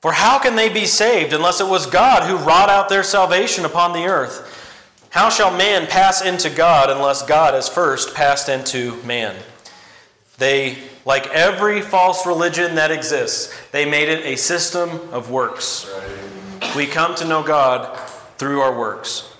For 0.02 0.12
how 0.12 0.40
can 0.40 0.56
they 0.56 0.70
be 0.70 0.86
saved 0.86 1.32
unless 1.32 1.62
it 1.62 1.68
was 1.68 1.86
God 1.86 2.28
who 2.28 2.44
wrought 2.44 2.70
out 2.70 2.90
their 2.90 3.04
salvation 3.04 3.66
upon 3.66 3.94
the 3.94 4.06
earth? 4.06 4.58
How 5.12 5.30
shall 5.30 5.56
man 5.56 5.88
pass 5.88 6.24
into 6.26 6.50
God 6.50 6.90
unless 6.90 7.22
God 7.22 7.54
has 7.54 7.70
first 7.70 8.16
passed 8.16 8.50
into 8.50 8.96
man? 9.04 9.36
They, 10.38 10.78
like 11.06 11.28
every 11.28 11.82
false 11.82 12.26
religion 12.26 12.76
that 12.76 12.90
exists, 12.90 13.54
they 13.72 13.86
made 13.86 14.10
it 14.10 14.26
a 14.26 14.38
system 14.38 14.90
of 15.12 15.30
works. 15.30 15.88
We 16.76 16.88
come 16.88 17.14
to 17.16 17.26
know 17.26 17.44
God 17.44 17.96
through 18.38 18.62
our 18.62 18.76
works. 18.76 19.32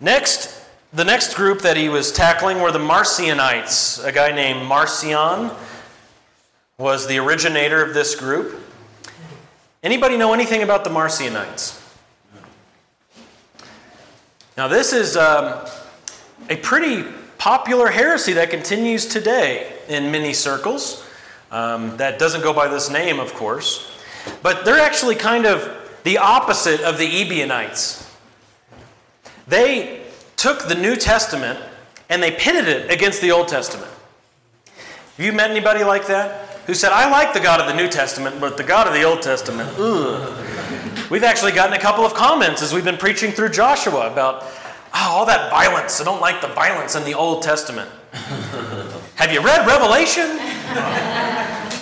Next, 0.00 0.62
the 0.92 1.04
next 1.04 1.34
group 1.34 1.62
that 1.62 1.76
he 1.76 1.88
was 1.88 2.12
tackling 2.12 2.60
were 2.60 2.70
the 2.70 2.78
Marcionites. 2.78 4.04
A 4.04 4.12
guy 4.12 4.30
named 4.30 4.66
Marcion 4.66 5.50
was 6.78 7.06
the 7.06 7.16
originator 7.16 7.82
of 7.82 7.94
this 7.94 8.14
group. 8.14 8.60
Anybody 9.82 10.18
know 10.18 10.34
anything 10.34 10.62
about 10.62 10.84
the 10.84 10.90
Marcionites? 10.90 11.82
Now, 14.58 14.68
this 14.68 14.92
is 14.92 15.16
um, 15.16 15.66
a 16.50 16.56
pretty 16.56 17.10
popular 17.38 17.88
heresy 17.88 18.34
that 18.34 18.50
continues 18.50 19.06
today 19.06 19.72
in 19.88 20.10
many 20.10 20.34
circles. 20.34 21.06
Um, 21.50 21.96
that 21.96 22.18
doesn't 22.18 22.42
go 22.42 22.52
by 22.52 22.68
this 22.68 22.90
name, 22.90 23.20
of 23.20 23.32
course. 23.32 23.90
But 24.42 24.66
they're 24.66 24.80
actually 24.80 25.14
kind 25.14 25.46
of 25.46 25.74
the 26.04 26.18
opposite 26.18 26.82
of 26.82 26.98
the 26.98 27.06
Ebionites. 27.06 28.06
They 29.48 30.02
took 30.36 30.68
the 30.68 30.74
New 30.74 30.96
Testament 30.96 31.58
and 32.10 32.22
they 32.22 32.32
pitted 32.32 32.68
it 32.68 32.90
against 32.90 33.22
the 33.22 33.32
Old 33.32 33.48
Testament. 33.48 33.90
Have 35.16 35.24
you 35.24 35.32
met 35.32 35.50
anybody 35.50 35.82
like 35.82 36.06
that? 36.08 36.45
Who 36.66 36.74
said, 36.74 36.90
I 36.90 37.08
like 37.08 37.32
the 37.32 37.40
God 37.40 37.60
of 37.60 37.68
the 37.68 37.74
New 37.74 37.88
Testament, 37.88 38.40
but 38.40 38.56
the 38.56 38.64
God 38.64 38.88
of 38.88 38.92
the 38.92 39.04
Old 39.04 39.22
Testament, 39.22 39.70
ugh. 39.78 41.10
We've 41.10 41.22
actually 41.22 41.52
gotten 41.52 41.74
a 41.74 41.78
couple 41.78 42.04
of 42.04 42.12
comments 42.14 42.60
as 42.60 42.74
we've 42.74 42.84
been 42.84 42.96
preaching 42.96 43.30
through 43.30 43.50
Joshua 43.50 44.10
about, 44.10 44.42
oh, 44.92 45.10
all 45.10 45.26
that 45.26 45.48
violence. 45.48 46.00
I 46.00 46.04
don't 46.04 46.20
like 46.20 46.40
the 46.40 46.48
violence 46.48 46.96
in 46.96 47.04
the 47.04 47.14
Old 47.14 47.44
Testament. 47.44 47.88
Have 49.14 49.32
you 49.32 49.40
read 49.40 49.64
Revelation? 49.64 50.26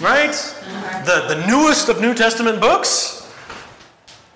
right? 0.03 0.33
The, 1.07 1.35
the 1.35 1.47
newest 1.47 1.89
of 1.89 2.03
New 2.03 2.13
Testament 2.13 2.61
books? 2.61 3.33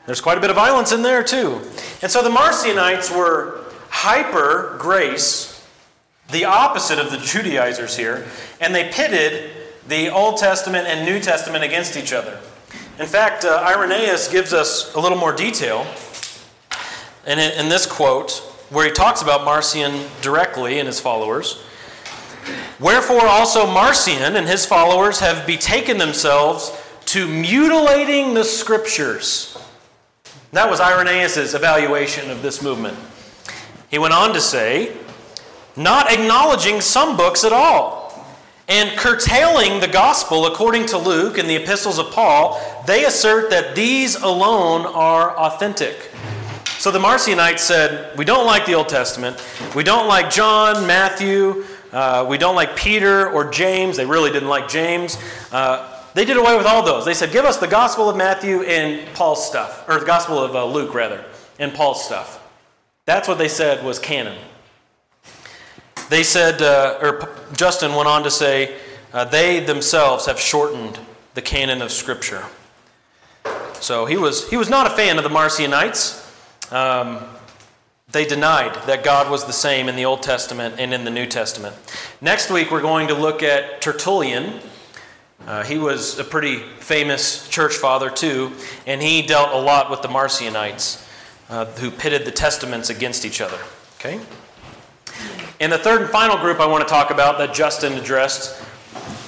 There's 0.07 0.22
quite 0.22 0.38
a 0.38 0.40
bit 0.40 0.49
of 0.49 0.57
violence 0.57 0.92
in 0.92 1.03
there, 1.03 1.22
too. 1.22 1.61
And 2.01 2.11
so 2.11 2.22
the 2.22 2.30
Marcionites 2.30 3.14
were 3.14 3.66
hyper 3.90 4.76
grace, 4.78 5.66
the 6.30 6.46
opposite 6.46 6.99
of 6.99 7.11
the 7.11 7.18
Judaizers 7.18 7.99
here, 7.99 8.26
and 8.62 8.74
they 8.74 8.88
pitted 8.90 9.51
the 9.89 10.11
Old 10.11 10.36
Testament 10.36 10.86
and 10.86 11.05
New 11.07 11.18
Testament 11.18 11.64
against 11.64 11.97
each 11.97 12.12
other. 12.12 12.39
In 12.99 13.07
fact, 13.07 13.45
uh, 13.45 13.64
Irenaeus 13.66 14.30
gives 14.30 14.53
us 14.53 14.95
a 14.95 15.01
little 15.01 15.18
more 15.18 15.32
detail 15.32 15.86
in, 17.26 17.39
in 17.39 17.68
this 17.68 17.86
quote 17.86 18.30
where 18.70 18.84
he 18.84 18.93
talks 18.93 19.22
about 19.22 19.45
Marcion 19.45 20.07
directly 20.20 20.78
and 20.78 20.86
his 20.86 21.01
followers. 21.01 21.62
Wherefore 22.78 23.26
also 23.26 23.66
Marcion 23.66 24.36
and 24.36 24.47
his 24.47 24.66
followers 24.66 25.20
have 25.20 25.47
betaken 25.47 25.99
themselves 25.99 26.70
to 27.07 27.26
mutilating 27.26 28.34
the 28.34 28.45
scriptures. 28.45 29.57
That 30.53 30.68
was 30.68 30.80
Irenaeus' 30.80 31.55
evaluation 31.55 32.30
of 32.30 32.43
this 32.43 32.62
movement. 32.62 32.97
He 33.91 33.99
went 33.99 34.12
on 34.12 34.34
to 34.34 34.41
say, 34.41 34.95
not 35.76 36.12
acknowledging 36.12 36.80
some 36.82 37.16
books 37.16 37.45
at 37.45 37.53
all, 37.53 37.97
and 38.68 38.96
curtailing 38.98 39.80
the 39.80 39.88
gospel 39.88 40.46
according 40.46 40.86
to 40.86 40.98
Luke 40.98 41.38
and 41.38 41.48
the 41.48 41.56
epistles 41.56 41.98
of 41.98 42.10
Paul, 42.10 42.60
they 42.86 43.06
assert 43.06 43.50
that 43.50 43.74
these 43.74 44.14
alone 44.16 44.84
are 44.84 45.36
authentic. 45.36 46.10
So 46.78 46.90
the 46.90 46.98
Marcionites 46.98 47.60
said, 47.60 48.16
We 48.16 48.24
don't 48.24 48.46
like 48.46 48.66
the 48.66 48.74
Old 48.74 48.88
Testament. 48.88 49.42
We 49.74 49.82
don't 49.82 50.06
like 50.06 50.30
John, 50.30 50.86
Matthew. 50.86 51.64
Uh, 51.90 52.26
we 52.28 52.36
don't 52.36 52.54
like 52.54 52.76
Peter 52.76 53.30
or 53.30 53.50
James. 53.50 53.96
They 53.96 54.04
really 54.04 54.30
didn't 54.30 54.50
like 54.50 54.68
James. 54.68 55.18
Uh, 55.50 55.94
they 56.14 56.24
did 56.24 56.36
away 56.36 56.56
with 56.56 56.66
all 56.66 56.82
those. 56.82 57.04
They 57.04 57.14
said, 57.14 57.32
Give 57.32 57.44
us 57.44 57.56
the 57.56 57.66
Gospel 57.66 58.08
of 58.08 58.16
Matthew 58.16 58.62
and 58.62 59.06
Paul's 59.14 59.46
stuff, 59.46 59.88
or 59.88 59.98
the 59.98 60.06
Gospel 60.06 60.38
of 60.38 60.54
uh, 60.54 60.66
Luke, 60.66 60.94
rather, 60.94 61.24
and 61.58 61.72
Paul's 61.72 62.04
stuff. 62.04 62.44
That's 63.06 63.26
what 63.26 63.38
they 63.38 63.48
said 63.48 63.84
was 63.84 63.98
canon. 63.98 64.38
They 66.09 66.22
said, 66.22 66.62
uh, 66.62 66.99
or 67.01 67.28
Justin 67.55 67.94
went 67.94 68.09
on 68.09 68.22
to 68.22 68.30
say, 68.30 68.76
uh, 69.12 69.24
they 69.24 69.61
themselves 69.61 70.26
have 70.26 70.38
shortened 70.38 70.99
the 71.34 71.42
canon 71.42 71.82
of 71.82 71.92
Scripture. 71.92 72.44
So 73.80 74.07
he 74.07 74.16
was, 74.16 74.49
he 74.51 74.57
was 74.57 74.68
not 74.68 74.86
a 74.86 74.90
fan 74.90 75.18
of 75.18 75.24
the 75.24 75.30
Marcionites. 75.30 76.24
Um, 76.72 77.24
they 78.11 78.24
denied 78.24 78.74
that 78.86 79.05
God 79.05 79.30
was 79.30 79.44
the 79.44 79.53
same 79.53 79.88
in 79.88 79.96
the 79.96 80.05
Old 80.05 80.22
Testament 80.22 80.76
and 80.78 80.94
in 80.94 81.05
the 81.05 81.11
New 81.11 81.26
Testament. 81.26 81.76
Next 82.20 82.51
week, 82.51 82.70
we're 82.70 82.82
going 82.82 83.09
to 83.09 83.14
look 83.14 83.42
at 83.42 83.80
Tertullian. 83.80 84.61
Uh, 85.46 85.62
he 85.62 85.78
was 85.78 86.18
a 86.18 86.24
pretty 86.24 86.59
famous 86.80 87.49
church 87.49 87.74
father, 87.74 88.11
too, 88.11 88.53
and 88.86 89.03
he 89.03 89.22
dealt 89.22 89.53
a 89.53 89.59
lot 89.59 89.90
with 89.90 90.03
the 90.03 90.09
Marcionites 90.09 91.07
uh, 91.51 91.66
who 91.66 91.90
pitted 91.90 92.24
the 92.24 92.30
testaments 92.30 92.90
against 92.90 93.24
each 93.24 93.40
other. 93.40 93.59
Okay? 93.99 94.20
And 95.61 95.72
the 95.72 95.78
third 95.78 96.02
and 96.02 96.11
final 96.11 96.36
group 96.38 96.61
I 96.61 96.66
want 96.66 96.86
to 96.86 96.88
talk 96.88 97.11
about 97.11 97.38
that 97.38 97.52
Justin 97.52 97.94
addressed 97.94 98.62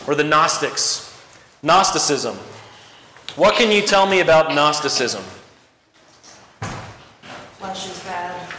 were 0.06 0.14
the 0.14 0.24
Gnostics. 0.24 1.20
Gnosticism. 1.62 2.36
What 3.36 3.56
can 3.56 3.72
you 3.72 3.82
tell 3.82 4.06
me 4.06 4.20
about 4.20 4.54
Gnosticism? 4.54 5.22
Flesh 7.58 7.90
is 7.90 8.02
bad. 8.04 8.54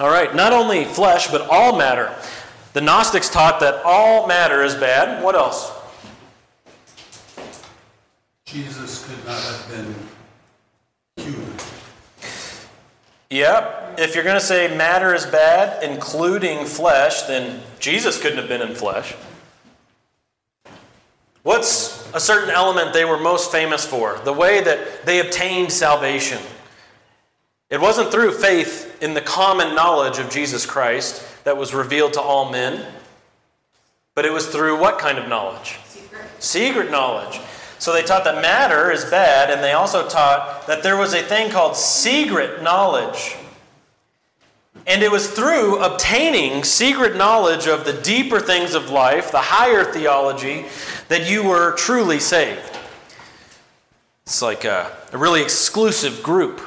All 0.00 0.08
right, 0.08 0.34
not 0.34 0.52
only 0.52 0.84
flesh, 0.84 1.28
but 1.28 1.42
all 1.50 1.78
matter. 1.78 2.14
The 2.72 2.80
Gnostics 2.80 3.28
taught 3.28 3.60
that 3.60 3.82
all 3.84 4.26
matter 4.26 4.62
is 4.62 4.74
bad. 4.74 5.22
What 5.22 5.34
else? 5.34 5.72
Jesus 8.44 9.06
could 9.06 9.24
not 9.24 9.40
have 9.40 9.68
been 9.70 9.94
human. 11.24 11.56
Yep. 13.34 13.98
If 13.98 14.14
you're 14.14 14.22
going 14.22 14.38
to 14.38 14.46
say 14.46 14.76
matter 14.76 15.12
is 15.12 15.26
bad, 15.26 15.82
including 15.82 16.66
flesh, 16.66 17.22
then 17.22 17.60
Jesus 17.80 18.22
couldn't 18.22 18.38
have 18.38 18.46
been 18.46 18.62
in 18.62 18.76
flesh. 18.76 19.12
What's 21.42 22.08
a 22.14 22.20
certain 22.20 22.50
element 22.50 22.92
they 22.92 23.04
were 23.04 23.18
most 23.18 23.50
famous 23.50 23.84
for? 23.84 24.20
The 24.22 24.32
way 24.32 24.62
that 24.62 25.04
they 25.04 25.18
obtained 25.18 25.72
salvation. 25.72 26.38
It 27.70 27.80
wasn't 27.80 28.12
through 28.12 28.34
faith 28.34 29.02
in 29.02 29.14
the 29.14 29.20
common 29.20 29.74
knowledge 29.74 30.20
of 30.20 30.30
Jesus 30.30 30.64
Christ 30.64 31.26
that 31.42 31.56
was 31.56 31.74
revealed 31.74 32.12
to 32.12 32.20
all 32.20 32.52
men, 32.52 32.86
but 34.14 34.24
it 34.24 34.32
was 34.32 34.46
through 34.46 34.80
what 34.80 35.00
kind 35.00 35.18
of 35.18 35.26
knowledge? 35.26 35.80
Secret. 35.86 36.22
Secret 36.38 36.90
knowledge. 36.92 37.40
So 37.84 37.92
they 37.92 38.02
taught 38.02 38.24
that 38.24 38.40
matter 38.40 38.90
is 38.90 39.04
bad, 39.04 39.50
and 39.50 39.62
they 39.62 39.72
also 39.72 40.08
taught 40.08 40.66
that 40.68 40.82
there 40.82 40.96
was 40.96 41.12
a 41.12 41.20
thing 41.20 41.50
called 41.50 41.76
secret 41.76 42.62
knowledge. 42.62 43.36
And 44.86 45.02
it 45.02 45.10
was 45.10 45.30
through 45.30 45.84
obtaining 45.84 46.64
secret 46.64 47.14
knowledge 47.14 47.66
of 47.66 47.84
the 47.84 47.92
deeper 47.92 48.40
things 48.40 48.74
of 48.74 48.88
life, 48.88 49.30
the 49.30 49.36
higher 49.36 49.84
theology, 49.84 50.64
that 51.08 51.30
you 51.30 51.44
were 51.44 51.72
truly 51.72 52.20
saved. 52.20 52.74
It's 54.22 54.40
like 54.40 54.64
a, 54.64 54.90
a 55.12 55.18
really 55.18 55.42
exclusive 55.42 56.22
group. 56.22 56.62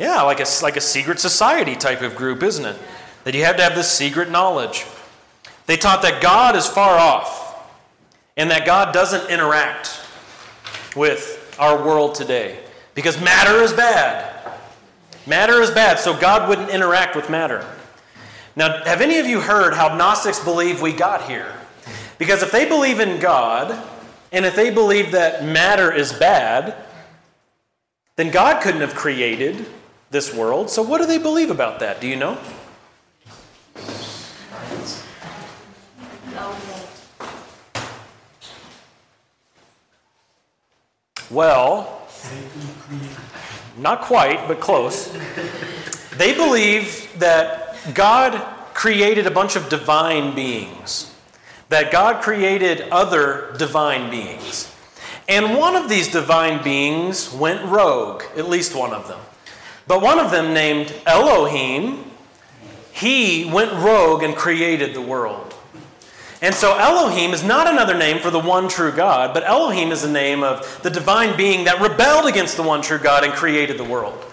Yeah, 0.00 0.22
like 0.22 0.40
a, 0.40 0.46
like 0.62 0.76
a 0.76 0.80
secret 0.80 1.20
society 1.20 1.76
type 1.76 2.02
of 2.02 2.16
group, 2.16 2.42
isn't 2.42 2.64
it? 2.64 2.76
That 3.22 3.34
you 3.36 3.44
have 3.44 3.56
to 3.58 3.62
have 3.62 3.76
this 3.76 3.88
secret 3.88 4.32
knowledge. 4.32 4.84
They 5.66 5.76
taught 5.76 6.02
that 6.02 6.20
God 6.20 6.56
is 6.56 6.66
far 6.66 6.98
off 6.98 7.47
and 8.38 8.50
that 8.50 8.64
God 8.64 8.94
doesn't 8.94 9.28
interact 9.28 10.00
with 10.96 11.56
our 11.58 11.84
world 11.84 12.14
today 12.14 12.58
because 12.94 13.20
matter 13.20 13.60
is 13.60 13.72
bad. 13.72 14.34
Matter 15.26 15.60
is 15.60 15.70
bad, 15.70 15.98
so 15.98 16.16
God 16.16 16.48
wouldn't 16.48 16.70
interact 16.70 17.14
with 17.14 17.28
matter. 17.28 17.66
Now, 18.56 18.82
have 18.84 19.02
any 19.02 19.18
of 19.18 19.26
you 19.26 19.40
heard 19.40 19.74
how 19.74 19.94
Gnostics 19.94 20.42
believe 20.42 20.80
we 20.80 20.92
got 20.92 21.28
here? 21.28 21.52
Because 22.16 22.42
if 22.42 22.50
they 22.50 22.66
believe 22.66 22.98
in 22.98 23.20
God, 23.20 23.78
and 24.32 24.44
if 24.44 24.56
they 24.56 24.70
believe 24.70 25.12
that 25.12 25.44
matter 25.44 25.92
is 25.92 26.12
bad, 26.12 26.74
then 28.16 28.30
God 28.30 28.62
couldn't 28.62 28.80
have 28.80 28.94
created 28.94 29.66
this 30.10 30.34
world. 30.34 30.70
So, 30.70 30.82
what 30.82 30.98
do 30.98 31.06
they 31.06 31.18
believe 31.18 31.50
about 31.50 31.80
that? 31.80 32.00
Do 32.00 32.08
you 32.08 32.16
know? 32.16 32.38
Well, 41.30 42.02
not 43.76 44.02
quite, 44.02 44.48
but 44.48 44.60
close. 44.60 45.14
They 46.16 46.34
believe 46.34 47.08
that 47.18 47.76
God 47.94 48.40
created 48.74 49.26
a 49.26 49.30
bunch 49.30 49.56
of 49.56 49.68
divine 49.68 50.34
beings, 50.34 51.14
that 51.68 51.92
God 51.92 52.22
created 52.22 52.88
other 52.90 53.54
divine 53.58 54.10
beings. 54.10 54.74
And 55.28 55.56
one 55.56 55.76
of 55.76 55.88
these 55.88 56.08
divine 56.08 56.62
beings 56.64 57.32
went 57.32 57.64
rogue, 57.66 58.22
at 58.36 58.48
least 58.48 58.74
one 58.74 58.94
of 58.94 59.08
them. 59.08 59.20
But 59.86 60.00
one 60.00 60.18
of 60.18 60.30
them, 60.30 60.54
named 60.54 60.94
Elohim, 61.06 62.04
he 62.92 63.44
went 63.44 63.72
rogue 63.72 64.22
and 64.22 64.34
created 64.34 64.94
the 64.94 65.02
world. 65.02 65.47
And 66.40 66.54
so 66.54 66.78
Elohim 66.78 67.32
is 67.32 67.42
not 67.42 67.66
another 67.66 67.98
name 67.98 68.20
for 68.20 68.30
the 68.30 68.38
one 68.38 68.68
true 68.68 68.92
God, 68.92 69.34
but 69.34 69.42
Elohim 69.42 69.90
is 69.90 70.02
the 70.02 70.10
name 70.10 70.44
of 70.44 70.80
the 70.82 70.90
divine 70.90 71.36
being 71.36 71.64
that 71.64 71.80
rebelled 71.80 72.26
against 72.26 72.56
the 72.56 72.62
one 72.62 72.80
true 72.80 72.98
God 72.98 73.24
and 73.24 73.32
created 73.32 73.76
the 73.76 73.84
world. 73.84 74.24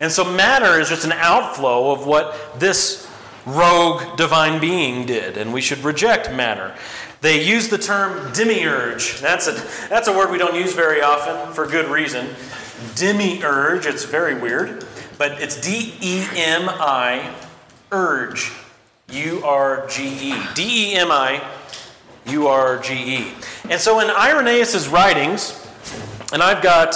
And 0.00 0.10
so 0.10 0.24
matter 0.24 0.80
is 0.80 0.88
just 0.88 1.04
an 1.04 1.12
outflow 1.12 1.92
of 1.92 2.06
what 2.06 2.58
this 2.58 3.08
rogue 3.46 4.16
divine 4.16 4.60
being 4.60 5.06
did, 5.06 5.36
and 5.36 5.52
we 5.52 5.60
should 5.60 5.78
reject 5.84 6.32
matter. 6.32 6.74
They 7.20 7.44
use 7.44 7.68
the 7.68 7.78
term 7.78 8.32
demiurge. 8.32 9.20
That's 9.20 9.46
a, 9.46 9.52
that's 9.88 10.08
a 10.08 10.12
word 10.12 10.30
we 10.30 10.38
don't 10.38 10.56
use 10.56 10.74
very 10.74 11.02
often 11.02 11.54
for 11.54 11.66
good 11.66 11.88
reason. 11.88 12.26
Demiurge, 12.96 13.86
it's 13.86 14.04
very 14.04 14.34
weird, 14.34 14.84
but 15.18 15.40
it's 15.40 15.60
D 15.60 15.94
E 16.00 16.26
M 16.34 16.68
I, 16.68 17.32
urge. 17.92 18.50
U 19.14 19.44
R 19.44 19.86
G 19.86 20.32
E. 20.32 20.34
D 20.54 20.92
E 20.92 20.94
M 20.94 21.12
I, 21.12 21.40
U 22.26 22.48
R 22.48 22.78
G 22.78 22.94
E. 22.94 23.32
And 23.70 23.80
so 23.80 24.00
in 24.00 24.10
Irenaeus' 24.10 24.88
writings, 24.88 25.66
and 26.32 26.42
I've 26.42 26.62
got 26.62 26.94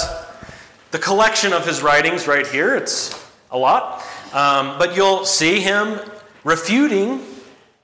the 0.91 0.99
collection 0.99 1.53
of 1.53 1.65
his 1.65 1.81
writings 1.81 2.27
right 2.27 2.47
here, 2.47 2.75
it's 2.75 3.15
a 3.53 3.59
lot, 3.59 4.03
um, 4.33 4.79
but 4.79 4.97
you'll 4.97 5.25
see 5.25 5.61
him 5.61 6.01
refuting 6.43 7.25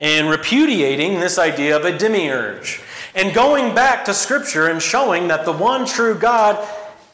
and 0.01 0.29
repudiating 0.29 1.21
this 1.21 1.39
idea 1.39 1.77
of 1.77 1.85
a 1.85 1.97
demiurge 1.97 2.81
and 3.15 3.33
going 3.33 3.73
back 3.73 4.03
to 4.05 4.13
Scripture 4.13 4.67
and 4.67 4.81
showing 4.81 5.29
that 5.29 5.45
the 5.45 5.53
one 5.53 5.85
true 5.85 6.15
God, 6.15 6.67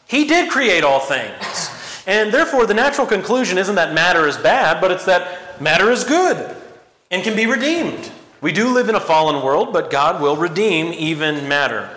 he 0.08 0.24
did 0.24 0.50
create 0.50 0.82
all 0.82 0.98
things. 0.98 1.70
And 2.08 2.34
therefore, 2.34 2.66
the 2.66 2.74
natural 2.74 3.06
conclusion 3.06 3.56
isn't 3.56 3.76
that 3.76 3.94
matter 3.94 4.26
is 4.26 4.36
bad, 4.36 4.80
but 4.80 4.90
it's 4.90 5.04
that 5.04 5.62
matter 5.62 5.92
is 5.92 6.02
good 6.02 6.56
and 7.12 7.22
can 7.22 7.36
be 7.36 7.46
redeemed. 7.46 8.10
We 8.40 8.50
do 8.50 8.70
live 8.70 8.88
in 8.88 8.96
a 8.96 9.00
fallen 9.00 9.44
world, 9.44 9.72
but 9.72 9.90
God 9.90 10.20
will 10.20 10.34
redeem 10.34 10.92
even 10.94 11.46
matter. 11.46 11.88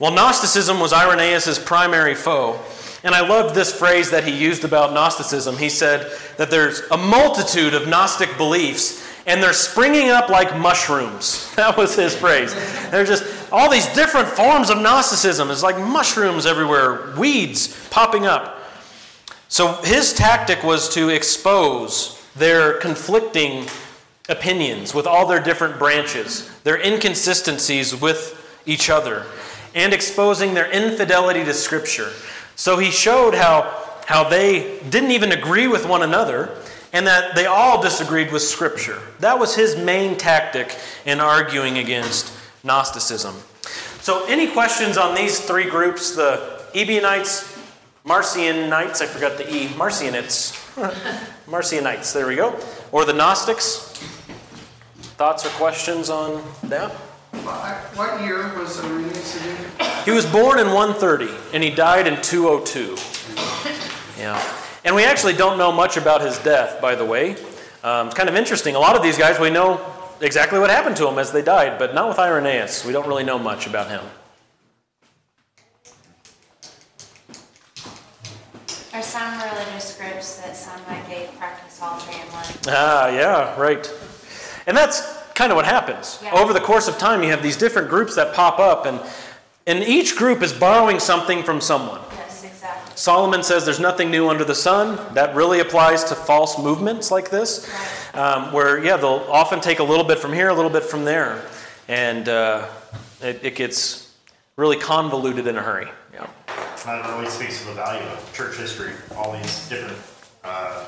Well, 0.00 0.10
Gnosticism 0.10 0.80
was 0.80 0.92
Irenaeus' 0.92 1.58
primary 1.58 2.16
foe. 2.16 2.58
And 3.04 3.14
I 3.14 3.20
loved 3.20 3.54
this 3.54 3.72
phrase 3.72 4.10
that 4.10 4.24
he 4.24 4.32
used 4.32 4.64
about 4.64 4.92
Gnosticism. 4.92 5.58
He 5.58 5.68
said 5.68 6.10
that 6.38 6.50
there's 6.50 6.80
a 6.90 6.96
multitude 6.96 7.72
of 7.72 7.86
Gnostic 7.86 8.36
beliefs, 8.36 9.06
and 9.26 9.40
they're 9.40 9.52
springing 9.52 10.08
up 10.08 10.28
like 10.28 10.58
mushrooms. 10.58 11.52
That 11.56 11.76
was 11.76 11.94
his 11.94 12.16
phrase. 12.16 12.52
There's 12.90 13.08
just 13.08 13.52
all 13.52 13.70
these 13.70 13.86
different 13.94 14.28
forms 14.28 14.70
of 14.70 14.78
Gnosticism. 14.78 15.50
It's 15.50 15.62
like 15.62 15.78
mushrooms 15.78 16.46
everywhere, 16.46 17.14
weeds 17.16 17.88
popping 17.90 18.26
up. 18.26 18.60
So 19.48 19.74
his 19.84 20.12
tactic 20.12 20.64
was 20.64 20.92
to 20.94 21.10
expose 21.10 22.20
their 22.34 22.74
conflicting 22.78 23.66
opinions 24.28 24.94
with 24.94 25.06
all 25.06 25.26
their 25.26 25.40
different 25.40 25.78
branches, 25.78 26.50
their 26.64 26.80
inconsistencies 26.80 27.94
with 27.94 28.60
each 28.66 28.90
other, 28.90 29.24
and 29.74 29.92
exposing 29.92 30.54
their 30.54 30.70
infidelity 30.70 31.44
to 31.44 31.54
Scripture. 31.54 32.10
So 32.56 32.78
he 32.78 32.90
showed 32.90 33.34
how, 33.34 33.84
how 34.06 34.28
they 34.28 34.80
didn't 34.90 35.12
even 35.12 35.32
agree 35.32 35.66
with 35.66 35.86
one 35.86 36.02
another 36.02 36.56
and 36.92 37.06
that 37.06 37.34
they 37.34 37.46
all 37.46 37.82
disagreed 37.82 38.32
with 38.32 38.42
Scripture. 38.42 38.98
That 39.20 39.38
was 39.38 39.54
his 39.54 39.76
main 39.76 40.16
tactic 40.16 40.74
in 41.04 41.20
arguing 41.20 41.78
against 41.78 42.32
Gnosticism. 42.64 43.34
So, 44.00 44.24
any 44.26 44.46
questions 44.46 44.96
on 44.96 45.14
these 45.14 45.40
three 45.40 45.68
groups 45.68 46.14
the 46.14 46.64
Ebionites, 46.74 47.60
Marcionites, 48.04 49.02
I 49.02 49.06
forgot 49.06 49.36
the 49.36 49.52
E, 49.52 49.66
Marcionites, 49.68 50.54
Marcionites, 51.46 52.12
there 52.14 52.26
we 52.26 52.36
go, 52.36 52.58
or 52.92 53.04
the 53.04 53.12
Gnostics? 53.12 54.15
Thoughts 55.16 55.46
or 55.46 55.48
questions 55.50 56.10
on 56.10 56.42
that? 56.64 56.90
What 57.96 58.20
year 58.20 58.52
was 58.58 58.78
Aurelius 58.84 59.40
again? 59.40 59.56
He 60.04 60.10
was 60.10 60.26
born 60.26 60.58
in 60.58 60.66
130 60.66 61.28
and 61.54 61.62
he 61.62 61.70
died 61.70 62.06
in 62.06 62.20
202. 62.20 62.96
Yeah. 64.18 64.42
And 64.84 64.94
we 64.94 65.04
actually 65.04 65.32
don't 65.32 65.56
know 65.56 65.72
much 65.72 65.96
about 65.96 66.20
his 66.20 66.38
death, 66.40 66.82
by 66.82 66.94
the 66.94 67.04
way. 67.04 67.36
Um, 67.82 68.08
it's 68.08 68.14
kind 68.16 68.28
of 68.28 68.36
interesting. 68.36 68.74
A 68.74 68.78
lot 68.78 68.94
of 68.94 69.02
these 69.02 69.16
guys, 69.16 69.40
we 69.40 69.48
know 69.48 69.80
exactly 70.20 70.58
what 70.58 70.68
happened 70.68 70.96
to 70.96 71.04
them 71.04 71.18
as 71.18 71.32
they 71.32 71.42
died, 71.42 71.78
but 71.78 71.94
not 71.94 72.08
with 72.08 72.18
Irenaeus. 72.18 72.84
We 72.84 72.92
don't 72.92 73.08
really 73.08 73.24
know 73.24 73.38
much 73.38 73.66
about 73.66 73.88
him. 73.88 74.04
Are 78.92 79.02
some 79.02 79.40
religious 79.40 79.96
groups 79.98 80.40
that 80.40 80.56
some 80.56 80.80
I 80.88 81.00
gave 81.08 81.34
practice 81.38 81.80
all 81.82 81.98
three 81.98 82.20
in 82.20 82.26
one? 82.32 82.44
Ah, 82.68 83.08
yeah, 83.08 83.58
right. 83.58 83.90
And 84.66 84.76
that's 84.76 85.00
kind 85.34 85.52
of 85.52 85.56
what 85.56 85.64
happens. 85.64 86.18
Yeah. 86.22 86.34
Over 86.34 86.52
the 86.52 86.60
course 86.60 86.88
of 86.88 86.98
time, 86.98 87.22
you 87.22 87.30
have 87.30 87.42
these 87.42 87.56
different 87.56 87.88
groups 87.88 88.16
that 88.16 88.34
pop 88.34 88.58
up, 88.58 88.86
and, 88.86 89.00
and 89.66 89.84
each 89.84 90.16
group 90.16 90.42
is 90.42 90.52
borrowing 90.52 90.98
something 90.98 91.42
from 91.42 91.60
someone. 91.60 92.00
Yes, 92.12 92.44
exactly. 92.44 92.92
Solomon 92.96 93.42
says 93.42 93.64
there's 93.64 93.78
nothing 93.78 94.10
new 94.10 94.28
under 94.28 94.44
the 94.44 94.54
sun. 94.54 94.98
That 95.14 95.34
really 95.36 95.60
applies 95.60 96.04
to 96.04 96.14
false 96.14 96.58
movements 96.58 97.10
like 97.10 97.30
this, 97.30 97.70
um, 98.14 98.52
where, 98.52 98.82
yeah, 98.82 98.96
they'll 98.96 99.26
often 99.30 99.60
take 99.60 99.78
a 99.78 99.84
little 99.84 100.04
bit 100.04 100.18
from 100.18 100.32
here, 100.32 100.48
a 100.48 100.54
little 100.54 100.70
bit 100.70 100.84
from 100.84 101.04
there, 101.04 101.42
and 101.86 102.28
uh, 102.28 102.66
it, 103.20 103.40
it 103.44 103.54
gets 103.54 104.16
really 104.56 104.78
convoluted 104.78 105.46
in 105.46 105.56
a 105.56 105.62
hurry. 105.62 105.88
Yeah. 106.14 106.26
That 106.86 107.08
really 107.10 107.28
speaks 107.28 107.60
to 107.60 107.68
the 107.68 107.74
value 107.74 108.06
of 108.08 108.32
church 108.32 108.56
history. 108.56 108.92
All 109.16 109.32
these 109.36 109.68
different 109.68 109.98
uh, 110.42 110.86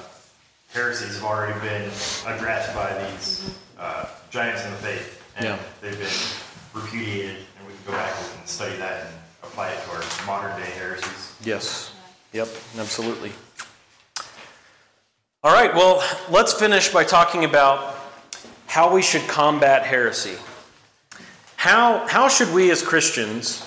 heresies 0.72 1.16
have 1.16 1.24
already 1.24 1.58
been 1.60 1.90
addressed 2.26 2.74
by 2.74 3.10
these 3.10 3.58
uh, 3.78 4.06
giants 4.30 4.64
in 4.64 4.70
the 4.72 4.76
faith, 4.78 5.22
and 5.36 5.44
Yeah. 5.46 5.58
they've 5.80 5.98
been 5.98 6.82
repudiated. 6.82 7.36
And 7.58 7.66
we 7.66 7.72
can 7.74 7.82
go 7.86 7.92
back 7.92 8.12
and 8.38 8.48
study 8.48 8.76
that 8.76 9.06
and 9.06 9.14
apply 9.42 9.68
it 9.70 9.82
to 9.84 9.90
our 9.92 10.02
modern 10.26 10.60
day 10.60 10.70
heresies. 10.70 11.32
Yes. 11.42 11.92
Yep, 12.32 12.48
absolutely. 12.78 13.32
All 15.44 15.52
right, 15.52 15.72
well, 15.74 16.02
let's 16.30 16.52
finish 16.52 16.88
by 16.88 17.04
talking 17.04 17.44
about 17.44 17.96
how 18.66 18.92
we 18.92 19.00
should 19.02 19.22
combat 19.28 19.84
heresy. 19.84 20.36
How, 21.56 22.06
how 22.06 22.28
should 22.28 22.52
we 22.52 22.70
as 22.70 22.82
Christians 22.82 23.64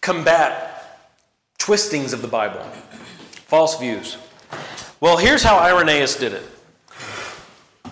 combat 0.00 0.98
twistings 1.58 2.12
of 2.12 2.22
the 2.22 2.28
Bible, 2.28 2.60
false 3.46 3.78
views? 3.78 4.18
Well, 5.00 5.16
here's 5.16 5.42
how 5.42 5.58
Irenaeus 5.58 6.16
did 6.16 6.32
it. 6.34 6.42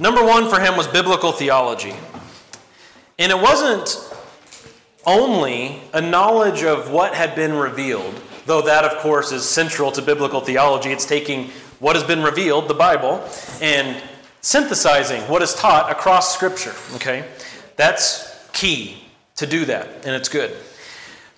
Number 0.01 0.25
one 0.25 0.49
for 0.49 0.61
him 0.61 0.77
was 0.77 0.87
biblical 0.87 1.33
theology. 1.33 1.95
And 3.19 3.33
it 3.33 3.41
wasn't 3.41 3.99
only 5.05 5.81
a 5.93 6.01
knowledge 6.01 6.63
of 6.63 6.91
what 6.91 7.15
had 7.15 7.35
been 7.35 7.55
revealed, 7.55 8.15
though 8.47 8.63
that, 8.63 8.85
of 8.85 8.99
course, 8.99 9.33
is 9.33 9.45
central 9.45 9.91
to 9.93 10.03
biblical 10.03 10.41
theology. 10.41 10.91
It's 10.91 11.05
taking 11.05 11.51
what 11.81 11.97
has 11.97 12.05
been 12.05 12.23
revealed, 12.23 12.69
the 12.69 12.75
Bible, 12.75 13.29
and 13.61 14.01
synthesizing 14.41 15.23
what 15.23 15.43
is 15.43 15.55
taught 15.55 15.91
across 15.91 16.33
Scripture. 16.33 16.75
Okay? 16.95 17.25
That's 17.77 18.49
key 18.53 19.03
to 19.37 19.47
do 19.47 19.65
that, 19.65 19.89
and 20.07 20.15
it's 20.15 20.29
good. 20.29 20.57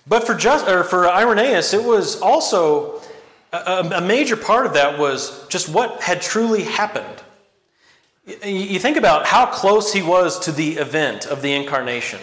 But 0.07 0.25
for, 0.25 0.35
just, 0.35 0.67
or 0.67 0.83
for 0.83 1.09
Irenaeus, 1.09 1.73
it 1.73 1.83
was 1.83 2.21
also 2.21 3.01
a, 3.51 3.91
a 3.95 4.01
major 4.01 4.35
part 4.35 4.65
of 4.65 4.73
that 4.73 4.99
was 4.99 5.47
just 5.47 5.69
what 5.69 6.01
had 6.01 6.21
truly 6.21 6.63
happened. 6.63 7.23
You 8.25 8.79
think 8.79 8.97
about 8.97 9.25
how 9.25 9.47
close 9.47 9.91
he 9.91 10.01
was 10.01 10.39
to 10.41 10.51
the 10.51 10.73
event 10.73 11.25
of 11.25 11.41
the 11.41 11.53
incarnation 11.53 12.19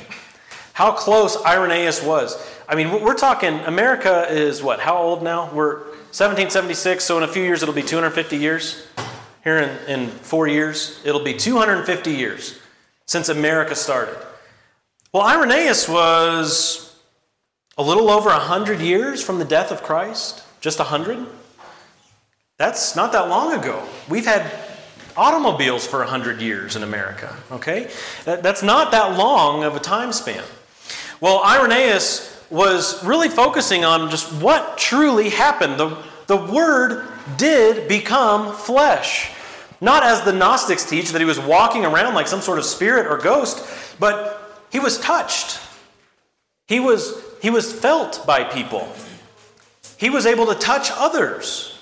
how 0.78 0.92
close 0.92 1.44
Irenaeus 1.44 2.05
was. 2.05 2.38
I 2.68 2.76
mean, 2.76 3.03
we're 3.03 3.16
talking, 3.16 3.59
America 3.66 4.28
is 4.30 4.62
what, 4.62 4.78
how 4.78 4.96
old 4.96 5.24
now? 5.24 5.51
We're 5.53 5.78
1776, 6.14 7.03
so 7.03 7.16
in 7.18 7.24
a 7.24 7.26
few 7.26 7.42
years 7.42 7.64
it'll 7.64 7.74
be 7.74 7.82
250 7.82 8.36
years. 8.36 8.86
Here 9.42 9.59
in, 9.59 9.90
in 9.90 10.09
four 10.09 10.46
years, 10.46 11.01
it'll 11.05 11.24
be 11.24 11.34
250 11.34 12.12
years 12.12 12.61
since 13.07 13.28
America 13.28 13.74
started. 13.74 14.16
Well, 15.12 15.24
Irenaeus 15.24 15.88
was 15.88 16.96
a 17.76 17.82
little 17.82 18.09
over 18.09 18.30
100 18.30 18.78
years 18.78 19.20
from 19.20 19.40
the 19.40 19.44
death 19.44 19.72
of 19.72 19.82
Christ, 19.82 20.44
just 20.61 20.78
100. 20.78 21.26
That's 22.57 22.94
not 22.94 23.11
that 23.11 23.28
long 23.28 23.53
ago. 23.59 23.84
We've 24.09 24.26
had 24.26 24.49
automobiles 25.19 25.87
for 25.87 25.99
100 25.99 26.41
years 26.41 26.77
in 26.77 26.83
America, 26.83 27.37
okay? 27.51 27.91
That, 28.25 28.43
that's 28.43 28.62
not 28.62 28.93
that 28.93 29.19
long 29.19 29.64
of 29.64 29.77
a 29.77 29.81
time 29.81 30.12
span. 30.12 30.45
Well, 31.21 31.43
Irenaeus 31.45 32.47
was 32.51 33.05
really 33.05 33.29
focusing 33.29 33.85
on 33.85 34.11
just 34.11 34.33
what 34.41 34.79
truly 34.79 35.29
happened. 35.29 35.79
The, 35.79 36.03
the 36.29 36.37
Word 36.37 37.07
did 37.37 37.89
become 37.89 38.55
flesh. 38.55 39.31
Not 39.81 40.03
as 40.03 40.23
the 40.23 40.33
Gnostics 40.33 40.89
teach, 40.89 41.11
that 41.11 41.21
he 41.21 41.25
was 41.25 41.39
walking 41.39 41.85
around 41.85 42.14
like 42.14 42.27
some 42.27 42.41
sort 42.41 42.59
of 42.59 42.64
spirit 42.64 43.07
or 43.07 43.19
ghost, 43.19 43.64
but 43.99 44.66
he 44.71 44.79
was 44.79 44.99
touched. 44.99 45.61
He 46.66 46.81
was, 46.81 47.14
he 47.41 47.51
was 47.51 47.73
felt 47.73 48.27
by 48.27 48.45
people. 48.45 48.93
He 49.97 50.11
was 50.11 50.27
able 50.27 50.47
to 50.47 50.55
touch 50.55 50.91
others. 50.93 51.78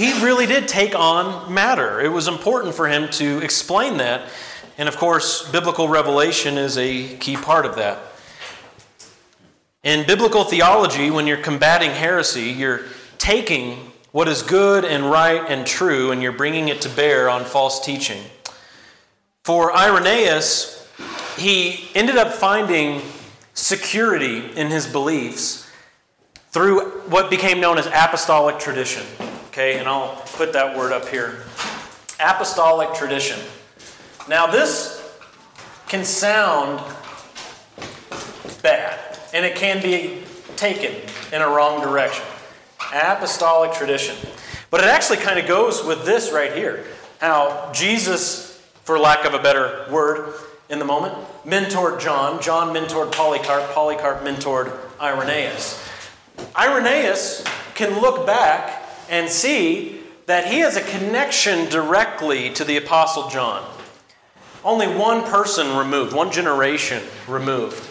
He 0.00 0.14
really 0.24 0.46
did 0.46 0.66
take 0.66 0.94
on 0.94 1.52
matter. 1.52 2.00
It 2.00 2.10
was 2.10 2.26
important 2.26 2.74
for 2.74 2.88
him 2.88 3.10
to 3.10 3.40
explain 3.40 3.98
that. 3.98 4.30
And 4.78 4.88
of 4.88 4.96
course, 4.96 5.46
biblical 5.50 5.90
revelation 5.90 6.56
is 6.56 6.78
a 6.78 7.18
key 7.18 7.36
part 7.36 7.66
of 7.66 7.76
that. 7.76 7.98
In 9.82 10.06
biblical 10.06 10.44
theology, 10.44 11.10
when 11.10 11.26
you're 11.26 11.36
combating 11.36 11.90
heresy, 11.90 12.44
you're 12.44 12.80
taking 13.18 13.92
what 14.10 14.26
is 14.26 14.40
good 14.40 14.86
and 14.86 15.10
right 15.10 15.44
and 15.50 15.66
true 15.66 16.12
and 16.12 16.22
you're 16.22 16.32
bringing 16.32 16.68
it 16.68 16.80
to 16.80 16.88
bear 16.88 17.28
on 17.28 17.44
false 17.44 17.84
teaching. 17.84 18.22
For 19.44 19.70
Irenaeus, 19.76 20.90
he 21.36 21.90
ended 21.94 22.16
up 22.16 22.32
finding 22.32 23.02
security 23.52 24.50
in 24.56 24.68
his 24.68 24.86
beliefs 24.86 25.70
through 26.52 26.88
what 27.10 27.28
became 27.28 27.60
known 27.60 27.76
as 27.76 27.84
apostolic 27.84 28.58
tradition. 28.58 29.04
Okay, 29.50 29.80
and 29.80 29.88
I'll 29.88 30.14
put 30.34 30.52
that 30.52 30.78
word 30.78 30.92
up 30.92 31.08
here. 31.08 31.42
Apostolic 32.20 32.94
tradition. 32.94 33.36
Now, 34.28 34.46
this 34.46 35.04
can 35.88 36.04
sound 36.04 36.80
bad, 38.62 39.18
and 39.34 39.44
it 39.44 39.56
can 39.56 39.82
be 39.82 40.22
taken 40.54 40.94
in 41.32 41.42
a 41.42 41.48
wrong 41.48 41.82
direction. 41.82 42.24
Apostolic 42.94 43.72
tradition. 43.72 44.14
But 44.70 44.82
it 44.82 44.86
actually 44.86 45.18
kind 45.18 45.36
of 45.36 45.48
goes 45.48 45.84
with 45.84 46.04
this 46.04 46.30
right 46.30 46.52
here. 46.52 46.84
How 47.18 47.72
Jesus, 47.72 48.64
for 48.84 49.00
lack 49.00 49.24
of 49.24 49.34
a 49.34 49.42
better 49.42 49.84
word 49.90 50.32
in 50.68 50.78
the 50.78 50.84
moment, 50.84 51.16
mentored 51.44 51.98
John. 51.98 52.40
John 52.40 52.72
mentored 52.72 53.10
Polycarp. 53.10 53.72
Polycarp 53.72 54.22
mentored 54.22 54.78
Irenaeus. 55.00 55.84
Irenaeus 56.56 57.42
can 57.74 58.00
look 58.00 58.24
back 58.28 58.79
and 59.10 59.28
see 59.28 60.00
that 60.26 60.46
he 60.46 60.60
has 60.60 60.76
a 60.76 60.82
connection 60.82 61.68
directly 61.68 62.50
to 62.50 62.64
the 62.64 62.76
Apostle 62.76 63.28
John. 63.28 63.68
Only 64.64 64.86
one 64.86 65.24
person 65.24 65.76
removed, 65.76 66.14
one 66.14 66.30
generation 66.30 67.02
removed. 67.26 67.86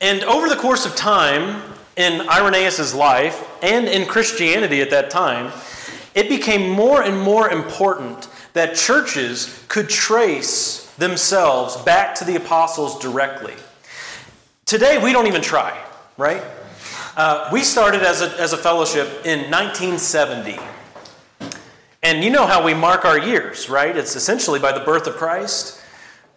And 0.00 0.24
over 0.24 0.48
the 0.48 0.56
course 0.56 0.86
of 0.86 0.96
time, 0.96 1.62
in 1.96 2.26
Irenaeus' 2.28 2.94
life 2.94 3.46
and 3.62 3.86
in 3.86 4.08
Christianity 4.08 4.80
at 4.80 4.90
that 4.90 5.10
time, 5.10 5.52
it 6.14 6.28
became 6.28 6.70
more 6.70 7.02
and 7.02 7.18
more 7.18 7.50
important 7.50 8.28
that 8.54 8.74
churches 8.74 9.64
could 9.68 9.88
trace 9.88 10.90
themselves 10.96 11.76
back 11.82 12.14
to 12.16 12.24
the 12.24 12.36
apostles 12.36 12.98
directly. 12.98 13.54
Today, 14.64 15.02
we 15.02 15.12
don't 15.12 15.26
even 15.26 15.42
try, 15.42 15.78
right? 16.16 16.42
Uh, 17.14 17.50
we 17.52 17.62
started 17.62 18.02
as 18.02 18.22
a, 18.22 18.40
as 18.40 18.54
a 18.54 18.56
fellowship 18.56 19.06
in 19.26 19.50
1970. 19.50 20.58
And 22.02 22.24
you 22.24 22.30
know 22.30 22.46
how 22.46 22.64
we 22.64 22.72
mark 22.72 23.04
our 23.04 23.18
years, 23.18 23.68
right? 23.68 23.94
It's 23.94 24.16
essentially 24.16 24.58
by 24.58 24.72
the 24.72 24.80
birth 24.80 25.06
of 25.06 25.16
Christ. 25.16 25.78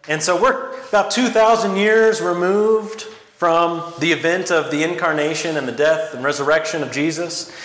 And 0.10 0.22
so 0.22 0.40
we're 0.40 0.78
about 0.90 1.12
2,000 1.12 1.78
years 1.78 2.20
removed 2.20 3.04
from 3.04 3.94
the 4.00 4.12
event 4.12 4.52
of 4.52 4.70
the 4.70 4.84
incarnation 4.84 5.56
and 5.56 5.66
the 5.66 5.72
death 5.72 6.14
and 6.14 6.26
resurrection 6.26 6.84
of 6.84 6.92
Jesus. 6.92 7.56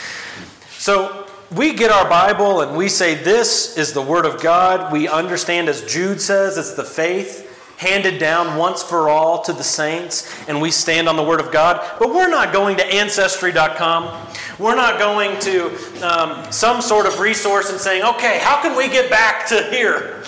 So 0.71 1.27
we 1.51 1.75
get 1.75 1.91
our 1.91 2.09
Bible 2.09 2.61
and 2.61 2.77
we 2.77 2.89
say, 2.89 3.15
This 3.15 3.77
is 3.77 3.93
the 3.93 4.03
Word 4.03 4.25
of 4.25 4.41
God. 4.41 4.93
We 4.93 5.09
understand, 5.09 5.69
as 5.69 5.83
Jude 5.93 6.21
says, 6.21 6.57
it's 6.57 6.75
the 6.75 6.85
faith 6.85 7.50
handed 7.81 8.19
down 8.19 8.59
once 8.59 8.83
for 8.83 9.09
all 9.09 9.41
to 9.41 9.55
the 9.55 9.65
saints, 9.65 10.31
and 10.47 10.61
we 10.61 10.71
stand 10.71 11.09
on 11.09 11.17
the 11.17 11.23
Word 11.23 11.41
of 11.41 11.51
God. 11.51 11.81
But 11.99 12.11
we're 12.11 12.29
not 12.29 12.53
going 12.53 12.77
to 12.77 12.87
Ancestry.com. 12.87 14.29
We're 14.59 14.77
not 14.77 14.99
going 14.99 15.41
to 15.41 16.07
um, 16.07 16.53
some 16.53 16.83
sort 16.83 17.07
of 17.07 17.21
resource 17.21 17.71
and 17.71 17.81
saying, 17.81 18.03
okay, 18.03 18.39
how 18.41 18.61
can 18.61 18.77
we 18.77 18.89
get 18.89 19.09
back 19.09 19.49
to 19.49 19.63
here? 19.71 20.23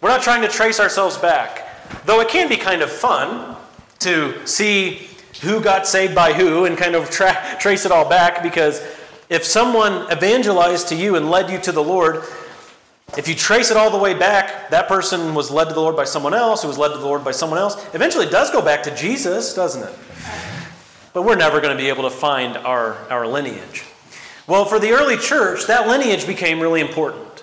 We're 0.00 0.10
not 0.10 0.22
trying 0.22 0.42
to 0.42 0.48
trace 0.48 0.78
ourselves 0.78 1.18
back. 1.18 1.66
Though 2.06 2.20
it 2.20 2.28
can 2.28 2.48
be 2.48 2.56
kind 2.56 2.82
of 2.82 2.92
fun 2.92 3.56
to 3.98 4.46
see 4.46 5.08
who 5.42 5.60
got 5.60 5.84
saved 5.84 6.14
by 6.14 6.32
who 6.32 6.64
and 6.64 6.78
kind 6.78 6.94
of 6.94 7.10
tra- 7.10 7.56
trace 7.58 7.86
it 7.86 7.90
all 7.90 8.08
back 8.08 8.40
because 8.40 8.80
if 9.28 9.44
someone 9.44 10.10
evangelized 10.12 10.86
to 10.90 10.94
you 10.94 11.16
and 11.16 11.28
led 11.28 11.50
you 11.50 11.58
to 11.58 11.72
the 11.72 11.82
Lord, 11.82 12.22
if 13.16 13.26
you 13.26 13.34
trace 13.34 13.70
it 13.70 13.76
all 13.76 13.90
the 13.90 13.98
way 13.98 14.14
back, 14.14 14.70
that 14.70 14.86
person 14.86 15.34
was 15.34 15.50
led 15.50 15.68
to 15.68 15.74
the 15.74 15.80
Lord 15.80 15.96
by 15.96 16.04
someone 16.04 16.34
else, 16.34 16.62
who 16.62 16.68
was 16.68 16.78
led 16.78 16.88
to 16.88 16.98
the 16.98 17.04
Lord 17.04 17.24
by 17.24 17.30
someone 17.30 17.58
else. 17.58 17.82
Eventually, 17.94 18.26
it 18.26 18.30
does 18.30 18.50
go 18.50 18.60
back 18.60 18.82
to 18.84 18.94
Jesus, 18.94 19.54
doesn't 19.54 19.82
it? 19.82 19.94
But 21.14 21.22
we're 21.22 21.36
never 21.36 21.60
going 21.60 21.76
to 21.76 21.82
be 21.82 21.88
able 21.88 22.04
to 22.04 22.14
find 22.14 22.56
our, 22.58 22.94
our 23.10 23.26
lineage. 23.26 23.84
Well, 24.46 24.64
for 24.64 24.78
the 24.78 24.90
early 24.90 25.16
church, 25.16 25.66
that 25.66 25.88
lineage 25.88 26.26
became 26.26 26.60
really 26.60 26.80
important. 26.80 27.42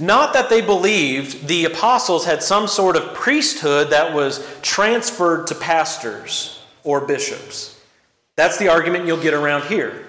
Not 0.00 0.32
that 0.32 0.48
they 0.48 0.60
believed 0.60 1.46
the 1.46 1.66
apostles 1.66 2.24
had 2.24 2.42
some 2.42 2.66
sort 2.66 2.96
of 2.96 3.14
priesthood 3.14 3.90
that 3.90 4.14
was 4.14 4.46
transferred 4.60 5.46
to 5.48 5.54
pastors 5.54 6.62
or 6.82 7.02
bishops. 7.02 7.80
That's 8.34 8.58
the 8.58 8.68
argument 8.68 9.06
you'll 9.06 9.22
get 9.22 9.34
around 9.34 9.64
here. 9.64 10.05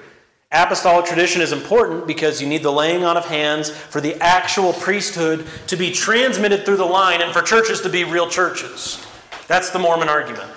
Apostolic 0.51 1.05
tradition 1.05 1.41
is 1.41 1.51
important 1.51 2.07
because 2.07 2.41
you 2.41 2.47
need 2.47 2.63
the 2.63 2.71
laying 2.71 3.03
on 3.03 3.17
of 3.17 3.25
hands 3.25 3.69
for 3.69 3.99
the 3.99 4.15
actual 4.23 4.71
priesthood 4.71 5.45
to 5.67 5.75
be 5.75 5.91
transmitted 5.91 6.63
through 6.63 6.77
the 6.77 6.85
line 6.85 7.21
and 7.21 7.33
for 7.33 7.41
churches 7.41 7.81
to 7.81 7.89
be 7.89 8.05
real 8.05 8.29
churches. 8.29 9.05
That's 9.47 9.71
the 9.71 9.79
Mormon 9.79 10.07
argument. 10.07 10.49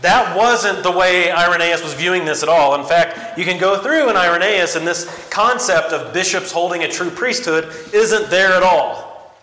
That 0.00 0.36
wasn't 0.36 0.84
the 0.84 0.92
way 0.92 1.32
Irenaeus 1.32 1.82
was 1.82 1.92
viewing 1.94 2.24
this 2.24 2.44
at 2.44 2.48
all. 2.48 2.80
In 2.80 2.86
fact, 2.86 3.36
you 3.36 3.44
can 3.44 3.58
go 3.58 3.82
through 3.82 4.10
in 4.10 4.16
Irenaeus, 4.16 4.76
and 4.76 4.86
this 4.86 5.28
concept 5.28 5.92
of 5.92 6.14
bishops 6.14 6.52
holding 6.52 6.84
a 6.84 6.88
true 6.88 7.10
priesthood 7.10 7.74
isn't 7.92 8.30
there 8.30 8.52
at 8.52 8.62
all. 8.62 9.34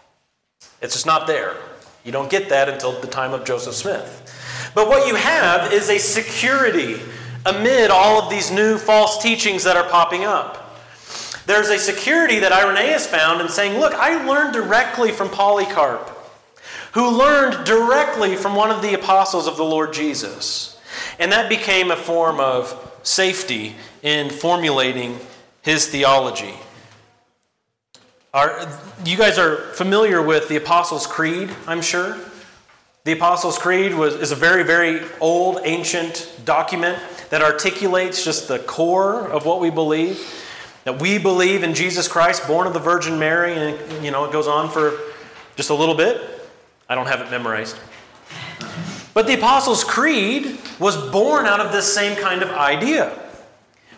It's 0.81 0.93
just 0.93 1.05
not 1.05 1.27
there. 1.27 1.57
You 2.05 2.13
don't 2.13 2.29
get 2.29 2.47
that 2.49 2.69
until 2.69 2.99
the 3.01 3.07
time 3.07 3.33
of 3.33 3.43
Joseph 3.43 3.75
Smith. 3.75 4.71
But 4.73 4.87
what 4.87 5.07
you 5.07 5.15
have 5.15 5.73
is 5.73 5.89
a 5.89 5.97
security 5.97 7.01
amid 7.47 7.89
all 7.89 8.21
of 8.21 8.29
these 8.29 8.51
new 8.51 8.77
false 8.77 9.21
teachings 9.21 9.63
that 9.63 9.77
are 9.77 9.89
popping 9.89 10.23
up. 10.25 10.63
There's 11.45 11.69
a 11.69 11.79
security 11.79 12.39
that 12.39 12.51
Irenaeus 12.51 13.07
found 13.07 13.41
in 13.41 13.49
saying, 13.49 13.79
Look, 13.79 13.93
I 13.93 14.25
learned 14.25 14.53
directly 14.53 15.11
from 15.11 15.29
Polycarp 15.29 16.17
who 16.97 17.09
learned 17.09 17.63
directly 17.63 18.35
from 18.35 18.55
one 18.55 18.71
of 18.71 18.81
the 18.81 18.95
apostles 18.95 19.45
of 19.47 19.55
the 19.55 19.63
Lord 19.63 19.93
Jesus. 19.93 20.79
And 21.19 21.31
that 21.31 21.47
became 21.47 21.91
a 21.91 21.95
form 21.95 22.39
of 22.39 22.99
safety 23.03 23.75
in 24.01 24.31
formulating 24.31 25.19
his 25.61 25.87
theology. 25.87 26.55
Are, 28.33 28.67
you 29.05 29.15
guys 29.15 29.37
are 29.37 29.57
familiar 29.73 30.23
with 30.23 30.49
the 30.49 30.55
Apostles' 30.55 31.05
Creed, 31.05 31.51
I'm 31.67 31.83
sure? 31.83 32.17
The 33.07 33.13
Apostles' 33.13 33.57
Creed 33.57 33.93
was, 33.93 34.15
is 34.15 34.33
a 34.33 34.35
very, 34.35 34.63
very 34.63 34.99
old, 35.21 35.61
ancient 35.63 36.29
document 36.43 37.01
that 37.29 37.41
articulates 37.41 38.21
just 38.21 38.49
the 38.49 38.59
core 38.59 39.29
of 39.29 39.45
what 39.45 39.61
we 39.61 39.69
believe. 39.69 40.43
That 40.83 41.01
we 41.01 41.17
believe 41.17 41.63
in 41.63 41.73
Jesus 41.73 42.09
Christ, 42.09 42.45
born 42.47 42.67
of 42.67 42.73
the 42.73 42.81
Virgin 42.81 43.17
Mary, 43.17 43.53
and 43.53 44.03
you 44.03 44.11
know, 44.11 44.25
it 44.25 44.33
goes 44.33 44.45
on 44.45 44.69
for 44.69 44.99
just 45.55 45.69
a 45.69 45.73
little 45.73 45.95
bit. 45.95 46.19
I 46.89 46.95
don't 46.95 47.07
have 47.07 47.21
it 47.21 47.31
memorized. 47.31 47.77
But 49.13 49.25
the 49.25 49.35
Apostles' 49.35 49.85
Creed 49.85 50.59
was 50.77 50.97
born 51.09 51.45
out 51.45 51.61
of 51.61 51.71
this 51.71 51.95
same 51.95 52.17
kind 52.17 52.43
of 52.43 52.49
idea. 52.49 53.17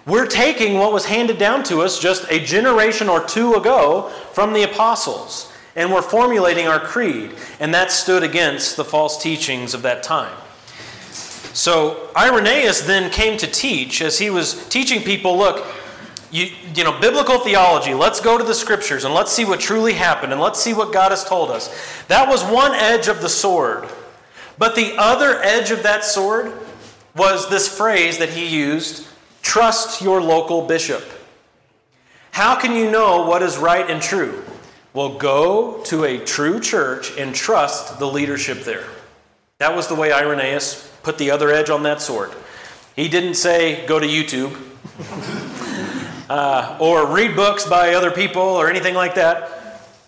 We're 0.06 0.28
taking 0.28 0.76
what 0.76 0.94
was 0.94 1.06
handed 1.06 1.40
down 1.40 1.64
to 1.64 1.82
us 1.82 2.00
just 2.00 2.32
a 2.32 2.40
generation 2.40 3.10
or 3.10 3.26
two 3.26 3.56
ago 3.56 4.10
from 4.34 4.54
the 4.54 4.62
apostles, 4.62 5.49
and 5.80 5.94
we're 5.94 6.02
formulating 6.02 6.68
our 6.68 6.78
creed, 6.78 7.32
and 7.62 7.74
that 7.74 7.90
stood 7.90 8.22
against 8.22 8.76
the 8.76 8.84
false 8.84 9.24
teachings 9.24 9.74
of 9.74 9.82
that 9.84 10.04
time. 10.04 10.36
So 11.54 12.10
Irenaeus 12.18 12.82
then 12.82 13.10
came 13.10 13.38
to 13.38 13.48
teach 13.48 14.02
as 14.02 14.20
he 14.20 14.30
was 14.30 14.68
teaching 14.68 15.02
people 15.02 15.38
look, 15.38 15.66
you, 16.32 16.48
you 16.76 16.84
know, 16.84 17.00
biblical 17.00 17.40
theology, 17.40 17.94
let's 17.94 18.20
go 18.20 18.38
to 18.38 18.44
the 18.44 18.54
scriptures 18.54 19.06
and 19.06 19.14
let's 19.14 19.32
see 19.32 19.46
what 19.46 19.62
truly 19.62 19.94
happened 19.94 20.34
and 20.34 20.42
let's 20.42 20.60
see 20.60 20.74
what 20.74 20.92
God 20.92 21.12
has 21.12 21.24
told 21.24 21.50
us. 21.50 21.74
That 22.10 22.28
was 22.28 22.44
one 22.44 22.74
edge 22.74 23.08
of 23.08 23.22
the 23.22 23.30
sword. 23.30 23.88
But 24.58 24.76
the 24.76 24.96
other 24.98 25.42
edge 25.42 25.72
of 25.72 25.84
that 25.84 26.04
sword 26.04 26.52
was 27.16 27.50
this 27.50 27.74
phrase 27.74 28.18
that 28.18 28.30
he 28.30 28.46
used 28.46 29.08
trust 29.42 30.02
your 30.02 30.22
local 30.22 30.68
bishop. 30.68 31.04
How 32.32 32.60
can 32.60 32.76
you 32.76 32.92
know 32.92 33.26
what 33.26 33.42
is 33.42 33.58
right 33.58 33.90
and 33.90 34.02
true? 34.02 34.44
Well, 34.94 35.18
go 35.18 35.82
to 35.86 36.04
a 36.04 36.18
true 36.18 36.60
church 36.60 37.18
and 37.18 37.34
trust 37.34 38.00
the 38.00 38.08
leadership 38.08 38.62
there. 38.62 38.86
That 39.60 39.76
was 39.76 39.88
the 39.88 39.96
way 39.96 40.12
Irenaeus 40.12 40.90
put 41.04 41.18
the 41.18 41.32
other 41.32 41.52
edge 41.52 41.70
on 41.70 41.84
that 41.84 42.02
sword. 42.02 42.32
He 42.96 43.08
didn't 43.08 43.36
say, 43.36 43.86
go 43.86 44.00
to 44.00 44.08
YouTube. 44.08 44.56
uh, 46.30 46.78
or 46.80 47.08
read 47.08 47.36
books 47.36 47.68
by 47.68 47.94
other 47.94 48.12
people 48.12 48.42
or 48.42 48.70
anything 48.70 48.96
like 48.96 49.16
that. 49.16 49.56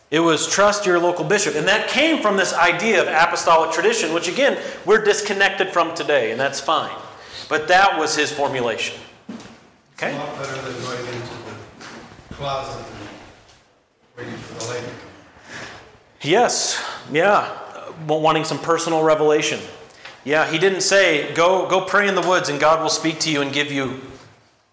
It 0.09 0.19
was 0.19 0.47
trust 0.47 0.85
your 0.85 0.99
local 0.99 1.25
bishop. 1.25 1.55
And 1.55 1.67
that 1.67 1.87
came 1.87 2.21
from 2.21 2.35
this 2.35 2.53
idea 2.53 3.01
of 3.01 3.07
apostolic 3.07 3.71
tradition, 3.71 4.13
which 4.13 4.27
again, 4.27 4.59
we're 4.85 5.03
disconnected 5.03 5.69
from 5.69 5.95
today, 5.95 6.31
and 6.31 6.39
that's 6.39 6.59
fine. 6.59 6.95
But 7.47 7.67
that 7.69 7.97
was 7.97 8.15
his 8.15 8.31
formulation. 8.31 8.99
Okay? 9.95 10.13
It's 10.13 10.15
a 10.15 10.25
lot 10.25 10.37
better 10.37 10.61
than 10.61 10.83
going 10.83 11.05
into 11.07 11.35
the 12.29 12.33
closet 12.33 12.85
waiting 14.21 14.37
for 14.37 14.65
the 14.65 14.73
lady. 14.73 14.87
Yes, 16.21 16.83
yeah. 17.11 17.57
Wanting 18.07 18.43
some 18.43 18.59
personal 18.59 19.03
revelation. 19.03 19.59
Yeah, 20.23 20.49
he 20.49 20.57
didn't 20.59 20.81
say, 20.81 21.33
go, 21.33 21.67
go 21.67 21.81
pray 21.85 22.07
in 22.07 22.15
the 22.15 22.21
woods 22.21 22.49
and 22.49 22.59
God 22.59 22.81
will 22.81 22.89
speak 22.89 23.19
to 23.21 23.31
you 23.31 23.41
and 23.41 23.51
give 23.51 23.71
you 23.71 24.01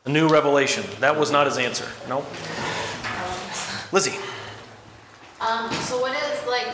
a 0.04 0.10
new 0.10 0.28
revelation. 0.28 0.84
That 1.00 1.18
was 1.18 1.30
not 1.30 1.46
his 1.46 1.56
answer. 1.56 1.86
No. 2.08 2.24
Lizzie. 3.92 4.18
Um, 5.40 5.72
so 5.72 6.00
what 6.00 6.12
is 6.12 6.46
like 6.46 6.68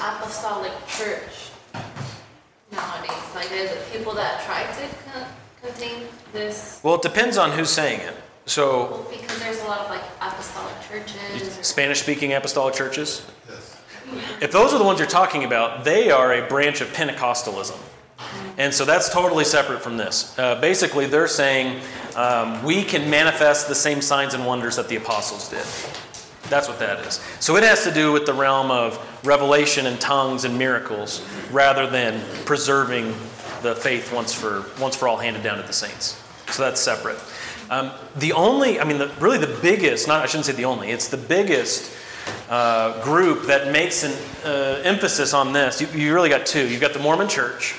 apostolic 0.00 0.72
church 0.86 1.50
nowadays? 2.72 3.34
Like, 3.34 3.50
is 3.52 3.70
it 3.72 3.92
people 3.92 4.14
that 4.14 4.42
try 4.44 4.62
to 4.62 5.10
con- 5.10 5.28
contain 5.60 6.06
this? 6.32 6.80
Well, 6.82 6.94
it 6.94 7.02
depends 7.02 7.36
on 7.36 7.52
who's 7.52 7.70
saying 7.70 8.00
it. 8.00 8.14
So, 8.46 9.06
because 9.10 9.38
there's 9.40 9.60
a 9.60 9.64
lot 9.64 9.80
of 9.80 9.90
like 9.90 10.02
apostolic 10.20 10.74
churches. 10.88 11.58
Spanish 11.66 12.00
speaking 12.02 12.34
apostolic 12.34 12.74
churches, 12.74 13.24
Yes. 13.48 13.80
if 14.40 14.52
those 14.52 14.72
are 14.72 14.78
the 14.78 14.84
ones 14.84 14.98
you're 14.98 15.08
talking 15.08 15.44
about, 15.44 15.84
they 15.84 16.10
are 16.10 16.34
a 16.34 16.46
branch 16.46 16.80
of 16.80 16.88
Pentecostalism. 16.92 17.78
And 18.58 18.72
so 18.72 18.84
that's 18.84 19.12
totally 19.12 19.44
separate 19.44 19.82
from 19.82 19.96
this. 19.96 20.38
Uh, 20.38 20.60
basically, 20.60 21.06
they're 21.06 21.26
saying 21.26 21.80
um, 22.14 22.62
we 22.62 22.84
can 22.84 23.10
manifest 23.10 23.66
the 23.66 23.74
same 23.74 24.00
signs 24.00 24.34
and 24.34 24.46
wonders 24.46 24.76
that 24.76 24.88
the 24.88 24.96
apostles 24.96 25.48
did. 25.48 25.64
That's 26.50 26.68
what 26.68 26.78
that 26.78 27.04
is. 27.06 27.14
So 27.40 27.56
it 27.56 27.64
has 27.64 27.82
to 27.84 27.90
do 27.92 28.12
with 28.12 28.26
the 28.26 28.34
realm 28.34 28.70
of 28.70 29.00
revelation 29.24 29.86
and 29.86 29.98
tongues 30.00 30.44
and 30.44 30.56
miracles 30.56 31.26
rather 31.50 31.88
than 31.88 32.20
preserving 32.44 33.06
the 33.62 33.74
faith 33.74 34.12
once 34.12 34.32
for, 34.32 34.66
once 34.78 34.94
for 34.94 35.08
all 35.08 35.16
handed 35.16 35.42
down 35.42 35.56
to 35.56 35.62
the 35.62 35.72
saints. 35.72 36.22
So 36.50 36.62
that's 36.62 36.80
separate. 36.80 37.18
Um, 37.70 37.90
the 38.16 38.32
only, 38.32 38.78
I 38.78 38.84
mean, 38.84 38.98
the, 38.98 39.08
really 39.20 39.38
the 39.38 39.58
biggest, 39.62 40.06
not, 40.06 40.22
I 40.22 40.26
shouldn't 40.26 40.46
say 40.46 40.52
the 40.52 40.66
only, 40.66 40.90
it's 40.90 41.08
the 41.08 41.16
biggest 41.16 41.96
uh, 42.48 43.02
group 43.02 43.46
that 43.46 43.72
makes 43.72 44.04
an 44.04 44.12
uh, 44.44 44.82
emphasis 44.84 45.32
on 45.32 45.52
this. 45.52 45.80
You, 45.80 45.88
you 45.98 46.14
really 46.14 46.28
got 46.28 46.46
two. 46.46 46.68
You've 46.68 46.80
got 46.80 46.92
the 46.92 46.98
Mormon 46.98 47.28
church 47.28 47.74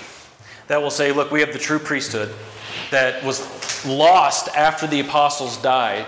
that 0.67 0.81
will 0.81 0.91
say, 0.91 1.11
look, 1.11 1.31
we 1.31 1.39
have 1.41 1.53
the 1.53 1.59
true 1.59 1.79
priesthood 1.79 2.33
that 2.91 3.23
was 3.23 3.85
lost 3.85 4.49
after 4.55 4.87
the 4.87 4.99
apostles 4.99 5.57
died, 5.61 6.07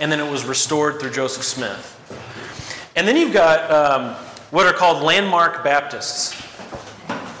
and 0.00 0.12
then 0.12 0.20
it 0.20 0.30
was 0.30 0.44
restored 0.44 1.00
through 1.00 1.10
Joseph 1.10 1.44
Smith. 1.44 1.90
And 2.96 3.08
then 3.08 3.16
you've 3.16 3.32
got 3.32 3.70
um, 3.70 4.14
what 4.50 4.66
are 4.66 4.72
called 4.72 5.02
landmark 5.02 5.64
Baptists. 5.64 6.40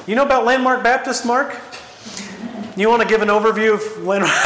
You 0.06 0.16
know 0.16 0.24
about 0.24 0.44
landmark 0.44 0.82
Baptists, 0.82 1.24
Mark? 1.24 1.60
You 2.76 2.88
want 2.88 3.02
to 3.02 3.08
give 3.08 3.22
an 3.22 3.28
overview 3.28 3.74
of 3.74 4.04
landmark? 4.04 4.32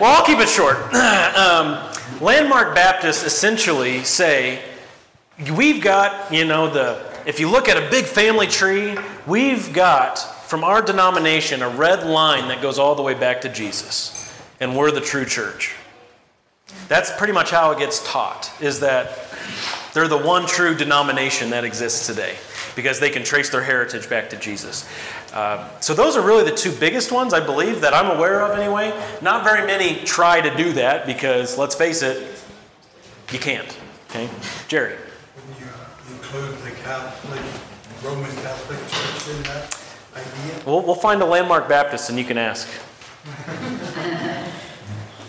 well, 0.00 0.16
I'll 0.16 0.24
keep 0.24 0.38
it 0.38 0.48
short. 0.48 0.78
Um, 1.38 1.78
landmark 2.20 2.74
Baptists 2.74 3.22
essentially 3.22 4.02
say 4.02 4.60
we've 5.52 5.80
got, 5.80 6.32
you 6.32 6.44
know, 6.44 6.68
the 6.68 7.06
if 7.26 7.38
you 7.38 7.48
look 7.48 7.68
at 7.68 7.76
a 7.76 7.88
big 7.90 8.06
family 8.06 8.48
tree, 8.48 8.96
we've 9.26 9.72
got 9.72 10.18
from 10.48 10.64
our 10.64 10.82
denomination 10.82 11.62
a 11.62 11.68
red 11.68 12.04
line 12.04 12.48
that 12.48 12.60
goes 12.60 12.78
all 12.78 12.96
the 12.96 13.02
way 13.02 13.14
back 13.14 13.42
to 13.42 13.48
Jesus, 13.48 14.36
and 14.58 14.76
we're 14.76 14.90
the 14.90 15.00
true 15.00 15.24
church. 15.24 15.76
That's 16.88 17.14
pretty 17.16 17.32
much 17.32 17.50
how 17.50 17.70
it 17.70 17.78
gets 17.78 18.04
taught. 18.10 18.50
Is 18.60 18.80
that 18.80 19.16
they're 19.94 20.08
the 20.08 20.18
one 20.18 20.46
true 20.46 20.74
denomination 20.74 21.50
that 21.50 21.64
exists 21.64 22.06
today 22.06 22.36
because 22.74 23.00
they 23.00 23.10
can 23.10 23.24
trace 23.24 23.50
their 23.50 23.62
heritage 23.62 24.08
back 24.08 24.30
to 24.30 24.36
Jesus. 24.36 24.88
Uh, 25.32 25.68
so 25.80 25.94
those 25.94 26.16
are 26.16 26.22
really 26.22 26.44
the 26.44 26.56
two 26.56 26.72
biggest 26.72 27.12
ones, 27.12 27.34
I 27.34 27.44
believe, 27.44 27.80
that 27.82 27.92
I'm 27.92 28.16
aware 28.16 28.40
of 28.40 28.58
anyway. 28.58 28.92
Not 29.20 29.44
very 29.44 29.66
many 29.66 30.02
try 30.04 30.40
to 30.40 30.54
do 30.56 30.72
that 30.74 31.06
because, 31.06 31.58
let's 31.58 31.74
face 31.74 32.02
it, 32.02 32.40
you 33.30 33.38
can't. 33.38 33.76
Okay, 34.10 34.28
Jerry. 34.68 34.96
Wouldn't 35.36 35.60
you 35.60 35.66
include 36.14 36.58
the 36.62 36.70
Catholic, 36.82 37.42
Roman 38.02 38.30
Catholic 38.42 38.78
Church 38.88 39.36
in 39.36 39.42
that 39.44 39.78
idea? 40.16 40.62
We'll, 40.64 40.82
we'll 40.82 40.94
find 40.94 41.20
a 41.20 41.26
landmark 41.26 41.68
Baptist 41.68 42.08
and 42.08 42.18
you 42.18 42.24
can 42.24 42.38
ask. 42.38 42.66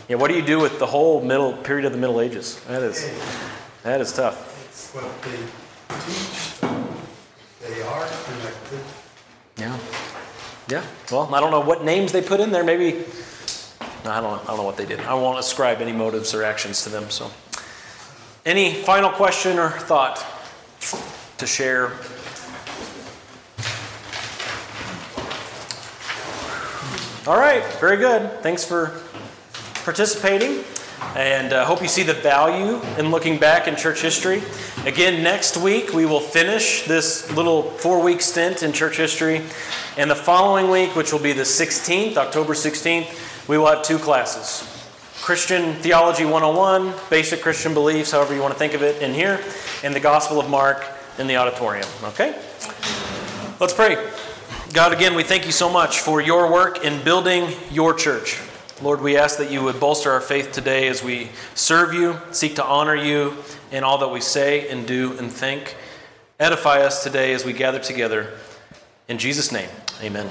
yeah, 0.08 0.16
what 0.16 0.30
do 0.30 0.36
you 0.36 0.42
do 0.42 0.60
with 0.60 0.80
the 0.80 0.86
whole 0.86 1.22
middle 1.22 1.52
period 1.52 1.86
of 1.86 1.92
the 1.92 1.98
Middle 1.98 2.22
Ages? 2.22 2.64
That 2.66 2.84
is 2.84 3.12
that 3.84 4.00
is 4.00 4.14
tough. 4.14 4.66
It's 4.70 4.94
what 4.94 5.22
they 5.24 5.38
teach. 6.06 6.60
They 7.62 7.82
are 7.82 8.08
connected. 8.08 8.80
Yeah. 9.60 9.78
Yeah. 10.70 10.84
Well, 11.12 11.34
I 11.36 11.40
don't 11.40 11.52
know 11.52 11.60
what 11.60 11.84
names 11.84 12.12
they 12.12 12.22
put 12.22 12.40
in 12.40 12.52
there. 12.52 12.64
Maybe 12.64 13.04
I 14.06 14.22
don't 14.22 14.24
know. 14.24 14.42
I 14.44 14.48
don't 14.48 14.58
know 14.58 14.64
what 14.64 14.78
they 14.78 14.86
did. 14.86 15.02
I 15.02 15.14
won't 15.14 15.38
ascribe 15.40 15.82
any 15.82 15.92
motives 15.92 16.34
or 16.34 16.44
actions 16.44 16.84
to 16.84 16.90
them. 16.90 17.10
So, 17.10 17.30
Any 18.46 18.74
final 18.74 19.10
question 19.10 19.60
or 19.60 19.70
thought 19.70 20.26
to 21.38 21.46
share? 21.46 21.92
All 27.28 27.38
right, 27.38 27.64
very 27.80 27.98
good. 27.98 28.42
Thanks 28.42 28.64
for 28.64 29.02
participating. 29.84 30.64
And 31.16 31.54
uh, 31.54 31.66
hope 31.66 31.82
you 31.82 31.88
see 31.88 32.04
the 32.04 32.14
value 32.14 32.82
in 32.98 33.12
looking 33.12 33.38
back 33.38 33.68
in 33.68 33.76
church 33.76 34.02
history. 34.02 34.44
Again, 34.86 35.24
next 35.24 35.58
week 35.58 35.94
we 35.94 36.06
will 36.06 36.20
finish 36.20 36.84
this 36.84 37.32
little 37.34 37.64
four 37.64 38.02
week 38.02 38.22
stint 38.22 38.64
in 38.64 38.72
church 38.74 38.98
history. 38.98 39.42
And 39.98 40.10
the 40.10 40.16
following 40.16 40.70
week, 40.70 40.96
which 40.96 41.12
will 41.12 41.20
be 41.20 41.34
the 41.34 41.44
16th, 41.44 42.18
October 42.18 42.54
16th, 42.54 43.48
we 43.48 43.58
will 43.58 43.68
have 43.68 43.84
two 43.84 43.98
classes 43.98 44.76
Christian 45.22 45.76
Theology 45.76 46.26
101, 46.26 46.94
Basic 47.10 47.42
Christian 47.42 47.74
Beliefs, 47.74 48.12
however 48.12 48.34
you 48.34 48.42
want 48.42 48.54
to 48.54 48.60
think 48.60 48.74
of 48.74 48.82
it, 48.82 49.02
in 49.02 49.14
here, 49.14 49.40
and 49.84 49.94
the 49.94 50.00
Gospel 50.00 50.40
of 50.40 50.50
Mark 50.50 50.86
in 51.18 51.28
the 51.28 51.38
auditorium. 51.38 51.88
Okay? 52.04 52.32
Let's 53.60 53.74
pray. 53.74 53.98
God, 54.74 54.94
again, 54.94 55.16
we 55.16 55.24
thank 55.24 55.46
you 55.46 55.52
so 55.52 55.70
much 55.70 56.00
for 56.00 56.22
your 56.22 56.52
work 56.52 56.86
in 56.86 57.04
building 57.04 57.50
your 57.72 57.94
church. 57.94 58.40
Lord, 58.82 59.02
we 59.02 59.18
ask 59.18 59.38
that 59.40 59.52
you 59.52 59.62
would 59.64 59.78
bolster 59.80 60.12
our 60.12 60.22
faith 60.22 60.54
today 60.54 60.88
as 60.88 61.04
we 61.04 61.30
serve 61.54 61.94
you, 61.94 62.18
seek 62.32 62.56
to 62.56 62.64
honor 62.64 62.96
you 62.96 63.36
in 63.72 63.84
all 63.84 63.98
that 63.98 64.10
we 64.10 64.22
say 64.22 64.70
and 64.70 64.88
do 64.88 65.18
and 65.18 65.30
think. 65.30 65.76
Edify 66.40 66.82
us 66.84 67.04
today 67.04 67.34
as 67.34 67.44
we 67.44 67.52
gather 67.52 67.80
together. 67.80 68.38
In 69.10 69.18
Jesus' 69.18 69.52
name, 69.52 69.70
amen. 70.02 70.30